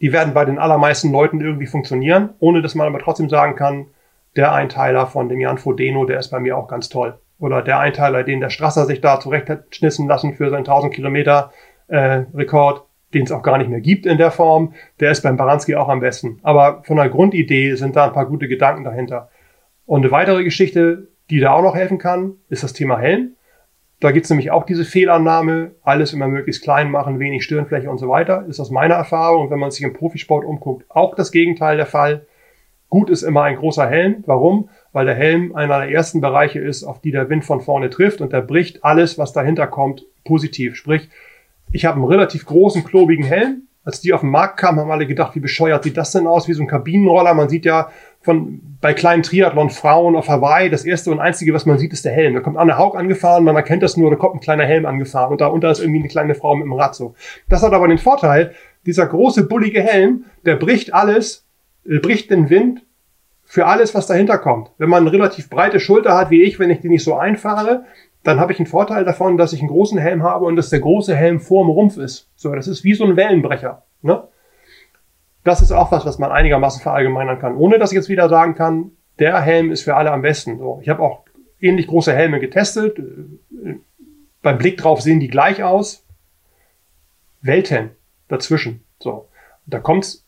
die 0.02 0.12
werden 0.12 0.34
bei 0.34 0.45
den 0.45 0.58
allermeisten 0.58 1.12
Leuten 1.12 1.39
irgendwie 1.39 1.68
funktionieren, 1.68 2.32
ohne 2.39 2.62
dass 2.62 2.76
man 2.76 2.88
aber 2.88 2.99
trotzdem 2.99 3.30
sagen 3.30 3.56
kann, 3.56 3.88
der 4.36 4.52
Einteiler 4.54 5.08
von 5.08 5.30
dem 5.30 5.39
Jan 5.39 5.58
Frodeno, 5.58 6.06
der 6.06 6.20
ist 6.20 6.30
bei 6.30 6.39
mir 6.39 6.58
auch 6.58 6.68
ganz 6.68 6.89
toll. 6.89 7.20
Oder 7.39 7.62
der 7.62 7.80
Einteiler, 7.80 8.24
den 8.24 8.39
der 8.39 8.49
Strasser 8.49 8.86
sich 8.86 9.02
da 9.02 9.20
zurecht 9.20 9.49
hat 9.49 9.76
schnissen 9.76 10.08
lassen 10.08 10.34
für 10.34 10.49
seinen 10.49 10.60
1000 10.60 10.93
Kilometer 10.93 11.52
äh, 11.88 12.24
Rekord, 12.34 12.86
den 13.14 13.24
es 13.24 13.32
auch 13.32 13.43
gar 13.43 13.58
nicht 13.58 13.70
mehr 13.70 13.82
gibt 13.82 14.06
in 14.06 14.18
der 14.18 14.32
Form, 14.32 14.74
der 14.99 15.12
ist 15.12 15.22
beim 15.22 15.38
Baranski 15.38 15.76
auch 15.76 15.89
am 15.89 15.99
besten. 15.99 16.39
Aber 16.43 16.82
von 16.84 16.97
der 16.97 17.10
Grundidee 17.10 17.76
sind 17.76 17.95
da 17.95 18.06
ein 18.06 18.14
paar 18.14 18.26
gute 18.26 18.47
Gedanken 18.47 18.84
dahinter. 18.84 19.30
Und 19.86 20.02
eine 20.02 20.12
weitere 20.12 20.43
Geschichte, 20.43 21.10
die 21.30 21.39
da 21.39 21.52
auch 21.52 21.64
noch 21.64 21.76
helfen 21.76 21.97
kann, 21.97 22.36
ist 22.49 22.64
das 22.64 22.74
Thema 22.74 22.97
Helm. 22.97 23.36
Da 24.02 24.10
gibt 24.12 24.24
es 24.24 24.32
nämlich 24.32 24.49
auch 24.49 24.66
diese 24.66 24.84
Fehlannahme, 24.84 25.76
alles 25.84 26.12
immer 26.12 26.28
möglichst 26.28 26.64
klein 26.64 26.89
machen, 26.89 27.20
wenig 27.20 27.43
Stirnfläche 27.43 27.89
und 27.89 27.99
so 27.99 28.10
weiter. 28.10 28.45
Ist 28.47 28.60
aus 28.60 28.72
meiner 28.72 28.95
Erfahrung, 28.95 29.43
und 29.43 29.52
wenn 29.52 29.60
man 29.60 29.70
sich 29.70 29.84
im 29.84 29.93
Profisport 29.93 30.43
umguckt, 30.43 30.86
auch 30.89 31.14
das 31.14 31.32
Gegenteil 31.32 31.78
der 31.78 31.86
Fall. 31.86 32.26
Gut 32.89 33.12
ist 33.12 33.22
immer 33.22 33.43
ein 33.43 33.58
großer 33.58 33.88
Helm. 33.88 34.24
Warum? 34.26 34.70
Weil 34.91 35.06
der 35.06 35.14
Helm 35.14 35.56
einer 35.56 35.82
der 35.82 35.91
ersten 35.91 36.20
Bereiche 36.20 36.60
ist, 36.60 36.84
auf 36.84 36.99
die 36.99 37.12
der 37.12 37.30
Wind 37.30 37.45
von 37.45 37.62
vorne 37.62 37.91
trifft 37.91 38.22
und 38.22 38.34
der 38.34 38.41
bricht 38.41 38.84
alles, 38.84 39.20
was 39.20 39.34
dahinter 39.34 39.68
kommt, 39.68 40.04
positiv. 40.26 40.76
Sprich, 40.76 41.08
ich 41.72 41.86
habe 41.86 41.97
einen 41.97 42.06
relativ 42.06 42.47
großen, 42.47 42.84
klobigen 42.84 43.24
Helm. 43.24 43.68
Als 43.84 44.02
die 44.02 44.14
auf 44.14 44.22
den 44.22 44.32
Markt 44.32 44.58
kamen, 44.58 44.80
haben 44.80 44.91
alle 44.91 45.08
gedacht, 45.08 45.36
wie 45.36 45.39
bescheuert 45.39 45.84
sieht 45.84 45.97
das 45.97 46.12
denn 46.12 46.28
aus? 46.28 46.47
Wie 46.47 46.54
so 46.54 46.64
ein 46.64 46.68
Kabinenroller. 46.68 47.36
Man 47.36 47.49
sieht 47.49 47.66
ja 47.66 47.91
von 48.22 48.61
bei 48.82 48.93
kleinen 48.93 49.24
Triathlon-Frauen 49.24 50.15
auf 50.15 50.28
Hawaii, 50.28 50.69
das 50.69 50.86
erste 50.86 51.11
und 51.11 51.19
einzige, 51.19 51.53
was 51.53 51.65
man 51.65 51.78
sieht, 51.78 51.93
ist 51.93 52.05
der 52.05 52.13
Helm. 52.13 52.34
Da 52.34 52.39
kommt 52.39 52.57
Anne 52.57 52.78
Haug 52.78 52.95
angefahren, 52.97 53.43
man 53.43 53.55
erkennt 53.55 53.84
das 53.84 53.97
nur, 53.97 54.09
da 54.09 54.15
kommt 54.15 54.36
ein 54.36 54.39
kleiner 54.39 54.65
Helm 54.65 54.86
angefahren 54.86 55.32
und 55.32 55.41
da 55.41 55.47
unter 55.47 55.69
ist 55.69 55.80
irgendwie 55.80 55.99
eine 55.99 56.07
kleine 56.07 56.36
Frau 56.36 56.55
mit 56.55 56.65
dem 56.65 56.74
Rad 56.74 56.95
so. 56.95 57.13
Das 57.49 57.61
hat 57.61 57.74
aber 57.74 57.88
den 57.88 57.99
Vorteil, 57.99 58.53
dieser 58.86 59.05
große, 59.05 59.47
bullige 59.47 59.82
Helm, 59.82 60.26
der 60.45 60.55
bricht 60.55 60.93
alles, 60.93 61.45
äh, 61.88 61.99
bricht 61.99 62.32
den 62.32 62.49
Wind 62.49 62.84
für 63.43 63.67
alles, 63.67 63.93
was 63.93 64.07
dahinter 64.07 64.38
kommt. 64.38 64.72
Wenn 64.78 64.89
man 64.89 65.03
eine 65.03 65.11
relativ 65.11 65.49
breite 65.49 65.80
Schulter 65.80 66.17
hat, 66.17 66.32
wie 66.32 66.41
ich, 66.41 66.57
wenn 66.57 66.69
ich 66.69 66.80
die 66.80 66.89
nicht 66.89 67.03
so 67.03 67.15
einfahre, 67.15 67.86
dann 68.24 68.39
habe 68.39 68.51
ich 68.51 68.59
einen 68.59 68.67
Vorteil 68.67 69.03
davon, 69.03 69.38
dass 69.38 69.53
ich 69.53 69.59
einen 69.59 69.69
großen 69.69 69.97
Helm 69.97 70.24
habe 70.24 70.45
und 70.45 70.55
dass 70.55 70.69
der 70.69 70.80
große 70.80 71.15
Helm 71.15 71.39
vorm 71.39 71.69
Rumpf 71.69 71.97
ist. 71.97 72.30
So, 72.36 72.53
das 72.53 72.67
ist 72.67 72.84
wie 72.84 72.93
so 72.93 73.03
ein 73.03 73.15
Wellenbrecher. 73.15 73.84
Ne? 74.01 74.24
Das 75.44 75.62
ist 75.62 75.72
auch 75.72 75.92
was, 75.92 76.06
was 76.06 76.20
man 76.20 76.32
einigermaßen 76.32 76.82
verallgemeinern 76.82 77.39
kann, 77.39 77.56
ohne 77.56 77.80
dass 77.80 77.92
ich 77.92 77.96
jetzt 77.96 78.10
wieder 78.10 78.30
sagen 78.30 78.56
kann, 78.56 78.92
der 79.20 79.42
Helm 79.42 79.72
ist 79.72 79.84
für 79.84 79.96
alle 79.96 80.12
am 80.12 80.22
besten. 80.22 80.58
So, 80.58 80.80
ich 80.82 80.89
habe 80.89 81.02
auch 81.02 81.24
ähnlich 81.60 81.88
große 81.88 82.14
Helme 82.14 82.39
getestet. 82.39 83.00
Beim 84.42 84.58
Blick 84.58 84.78
drauf 84.78 85.02
sehen 85.02 85.20
die 85.20 85.28
gleich 85.28 85.64
aus. 85.64 86.06
Welten 87.42 87.92
dazwischen. 88.28 88.84
So, 89.00 89.30
da 89.66 89.80
kommt's, 89.80 90.26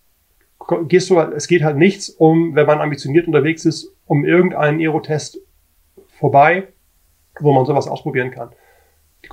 gehst 0.87 1.09
du, 1.09 1.19
es 1.19 1.47
geht 1.47 1.63
halt 1.63 1.77
nichts 1.77 2.09
um, 2.09 2.55
wenn 2.55 2.65
man 2.65 2.81
ambitioniert 2.81 3.27
unterwegs 3.27 3.65
ist, 3.65 3.95
um 4.05 4.25
irgendeinen 4.25 4.79
Aerotest 4.79 5.39
vorbei, 6.19 6.67
wo 7.39 7.53
man 7.53 7.65
sowas 7.65 7.87
ausprobieren 7.87 8.31
kann. 8.31 8.51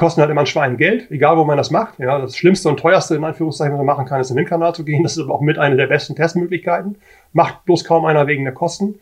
Kosten 0.01 0.23
halt 0.23 0.31
immer 0.31 0.41
ein 0.41 0.47
Schwein 0.47 0.79
Geld, 0.79 1.11
egal 1.11 1.37
wo 1.37 1.45
man 1.45 1.59
das 1.59 1.71
macht. 1.71 1.99
Ja, 1.99 2.19
das 2.19 2.35
Schlimmste 2.35 2.71
und 2.71 2.81
teuerste, 2.81 3.15
in 3.17 3.23
Anführungszeichen, 3.23 3.75
was 3.75 3.79
man 3.79 3.87
machen 3.87 4.07
kann, 4.07 4.21
ist 4.21 4.31
den 4.31 4.37
Windkanal 4.39 4.75
zu 4.75 4.83
gehen. 4.83 5.03
Das 5.03 5.13
ist 5.13 5.23
aber 5.23 5.35
auch 5.35 5.43
mit 5.43 5.59
einer 5.59 5.77
der 5.77 5.89
besten 5.89 6.17
Testmöglichkeiten. 6.17 6.97
Macht 7.35 7.67
bloß 7.67 7.85
kaum 7.85 8.07
einer 8.07 8.27
wegen 8.27 8.45
der 8.45 8.55
Kosten. 8.55 8.99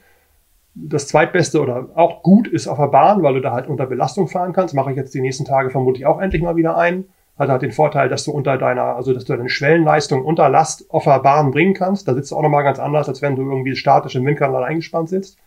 Das 0.74 1.06
zweitbeste 1.06 1.62
oder 1.62 1.88
auch 1.94 2.22
gut 2.24 2.48
ist 2.48 2.66
auf 2.66 2.78
der 2.78 2.88
Bahn, 2.88 3.22
weil 3.22 3.34
du 3.34 3.40
da 3.40 3.52
halt 3.52 3.68
unter 3.68 3.86
Belastung 3.86 4.26
fahren 4.26 4.52
kannst. 4.52 4.74
Mache 4.74 4.90
ich 4.90 4.96
jetzt 4.96 5.14
die 5.14 5.20
nächsten 5.20 5.44
Tage 5.44 5.70
vermutlich 5.70 6.04
auch 6.04 6.20
endlich 6.20 6.42
mal 6.42 6.56
wieder 6.56 6.76
ein. 6.76 7.04
Hat 7.38 7.48
halt 7.48 7.62
den 7.62 7.72
Vorteil, 7.72 8.08
dass 8.08 8.24
du 8.24 8.32
unter 8.32 8.58
deiner, 8.58 8.96
also 8.96 9.14
dass 9.14 9.24
du 9.24 9.36
deine 9.36 9.48
Schwellenleistung 9.48 10.24
unter 10.24 10.48
Last 10.48 10.90
auf 10.90 11.04
der 11.04 11.20
Bahn 11.20 11.52
bringen 11.52 11.74
kannst. 11.74 12.08
Da 12.08 12.14
sitzt 12.14 12.32
du 12.32 12.36
auch 12.36 12.42
nochmal 12.42 12.64
ganz 12.64 12.80
anders, 12.80 13.08
als 13.08 13.22
wenn 13.22 13.36
du 13.36 13.42
irgendwie 13.42 13.76
statisch 13.76 14.16
im 14.16 14.26
Windkanal 14.26 14.64
eingespannt 14.64 15.08
sitzt. 15.08 15.38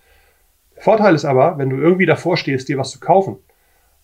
Vorteil 0.77 1.13
ist 1.13 1.25
aber, 1.25 1.57
wenn 1.57 1.69
du 1.69 1.75
irgendwie 1.75 2.05
davor 2.05 2.37
stehst, 2.37 2.69
dir 2.69 2.77
was 2.77 2.91
zu 2.91 2.99
kaufen, 2.99 3.37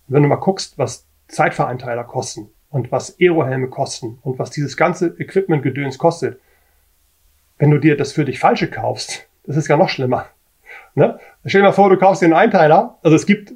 wenn 0.08 0.24
du 0.24 0.30
mal 0.30 0.36
guckst, 0.36 0.78
was 0.78 1.07
Zeitvereinteiler 1.28 2.04
kosten 2.04 2.50
und 2.70 2.92
was 2.92 3.20
Aerohelme 3.20 3.68
kosten 3.68 4.20
und 4.22 4.40
was 4.40 4.50
dieses 4.52 4.78
ganze 4.78 5.16
Equipment-Gedöns 5.20 5.98
kostet, 5.98 6.40
wenn 7.58 7.72
du 7.72 7.80
dir 7.80 7.98
das 7.98 8.12
für 8.12 8.26
dich 8.26 8.40
falsche 8.40 8.70
kaufst, 8.70 9.28
das 9.46 9.58
ist 9.58 9.68
ja 9.68 9.78
noch 9.78 9.90
schlimmer. 9.90 10.28
Ne? 10.96 11.20
Stell 11.46 11.62
dir 11.62 11.68
mal 11.68 11.74
vor, 11.74 11.90
du 11.90 11.98
kaufst 11.98 12.22
dir 12.22 12.28
einen 12.28 12.34
Einteiler, 12.34 12.98
also 13.04 13.16
es 13.16 13.26
gibt 13.26 13.54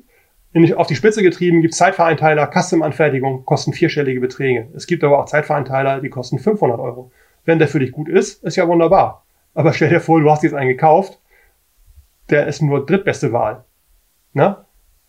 auf 0.76 0.88
die 0.88 0.96
Spitze 0.96 1.24
getrieben, 1.24 1.62
gibt 1.62 1.76
Zeitvereinteiler, 1.76 2.52
Custom-Anfertigung, 2.52 3.46
kosten 3.46 3.74
vierstellige 3.74 4.20
Beträge. 4.20 4.68
Es 4.76 4.86
gibt 4.86 5.04
aber 5.04 5.20
auch 5.20 5.26
Zeitvereinteiler, 5.26 6.02
die 6.02 6.10
kosten 6.10 6.40
500 6.40 6.80
Euro. 6.80 7.12
Wenn 7.46 7.58
der 7.58 7.68
für 7.68 7.80
dich 7.80 7.92
gut 7.92 8.10
ist, 8.10 8.44
ist 8.44 8.58
ja 8.58 8.68
wunderbar. 8.68 9.26
Aber 9.54 9.74
stell 9.74 9.90
dir 9.90 10.02
vor, 10.02 10.20
du 10.20 10.30
hast 10.30 10.44
jetzt 10.44 10.54
einen 10.54 10.68
gekauft, 10.68 11.20
der 12.30 12.48
ist 12.48 12.62
nur 12.62 12.86
drittbeste 12.86 13.32
Wahl. 13.32 13.64
Ne? 14.34 14.58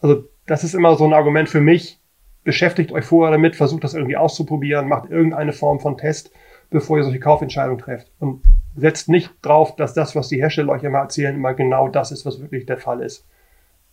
Also 0.00 0.24
das 0.46 0.64
ist 0.64 0.74
immer 0.74 0.96
so 0.96 1.04
ein 1.04 1.12
Argument 1.12 1.48
für 1.48 1.60
mich, 1.60 2.00
beschäftigt 2.44 2.92
euch 2.92 3.04
vorher 3.04 3.32
damit, 3.32 3.56
versucht 3.56 3.84
das 3.84 3.94
irgendwie 3.94 4.16
auszuprobieren, 4.16 4.88
macht 4.88 5.10
irgendeine 5.10 5.52
Form 5.52 5.80
von 5.80 5.96
Test, 5.96 6.30
bevor 6.70 6.98
ihr 6.98 7.04
solche 7.04 7.20
Kaufentscheidungen 7.20 7.78
trefft. 7.78 8.10
Und 8.18 8.42
setzt 8.76 9.08
nicht 9.08 9.30
drauf, 9.42 9.76
dass 9.76 9.94
das, 9.94 10.16
was 10.16 10.28
die 10.28 10.38
Hersteller 10.38 10.72
euch 10.72 10.82
immer 10.82 10.98
erzählen, 10.98 11.34
immer 11.36 11.54
genau 11.54 11.88
das 11.88 12.10
ist, 12.10 12.24
was 12.24 12.40
wirklich 12.40 12.66
der 12.66 12.78
Fall 12.78 13.02
ist. 13.02 13.26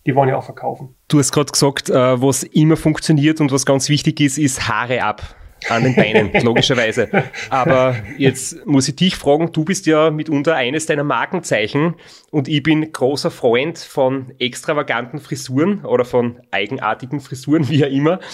Die 0.05 0.15
wollen 0.15 0.29
ja 0.29 0.37
auch 0.37 0.43
verkaufen. 0.43 0.95
Du 1.09 1.19
hast 1.19 1.31
gerade 1.31 1.51
gesagt, 1.51 1.89
äh, 1.89 2.21
was 2.21 2.43
immer 2.43 2.77
funktioniert 2.77 3.41
und 3.41 3.51
was 3.51 3.65
ganz 3.65 3.89
wichtig 3.89 4.21
ist, 4.21 4.37
ist 4.37 4.67
Haare 4.67 5.03
ab 5.03 5.35
an 5.68 5.84
den 5.84 5.95
Beinen, 5.95 6.32
logischerweise. 6.43 7.10
Aber 7.49 7.95
jetzt 8.18 8.66
muss 8.66 8.88
ich 8.88 8.95
dich 8.95 9.16
fragen, 9.16 9.51
du 9.51 9.66
bist 9.66 9.86
ja 9.86 10.12
mitunter 10.12 10.55
eines 10.55 10.86
deiner 10.86 11.03
Markenzeichen 11.03 11.95
und 12.32 12.47
ich 12.47 12.64
bin 12.64 12.91
großer 12.91 13.32
Freund 13.32 13.78
von 13.78 14.34
extravaganten 14.39 15.20
Frisuren 15.20 15.86
oder 15.86 16.05
von 16.05 16.39
eigenartigen 16.51 17.20
Frisuren, 17.20 17.70
wie 17.70 17.86
auch 17.86 17.89
immer. 17.89 18.20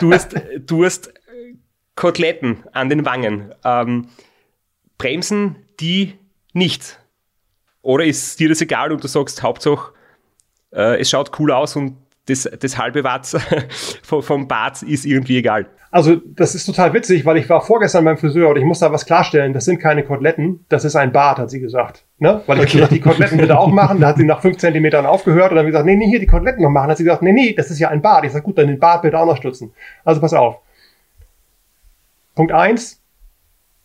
Du 0.00 0.12
hast, 0.12 0.34
du 0.66 0.84
hast 0.84 1.12
Koteletten 1.94 2.64
an 2.72 2.88
den 2.88 3.04
Wangen. 3.06 3.54
Ähm, 3.64 4.08
bremsen 4.98 5.56
die 5.80 6.14
nicht? 6.52 6.98
Oder 7.82 8.04
ist 8.04 8.40
dir 8.40 8.48
das 8.48 8.60
egal 8.60 8.92
und 8.92 9.02
du 9.02 9.08
sagst 9.08 9.42
Hauptsache, 9.42 9.92
äh, 10.72 11.00
es 11.00 11.10
schaut 11.10 11.38
cool 11.38 11.52
aus 11.52 11.76
und 11.76 11.96
das, 12.26 12.48
das 12.60 12.78
halbe 12.78 13.04
Watt 13.04 13.26
vom 14.02 14.48
Bart 14.48 14.82
ist 14.82 15.04
irgendwie 15.04 15.38
egal. 15.38 15.66
Also 15.90 16.16
das 16.16 16.54
ist 16.54 16.66
total 16.66 16.92
witzig, 16.92 17.24
weil 17.24 17.36
ich 17.36 17.48
war 17.48 17.60
vorgestern 17.60 18.04
beim 18.04 18.18
Friseur 18.18 18.50
und 18.50 18.56
ich 18.56 18.64
muss 18.64 18.80
da 18.80 18.92
was 18.92 19.06
klarstellen. 19.06 19.52
Das 19.52 19.64
sind 19.64 19.78
keine 19.78 20.02
Koteletten, 20.02 20.64
das 20.68 20.84
ist 20.84 20.96
ein 20.96 21.12
Bart, 21.12 21.38
hat 21.38 21.50
sie 21.50 21.60
gesagt. 21.60 22.04
Ne? 22.18 22.42
Weil 22.46 22.58
ich 22.58 22.64
okay. 22.64 22.72
gesagt, 22.72 22.92
die 22.92 23.00
Koteletten 23.00 23.38
bitte 23.38 23.58
auch 23.58 23.68
machen. 23.68 24.00
Da 24.00 24.08
hat 24.08 24.16
sie 24.16 24.24
nach 24.24 24.42
fünf 24.42 24.58
Zentimetern 24.58 25.06
aufgehört 25.06 25.52
und 25.52 25.56
dann 25.56 25.66
gesagt, 25.66 25.86
nee, 25.86 25.96
nee, 25.96 26.08
hier 26.08 26.18
die 26.18 26.26
Koteletten 26.26 26.62
noch 26.62 26.70
machen. 26.70 26.88
Da 26.88 26.90
hat 26.90 26.98
sie 26.98 27.04
gesagt, 27.04 27.22
nee, 27.22 27.32
nee, 27.32 27.54
das 27.54 27.70
ist 27.70 27.78
ja 27.78 27.88
ein 27.88 28.02
Bart. 28.02 28.24
Ich 28.24 28.32
sage, 28.32 28.44
gut, 28.44 28.58
dann 28.58 28.66
den 28.66 28.78
Bart 28.78 29.02
bitte 29.02 29.18
auch 29.18 29.26
noch 29.26 29.36
stützen. 29.36 29.72
Also 30.04 30.20
pass 30.20 30.34
auf. 30.34 30.58
Punkt 32.34 32.52
eins: 32.52 33.00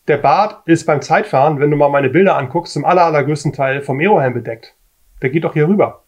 Der 0.07 0.17
Bart 0.17 0.67
ist 0.67 0.85
beim 0.85 1.01
Zeitfahren, 1.01 1.59
wenn 1.59 1.71
du 1.71 1.77
mal 1.77 1.89
meine 1.89 2.09
Bilder 2.09 2.35
anguckst, 2.35 2.73
zum 2.73 2.83
aller, 2.83 3.05
allergrößten 3.05 3.53
Teil 3.53 3.81
vom 3.81 3.99
Aerohelm 3.99 4.33
bedeckt. 4.33 4.75
Der 5.21 5.29
geht 5.29 5.43
doch 5.43 5.53
hier 5.53 5.67
rüber. 5.67 6.03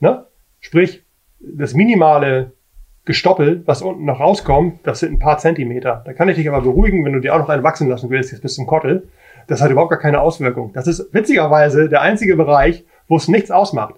Ne? 0.00 0.26
Sprich, 0.60 1.04
das 1.40 1.74
minimale 1.74 2.52
Gestoppel, 3.04 3.62
was 3.66 3.80
unten 3.80 4.04
noch 4.04 4.20
rauskommt, 4.20 4.80
das 4.86 5.00
sind 5.00 5.14
ein 5.14 5.18
paar 5.18 5.38
Zentimeter. 5.38 6.02
Da 6.04 6.12
kann 6.12 6.28
ich 6.28 6.36
dich 6.36 6.48
aber 6.48 6.60
beruhigen, 6.60 7.04
wenn 7.04 7.14
du 7.14 7.20
dir 7.20 7.34
auch 7.34 7.38
noch 7.38 7.48
einen 7.48 7.62
wachsen 7.62 7.88
lassen 7.88 8.10
willst, 8.10 8.32
jetzt 8.32 8.42
bis 8.42 8.54
zum 8.54 8.66
Kottel. 8.66 9.08
Das 9.46 9.62
hat 9.62 9.70
überhaupt 9.70 9.90
gar 9.90 9.98
keine 9.98 10.20
Auswirkung. 10.20 10.72
Das 10.74 10.86
ist 10.86 11.12
witzigerweise 11.14 11.88
der 11.88 12.02
einzige 12.02 12.36
Bereich, 12.36 12.84
wo 13.06 13.16
es 13.16 13.28
nichts 13.28 13.50
ausmacht. 13.50 13.94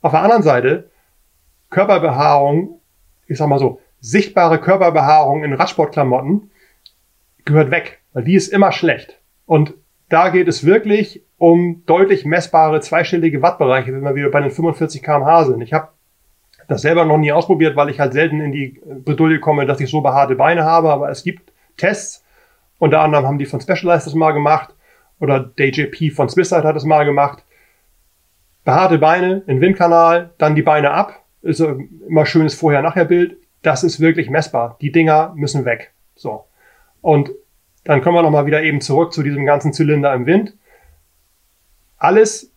Auf 0.00 0.12
der 0.12 0.22
anderen 0.22 0.44
Seite, 0.44 0.90
Körperbehaarung, 1.70 2.80
ich 3.26 3.36
sag 3.36 3.48
mal 3.48 3.58
so, 3.58 3.80
sichtbare 4.00 4.60
Körperbehaarung 4.60 5.42
in 5.42 5.54
Radsportklamotten 5.54 6.50
gehört 7.44 7.70
weg, 7.72 8.00
weil 8.12 8.24
die 8.24 8.34
ist 8.34 8.48
immer 8.48 8.70
schlecht. 8.70 9.18
Und 9.46 9.74
da 10.08 10.28
geht 10.28 10.46
es 10.46 10.64
wirklich 10.64 11.24
um 11.36 11.82
deutlich 11.86 12.24
messbare 12.24 12.80
zweistellige 12.80 13.42
Wattbereiche, 13.42 13.92
wenn 13.92 14.02
wir 14.02 14.14
wieder 14.14 14.30
bei 14.30 14.40
den 14.40 14.50
45 14.50 15.02
kmh 15.02 15.44
sind. 15.46 15.62
Ich 15.62 15.72
habe 15.72 15.88
das 16.68 16.82
selber 16.82 17.04
noch 17.04 17.18
nie 17.18 17.32
ausprobiert, 17.32 17.76
weil 17.76 17.90
ich 17.90 18.00
halt 18.00 18.12
selten 18.12 18.40
in 18.40 18.52
die 18.52 18.80
Bredouille 18.84 19.40
komme, 19.40 19.66
dass 19.66 19.80
ich 19.80 19.90
so 19.90 20.00
behaarte 20.00 20.34
Beine 20.34 20.64
habe, 20.64 20.90
aber 20.90 21.10
es 21.10 21.22
gibt 21.22 21.52
Tests. 21.76 22.24
Unter 22.78 23.00
anderem 23.00 23.26
haben 23.26 23.38
die 23.38 23.46
von 23.46 23.60
Specialized 23.60 24.06
das 24.06 24.14
mal 24.14 24.32
gemacht 24.32 24.74
oder 25.20 25.40
DJP 25.40 26.12
von 26.12 26.28
Swisside 26.28 26.64
hat 26.64 26.74
das 26.74 26.84
mal 26.84 27.04
gemacht. 27.04 27.44
Behaarte 28.64 28.98
Beine 28.98 29.42
in 29.46 29.60
Windkanal, 29.60 30.30
dann 30.38 30.54
die 30.54 30.62
Beine 30.62 30.90
ab. 30.90 31.22
Ist 31.42 31.60
immer 31.60 32.26
schönes 32.26 32.54
Vorher-Nachher-Bild. 32.54 33.36
Das 33.62 33.84
ist 33.84 34.00
wirklich 34.00 34.30
messbar. 34.30 34.76
Die 34.80 34.92
Dinger 34.92 35.32
müssen 35.36 35.64
weg. 35.64 35.92
So. 36.16 36.44
Und 37.00 37.30
dann 37.84 38.00
kommen 38.02 38.16
wir 38.16 38.22
nochmal 38.22 38.46
wieder 38.46 38.62
eben 38.62 38.80
zurück 38.80 39.12
zu 39.12 39.22
diesem 39.22 39.46
ganzen 39.46 39.72
Zylinder 39.72 40.12
im 40.14 40.26
Wind. 40.26 40.54
Alles 41.98 42.52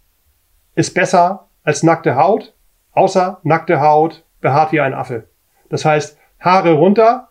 ist 0.76 0.94
besser 0.94 1.48
als 1.64 1.84
nackte 1.84 2.16
Haut 2.16 2.55
außer 2.96 3.40
nackte 3.44 3.82
Haut, 3.82 4.26
behaart 4.42 4.72
wie 4.72 4.80
ein 4.82 4.94
Affe. 4.94 5.28
Das 5.70 5.86
heißt, 5.86 6.18
Haare 6.40 6.74
runter, 6.74 7.30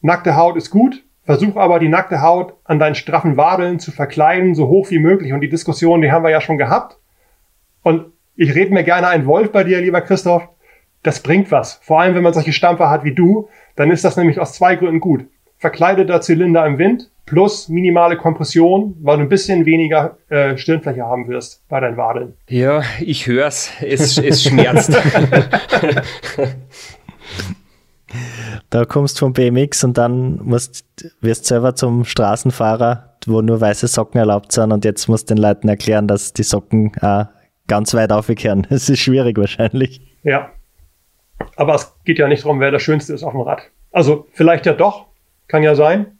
nackte 0.00 0.36
Haut 0.36 0.56
ist 0.56 0.70
gut, 0.70 1.04
versuch 1.24 1.56
aber 1.56 1.78
die 1.78 1.88
nackte 1.88 2.22
Haut 2.22 2.54
an 2.64 2.78
deinen 2.78 2.94
straffen 2.94 3.36
Wadeln 3.36 3.78
zu 3.78 3.92
verkleiden, 3.92 4.54
so 4.54 4.68
hoch 4.68 4.90
wie 4.90 4.98
möglich. 4.98 5.32
Und 5.32 5.40
die 5.40 5.48
Diskussion, 5.48 6.00
die 6.00 6.10
haben 6.10 6.24
wir 6.24 6.30
ja 6.30 6.40
schon 6.40 6.58
gehabt. 6.58 6.98
Und 7.82 8.12
ich 8.36 8.54
rede 8.54 8.72
mir 8.72 8.84
gerne 8.84 9.08
ein 9.08 9.26
Wolf 9.26 9.52
bei 9.52 9.64
dir, 9.64 9.80
lieber 9.80 10.00
Christoph. 10.00 10.48
Das 11.02 11.20
bringt 11.20 11.50
was. 11.52 11.74
Vor 11.82 12.00
allem, 12.00 12.14
wenn 12.14 12.22
man 12.22 12.34
solche 12.34 12.52
Stampfer 12.52 12.90
hat 12.90 13.04
wie 13.04 13.14
du, 13.14 13.48
dann 13.76 13.90
ist 13.90 14.04
das 14.04 14.16
nämlich 14.16 14.40
aus 14.40 14.52
zwei 14.52 14.76
Gründen 14.76 15.00
gut. 15.00 15.26
Verkleideter 15.56 16.20
Zylinder 16.20 16.64
im 16.66 16.78
Wind 16.78 17.10
plus 17.28 17.68
minimale 17.68 18.16
Kompression, 18.16 18.96
weil 19.00 19.18
du 19.18 19.24
ein 19.24 19.28
bisschen 19.28 19.66
weniger 19.66 20.16
äh, 20.28 20.56
Stirnfläche 20.56 21.02
haben 21.02 21.28
wirst 21.28 21.62
bei 21.68 21.80
deinen 21.80 21.96
Wadeln. 21.96 22.34
Ja, 22.48 22.82
ich 23.00 23.26
hör's. 23.26 23.70
Es, 23.80 24.18
es 24.18 24.42
schmerzt. 24.42 24.96
Da 28.70 28.84
kommst 28.84 29.16
du 29.16 29.26
vom 29.26 29.32
BMX 29.32 29.84
und 29.84 29.98
dann 29.98 30.40
musst, 30.42 30.84
wirst 31.20 31.46
selber 31.46 31.74
zum 31.74 32.04
Straßenfahrer, 32.04 33.16
wo 33.26 33.40
nur 33.40 33.60
weiße 33.60 33.86
Socken 33.86 34.18
erlaubt 34.18 34.52
sind 34.52 34.72
und 34.72 34.84
jetzt 34.84 35.08
musst 35.08 35.30
du 35.30 35.34
den 35.34 35.42
Leuten 35.42 35.68
erklären, 35.68 36.06
dass 36.06 36.32
die 36.32 36.42
Socken 36.42 36.92
äh, 37.00 37.24
ganz 37.66 37.94
weit 37.94 38.12
aufkehren. 38.12 38.66
Das 38.70 38.88
ist 38.88 39.00
schwierig 39.00 39.38
wahrscheinlich. 39.38 40.00
Ja. 40.22 40.50
Aber 41.56 41.74
es 41.74 41.94
geht 42.04 42.18
ja 42.18 42.28
nicht 42.28 42.44
darum, 42.44 42.60
wer 42.60 42.70
der 42.70 42.78
Schönste 42.78 43.12
ist 43.12 43.22
auf 43.22 43.32
dem 43.32 43.42
Rad. 43.42 43.62
Also 43.92 44.26
vielleicht 44.32 44.66
ja 44.66 44.72
doch, 44.72 45.06
kann 45.46 45.62
ja 45.62 45.74
sein. 45.74 46.17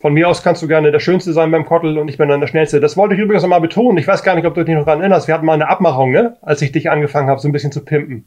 Von 0.00 0.14
mir 0.14 0.28
aus 0.28 0.42
kannst 0.42 0.62
du 0.62 0.66
gerne 0.66 0.92
der 0.92 0.98
Schönste 0.98 1.34
sein 1.34 1.50
beim 1.50 1.66
Kottel 1.66 1.98
und 1.98 2.08
ich 2.08 2.16
bin 2.16 2.30
dann 2.30 2.40
der 2.40 2.46
Schnellste. 2.46 2.80
Das 2.80 2.96
wollte 2.96 3.14
ich 3.14 3.20
übrigens 3.20 3.42
nochmal 3.42 3.60
betonen. 3.60 3.98
Ich 3.98 4.08
weiß 4.08 4.22
gar 4.22 4.34
nicht, 4.34 4.46
ob 4.46 4.54
du 4.54 4.64
dich 4.64 4.74
noch 4.74 4.86
daran 4.86 5.00
erinnerst. 5.00 5.28
Wir 5.28 5.34
hatten 5.34 5.44
mal 5.44 5.52
eine 5.52 5.68
Abmachung, 5.68 6.10
ne? 6.10 6.38
als 6.40 6.62
ich 6.62 6.72
dich 6.72 6.90
angefangen 6.90 7.28
habe, 7.28 7.38
so 7.38 7.46
ein 7.46 7.52
bisschen 7.52 7.70
zu 7.70 7.84
pimpen. 7.84 8.26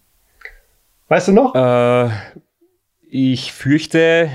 Weißt 1.08 1.30
du 1.30 1.32
noch? 1.32 1.56
Äh, 1.56 2.10
ich 3.10 3.54
fürchte, 3.54 4.30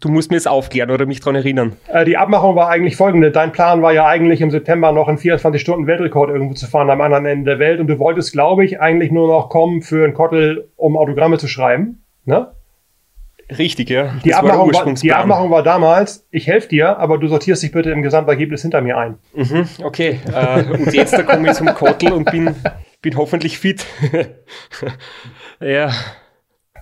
du 0.00 0.08
musst 0.10 0.30
mir 0.30 0.36
jetzt 0.36 0.46
aufklären 0.46 0.92
oder 0.92 1.06
mich 1.06 1.18
daran 1.18 1.34
erinnern. 1.34 1.72
Äh, 1.88 2.04
die 2.04 2.16
Abmachung 2.16 2.54
war 2.54 2.68
eigentlich 2.68 2.94
folgende. 2.94 3.32
Dein 3.32 3.50
Plan 3.50 3.82
war 3.82 3.92
ja 3.92 4.06
eigentlich 4.06 4.40
im 4.40 4.52
September 4.52 4.92
noch 4.92 5.08
einen 5.08 5.18
24-Stunden-Weltrekord 5.18 6.30
irgendwo 6.30 6.54
zu 6.54 6.68
fahren 6.68 6.88
am 6.88 7.00
anderen 7.00 7.26
Ende 7.26 7.50
der 7.50 7.58
Welt 7.58 7.80
und 7.80 7.88
du 7.88 7.98
wolltest, 7.98 8.32
glaube 8.32 8.64
ich, 8.64 8.80
eigentlich 8.80 9.10
nur 9.10 9.26
noch 9.26 9.48
kommen 9.48 9.82
für 9.82 10.04
einen 10.04 10.14
Kottel, 10.14 10.68
um 10.76 10.96
Autogramme 10.96 11.38
zu 11.38 11.48
schreiben. 11.48 12.04
Ne? 12.26 12.52
Richtig, 13.58 13.90
ja. 13.90 14.14
Die 14.24 14.34
Abmachung, 14.34 14.72
war, 14.72 14.94
die 14.94 15.12
Abmachung, 15.12 15.50
war, 15.50 15.62
damals, 15.62 16.26
ich 16.30 16.46
helfe 16.46 16.68
dir, 16.68 16.98
aber 16.98 17.18
du 17.18 17.28
sortierst 17.28 17.62
dich 17.62 17.72
bitte 17.72 17.90
im 17.90 18.02
Gesamtergebnis 18.02 18.62
hinter 18.62 18.80
mir 18.80 18.96
ein. 18.96 19.18
Mhm, 19.34 19.68
okay. 19.82 20.20
Äh, 20.32 20.64
und 20.64 20.92
jetzt 20.92 21.12
da 21.12 21.22
komme 21.22 21.50
ich 21.50 21.54
zum 21.54 21.66
Kottel 21.74 22.12
und 22.12 22.30
bin, 22.30 22.54
bin 23.02 23.16
hoffentlich 23.16 23.58
fit. 23.58 23.84
ja. 25.60 25.90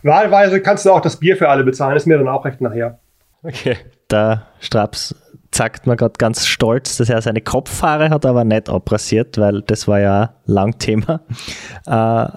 Wahlweise 0.02 0.60
kannst 0.60 0.84
du 0.86 0.92
auch 0.92 1.00
das 1.00 1.18
Bier 1.18 1.36
für 1.36 1.48
alle 1.48 1.64
bezahlen, 1.64 1.96
ist 1.96 2.06
mir 2.06 2.18
dann 2.18 2.28
auch 2.28 2.44
recht 2.44 2.60
nachher. 2.60 2.98
Okay. 3.42 3.76
Der 4.10 4.46
Straps 4.60 5.14
sagt 5.54 5.86
mir 5.86 5.96
gerade 5.96 6.14
ganz 6.18 6.46
stolz, 6.46 6.96
dass 6.98 7.08
er 7.08 7.20
seine 7.22 7.40
Kopfhaare 7.40 8.10
hat, 8.10 8.26
aber 8.26 8.44
nicht 8.44 8.68
abrasiert, 8.68 9.38
weil 9.38 9.62
das 9.62 9.88
war 9.88 10.00
ja 10.00 10.34
lang 10.44 10.78
Thema. 10.78 11.20
Äh, 11.86 12.28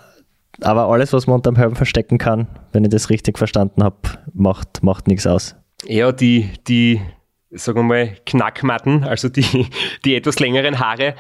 aber 0.62 0.88
alles, 0.88 1.14
was 1.14 1.28
man 1.28 1.38
unterm 1.38 1.56
Helm 1.56 1.76
verstecken 1.76 2.18
kann, 2.18 2.48
wenn 2.72 2.84
ich 2.84 2.90
das 2.90 3.10
richtig 3.10 3.38
verstanden 3.38 3.84
habe, 3.84 3.98
macht, 4.34 4.84
macht 4.84 5.08
nichts 5.08 5.28
aus. 5.28 5.56
Ja, 5.86 6.12
die, 6.12 6.50
die, 6.68 7.02
sagen 7.50 7.80
wir 7.80 7.84
mal, 7.84 8.16
Knackmatten, 8.26 9.04
also 9.04 9.30
die, 9.30 9.68
die 10.06 10.16
etwas 10.16 10.40
längeren 10.40 10.80
Haare, 10.80 11.16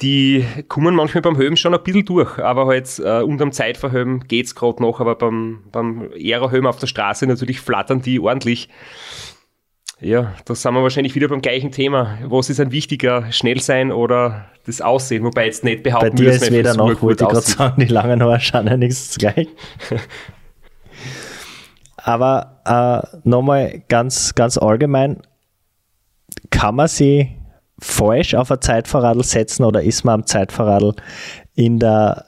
die 0.00 0.44
kommen 0.68 0.94
manchmal 0.94 1.22
beim 1.22 1.36
Helm 1.36 1.56
schon 1.56 1.74
ein 1.74 1.82
bisschen 1.82 2.04
durch, 2.04 2.38
aber 2.38 2.66
halt 2.66 2.98
äh, 2.98 3.22
unterm 3.22 3.52
Zeitverhelm 3.52 4.20
geht 4.20 4.46
es 4.46 4.54
gerade 4.54 4.82
noch, 4.82 5.00
aber 5.00 5.14
beim, 5.14 5.64
beim 5.70 6.10
Aerohelm 6.14 6.66
auf 6.66 6.78
der 6.78 6.88
Straße 6.88 7.26
natürlich 7.26 7.60
flattern 7.60 8.02
die 8.02 8.18
ordentlich. 8.18 8.68
Ja, 10.02 10.34
da 10.44 10.54
sind 10.56 10.74
wir 10.74 10.82
wahrscheinlich 10.82 11.14
wieder 11.14 11.28
beim 11.28 11.40
gleichen 11.40 11.70
Thema. 11.70 12.18
Was 12.24 12.50
ist 12.50 12.58
ein 12.58 12.72
wichtiger, 12.72 13.30
schnell 13.30 13.60
sein 13.60 13.92
oder 13.92 14.46
das 14.66 14.80
Aussehen? 14.80 15.22
Wobei 15.22 15.46
jetzt 15.46 15.62
nicht 15.62 15.84
behaupten 15.84 16.10
Bei 16.10 16.16
dir 16.16 16.30
ist 16.30 16.50
weder 16.50 16.74
noch, 16.74 17.00
wollte 17.02 17.22
ich 17.22 17.30
gerade 17.30 17.46
sagen, 17.46 17.80
die 17.80 17.92
langen 17.92 18.20
Haare 18.20 18.40
schauen 18.40 18.66
ja 18.66 18.76
nichts 18.76 19.16
gleich. 19.16 19.46
Aber 21.96 22.60
äh, 22.64 23.28
nochmal 23.28 23.84
ganz, 23.88 24.34
ganz 24.34 24.58
allgemein, 24.58 25.22
kann 26.50 26.74
man 26.74 26.88
sie 26.88 27.36
falsch 27.78 28.34
auf 28.34 28.50
ein 28.50 28.60
Zeitverradl 28.60 29.22
setzen 29.22 29.64
oder 29.64 29.82
ist 29.82 30.04
man 30.04 30.14
am 30.14 30.26
Zeitverradl 30.26 30.94
in 31.54 31.78
der 31.78 32.24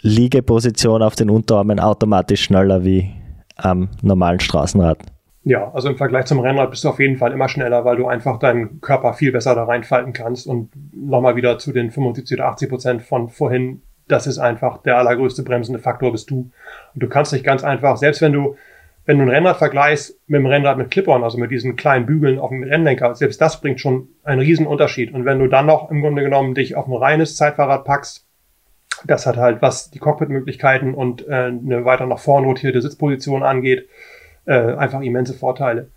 Liegeposition 0.00 1.02
auf 1.02 1.16
den 1.16 1.28
Unterarmen 1.28 1.80
automatisch 1.80 2.44
schneller 2.44 2.82
wie 2.82 3.10
am 3.56 3.90
normalen 4.00 4.40
Straßenrad? 4.40 4.98
Ja, 5.44 5.70
also 5.74 5.90
im 5.90 5.96
Vergleich 5.96 6.24
zum 6.24 6.40
Rennrad 6.40 6.70
bist 6.70 6.84
du 6.84 6.88
auf 6.88 6.98
jeden 6.98 7.18
Fall 7.18 7.32
immer 7.32 7.48
schneller, 7.48 7.84
weil 7.84 7.96
du 7.96 8.06
einfach 8.06 8.38
deinen 8.38 8.80
Körper 8.80 9.12
viel 9.12 9.30
besser 9.30 9.54
da 9.54 9.64
reinfalten 9.64 10.14
kannst. 10.14 10.46
Und 10.46 10.70
nochmal 10.94 11.36
wieder 11.36 11.58
zu 11.58 11.72
den 11.72 11.90
75 11.90 12.38
oder 12.38 12.48
80 12.48 12.68
Prozent 12.70 13.02
von 13.02 13.28
vorhin, 13.28 13.82
das 14.08 14.26
ist 14.26 14.38
einfach 14.38 14.78
der 14.82 14.96
allergrößte 14.96 15.42
bremsende 15.42 15.80
Faktor 15.80 16.12
bist 16.12 16.30
du. 16.30 16.50
Und 16.94 17.02
du 17.02 17.08
kannst 17.08 17.32
dich 17.32 17.44
ganz 17.44 17.62
einfach, 17.62 17.98
selbst 17.98 18.22
wenn 18.22 18.32
du 18.32 18.56
wenn 19.06 19.18
du 19.18 19.24
ein 19.24 19.30
Rennrad 19.30 19.58
vergleichst 19.58 20.18
mit 20.28 20.38
dem 20.38 20.46
Rennrad 20.46 20.78
mit 20.78 20.90
Clip-On, 20.90 21.24
also 21.24 21.36
mit 21.36 21.50
diesen 21.50 21.76
kleinen 21.76 22.06
Bügeln 22.06 22.38
auf 22.38 22.48
dem 22.48 22.62
Rennlenker, 22.62 23.14
selbst 23.14 23.40
das 23.40 23.60
bringt 23.60 23.80
schon 23.80 24.08
einen 24.22 24.40
riesen 24.40 24.66
Unterschied. 24.66 25.12
Und 25.12 25.24
wenn 25.26 25.38
du 25.38 25.46
dann 25.46 25.66
noch 25.66 25.90
im 25.90 26.00
Grunde 26.00 26.22
genommen 26.22 26.54
dich 26.54 26.74
auf 26.74 26.86
ein 26.86 26.94
reines 26.94 27.36
Zeitfahrrad 27.36 27.84
packst, 27.84 28.26
das 29.04 29.26
hat 29.26 29.36
halt, 29.36 29.60
was 29.60 29.90
die 29.90 29.98
Cockpit-Möglichkeiten 29.98 30.94
und 30.94 31.26
äh, 31.28 31.48
eine 31.48 31.84
weiter 31.84 32.06
nach 32.06 32.18
vorn 32.18 32.44
rotierte 32.44 32.80
Sitzposition 32.80 33.42
angeht, 33.42 33.88
äh, 34.46 34.74
einfach 34.74 35.00
immense 35.00 35.34
Vorteile. 35.34 35.88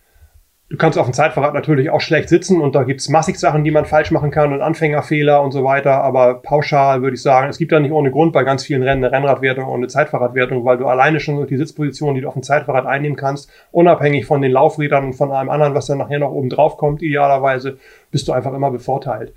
Du 0.69 0.75
kannst 0.75 0.99
auf 0.99 1.05
dem 1.05 1.13
Zeitfahrrad 1.13 1.53
natürlich 1.53 1.89
auch 1.89 2.01
schlecht 2.01 2.27
sitzen 2.27 2.59
und 2.59 2.75
da 2.75 2.83
gibt's 2.83 3.07
massig 3.07 3.39
Sachen, 3.39 3.63
die 3.63 3.71
man 3.71 3.85
falsch 3.85 4.11
machen 4.11 4.31
kann 4.31 4.51
und 4.51 4.61
Anfängerfehler 4.61 5.41
und 5.41 5.51
so 5.51 5.63
weiter. 5.63 6.03
Aber 6.03 6.41
pauschal 6.41 7.01
würde 7.01 7.15
ich 7.15 7.21
sagen, 7.21 7.49
es 7.49 7.57
gibt 7.57 7.71
da 7.71 7.79
nicht 7.79 7.93
ohne 7.93 8.11
Grund 8.11 8.33
bei 8.33 8.43
ganz 8.43 8.65
vielen 8.65 8.83
Rennen 8.83 9.01
eine 9.01 9.13
Rennradwertung 9.13 9.63
und 9.63 9.75
eine 9.75 9.87
Zeitfahrradwertung, 9.87 10.65
weil 10.65 10.77
du 10.77 10.85
alleine 10.85 11.21
schon 11.21 11.47
die 11.47 11.55
Sitzposition, 11.55 12.15
die 12.15 12.21
du 12.21 12.27
auf 12.27 12.33
dem 12.33 12.43
Zeitfahrrad 12.43 12.85
einnehmen 12.85 13.15
kannst, 13.15 13.49
unabhängig 13.71 14.25
von 14.25 14.41
den 14.41 14.51
Laufrädern 14.51 15.05
und 15.05 15.13
von 15.13 15.31
allem 15.31 15.49
anderen, 15.49 15.73
was 15.73 15.85
dann 15.85 15.99
nachher 15.99 16.19
noch 16.19 16.31
oben 16.31 16.49
drauf 16.49 16.75
kommt, 16.75 17.01
idealerweise, 17.01 17.77
bist 18.11 18.27
du 18.27 18.33
einfach 18.33 18.53
immer 18.53 18.69
bevorteilt 18.69 19.33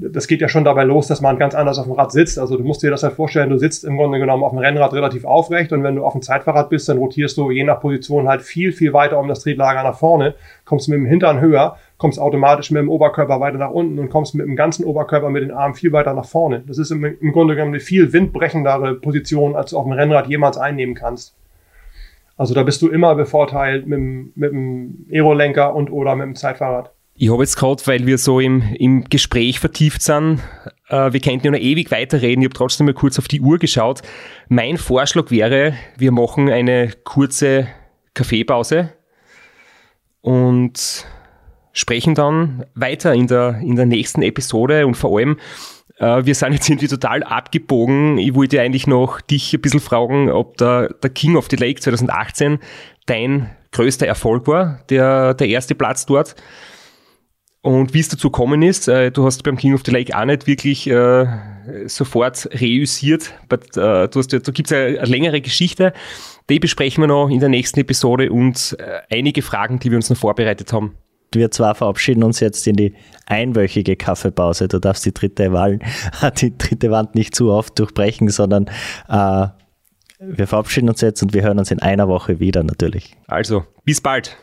das 0.00 0.28
geht 0.28 0.40
ja 0.40 0.48
schon 0.48 0.64
dabei 0.64 0.84
los, 0.84 1.08
dass 1.08 1.20
man 1.20 1.38
ganz 1.38 1.54
anders 1.54 1.78
auf 1.78 1.86
dem 1.86 1.92
Rad 1.92 2.12
sitzt. 2.12 2.38
Also 2.38 2.56
du 2.56 2.62
musst 2.62 2.82
dir 2.82 2.90
das 2.90 3.02
halt 3.02 3.14
vorstellen, 3.14 3.50
du 3.50 3.58
sitzt 3.58 3.84
im 3.84 3.96
Grunde 3.96 4.18
genommen 4.20 4.44
auf 4.44 4.50
dem 4.52 4.58
Rennrad 4.58 4.92
relativ 4.92 5.24
aufrecht 5.24 5.72
und 5.72 5.82
wenn 5.82 5.96
du 5.96 6.04
auf 6.04 6.12
dem 6.12 6.22
Zeitfahrrad 6.22 6.70
bist, 6.70 6.88
dann 6.88 6.98
rotierst 6.98 7.36
du 7.36 7.50
je 7.50 7.64
nach 7.64 7.80
Position 7.80 8.28
halt 8.28 8.42
viel, 8.42 8.72
viel 8.72 8.92
weiter 8.92 9.18
um 9.18 9.26
das 9.26 9.40
Tretlager 9.40 9.82
nach 9.82 9.98
vorne, 9.98 10.34
kommst 10.64 10.88
mit 10.88 10.98
dem 10.98 11.06
Hintern 11.06 11.40
höher, 11.40 11.76
kommst 11.96 12.20
automatisch 12.20 12.70
mit 12.70 12.80
dem 12.80 12.88
Oberkörper 12.88 13.40
weiter 13.40 13.58
nach 13.58 13.70
unten 13.70 13.98
und 13.98 14.08
kommst 14.08 14.36
mit 14.36 14.46
dem 14.46 14.54
ganzen 14.54 14.84
Oberkörper 14.84 15.30
mit 15.30 15.42
den 15.42 15.50
Armen 15.50 15.74
viel 15.74 15.90
weiter 15.92 16.14
nach 16.14 16.26
vorne. 16.26 16.62
Das 16.66 16.78
ist 16.78 16.92
im, 16.92 17.02
Grunde 17.32 17.54
genommen 17.54 17.74
eine 17.74 17.80
viel 17.80 18.12
windbrechendere 18.12 18.94
Position, 18.94 19.56
als 19.56 19.70
du 19.70 19.78
auf 19.78 19.84
dem 19.84 19.92
Rennrad 19.92 20.28
jemals 20.28 20.58
einnehmen 20.58 20.94
kannst. 20.94 21.34
Also 22.36 22.54
da 22.54 22.62
bist 22.62 22.82
du 22.82 22.88
immer 22.88 23.16
bevorteilt 23.16 23.88
mit 23.88 23.98
dem, 23.98 24.32
mit 24.36 24.52
dem 24.52 25.06
Aerolenker 25.10 25.74
und 25.74 25.90
oder 25.90 26.14
mit 26.14 26.26
dem 26.26 26.36
Zeitfahrrad. 26.36 26.92
Ich 27.20 27.32
habe 27.32 27.42
jetzt 27.42 27.56
gerade, 27.56 27.84
weil 27.86 28.06
wir 28.06 28.16
so 28.16 28.38
im, 28.38 28.62
im 28.78 29.02
Gespräch 29.02 29.58
vertieft 29.58 30.02
sind, 30.02 30.40
äh, 30.88 31.12
wir 31.12 31.18
könnten 31.18 31.46
ja 31.46 31.50
noch 31.50 31.58
ewig 31.58 31.90
weiterreden, 31.90 32.42
ich 32.42 32.46
habe 32.46 32.54
trotzdem 32.54 32.86
mal 32.86 32.94
kurz 32.94 33.18
auf 33.18 33.26
die 33.26 33.40
Uhr 33.40 33.58
geschaut. 33.58 34.02
Mein 34.48 34.76
Vorschlag 34.76 35.32
wäre, 35.32 35.74
wir 35.96 36.12
machen 36.12 36.48
eine 36.48 36.92
kurze 37.02 37.66
Kaffeepause 38.14 38.92
und 40.20 41.06
sprechen 41.72 42.14
dann 42.14 42.64
weiter 42.76 43.12
in 43.14 43.26
der, 43.26 43.58
in 43.64 43.74
der 43.74 43.86
nächsten 43.86 44.22
Episode 44.22 44.86
und 44.86 44.94
vor 44.94 45.18
allem, 45.18 45.40
äh, 45.98 46.24
wir 46.24 46.36
sind 46.36 46.52
jetzt 46.52 46.68
irgendwie 46.68 46.86
total 46.86 47.24
abgebogen. 47.24 48.18
Ich 48.18 48.36
wollte 48.36 48.60
eigentlich 48.60 48.86
noch 48.86 49.20
dich 49.20 49.54
ein 49.54 49.60
bisschen 49.60 49.80
fragen, 49.80 50.30
ob 50.30 50.56
der, 50.58 50.94
der 51.02 51.10
King 51.10 51.34
of 51.34 51.48
the 51.50 51.56
Lake 51.56 51.80
2018 51.80 52.60
dein 53.06 53.50
größter 53.72 54.06
Erfolg 54.06 54.46
war, 54.46 54.84
der, 54.88 55.34
der 55.34 55.48
erste 55.48 55.74
Platz 55.74 56.06
dort. 56.06 56.36
Und 57.68 57.92
wie 57.92 58.00
es 58.00 58.08
dazu 58.08 58.30
gekommen 58.30 58.62
ist, 58.62 58.88
äh, 58.88 59.10
du 59.10 59.26
hast 59.26 59.42
beim 59.42 59.58
King 59.58 59.74
of 59.74 59.82
the 59.84 59.90
Lake 59.90 60.18
auch 60.18 60.24
nicht 60.24 60.46
wirklich 60.46 60.88
äh, 60.88 61.26
sofort 61.84 62.48
reüssiert, 62.58 63.34
but, 63.50 63.76
äh, 63.76 64.08
du 64.08 64.20
hast, 64.20 64.32
da 64.32 64.38
gibt 64.38 64.70
es 64.70 64.72
eine, 64.72 64.98
eine, 64.98 65.04
längere 65.04 65.42
Geschichte, 65.42 65.92
die 66.48 66.60
besprechen 66.60 67.02
wir 67.02 67.08
noch 67.08 67.28
in 67.28 67.40
der 67.40 67.50
nächsten 67.50 67.78
Episode 67.78 68.32
und 68.32 68.74
äh, 68.78 69.14
einige 69.14 69.42
Fragen, 69.42 69.80
die 69.80 69.90
wir 69.90 69.96
uns 69.96 70.08
noch 70.08 70.16
vorbereitet 70.16 70.72
haben. 70.72 70.94
Wir 71.34 71.50
zwar 71.50 71.74
verabschieden 71.74 72.24
uns 72.24 72.40
jetzt 72.40 72.66
in 72.66 72.76
die 72.76 72.94
einwöchige 73.26 73.96
Kaffeepause. 73.96 74.66
Du 74.66 74.78
darfst 74.78 75.04
die 75.04 75.12
dritte, 75.12 75.52
Wahl, 75.52 75.78
die 76.38 76.56
dritte 76.56 76.90
Wand 76.90 77.16
nicht 77.16 77.34
zu 77.34 77.50
oft 77.50 77.78
durchbrechen, 77.78 78.30
sondern 78.30 78.64
äh, 79.10 79.48
wir 80.20 80.46
verabschieden 80.46 80.88
uns 80.88 81.02
jetzt 81.02 81.22
und 81.22 81.34
wir 81.34 81.42
hören 81.42 81.58
uns 81.58 81.70
in 81.70 81.82
einer 81.82 82.08
Woche 82.08 82.40
wieder 82.40 82.62
natürlich. 82.62 83.14
Also, 83.26 83.66
bis 83.84 84.00
bald. 84.00 84.38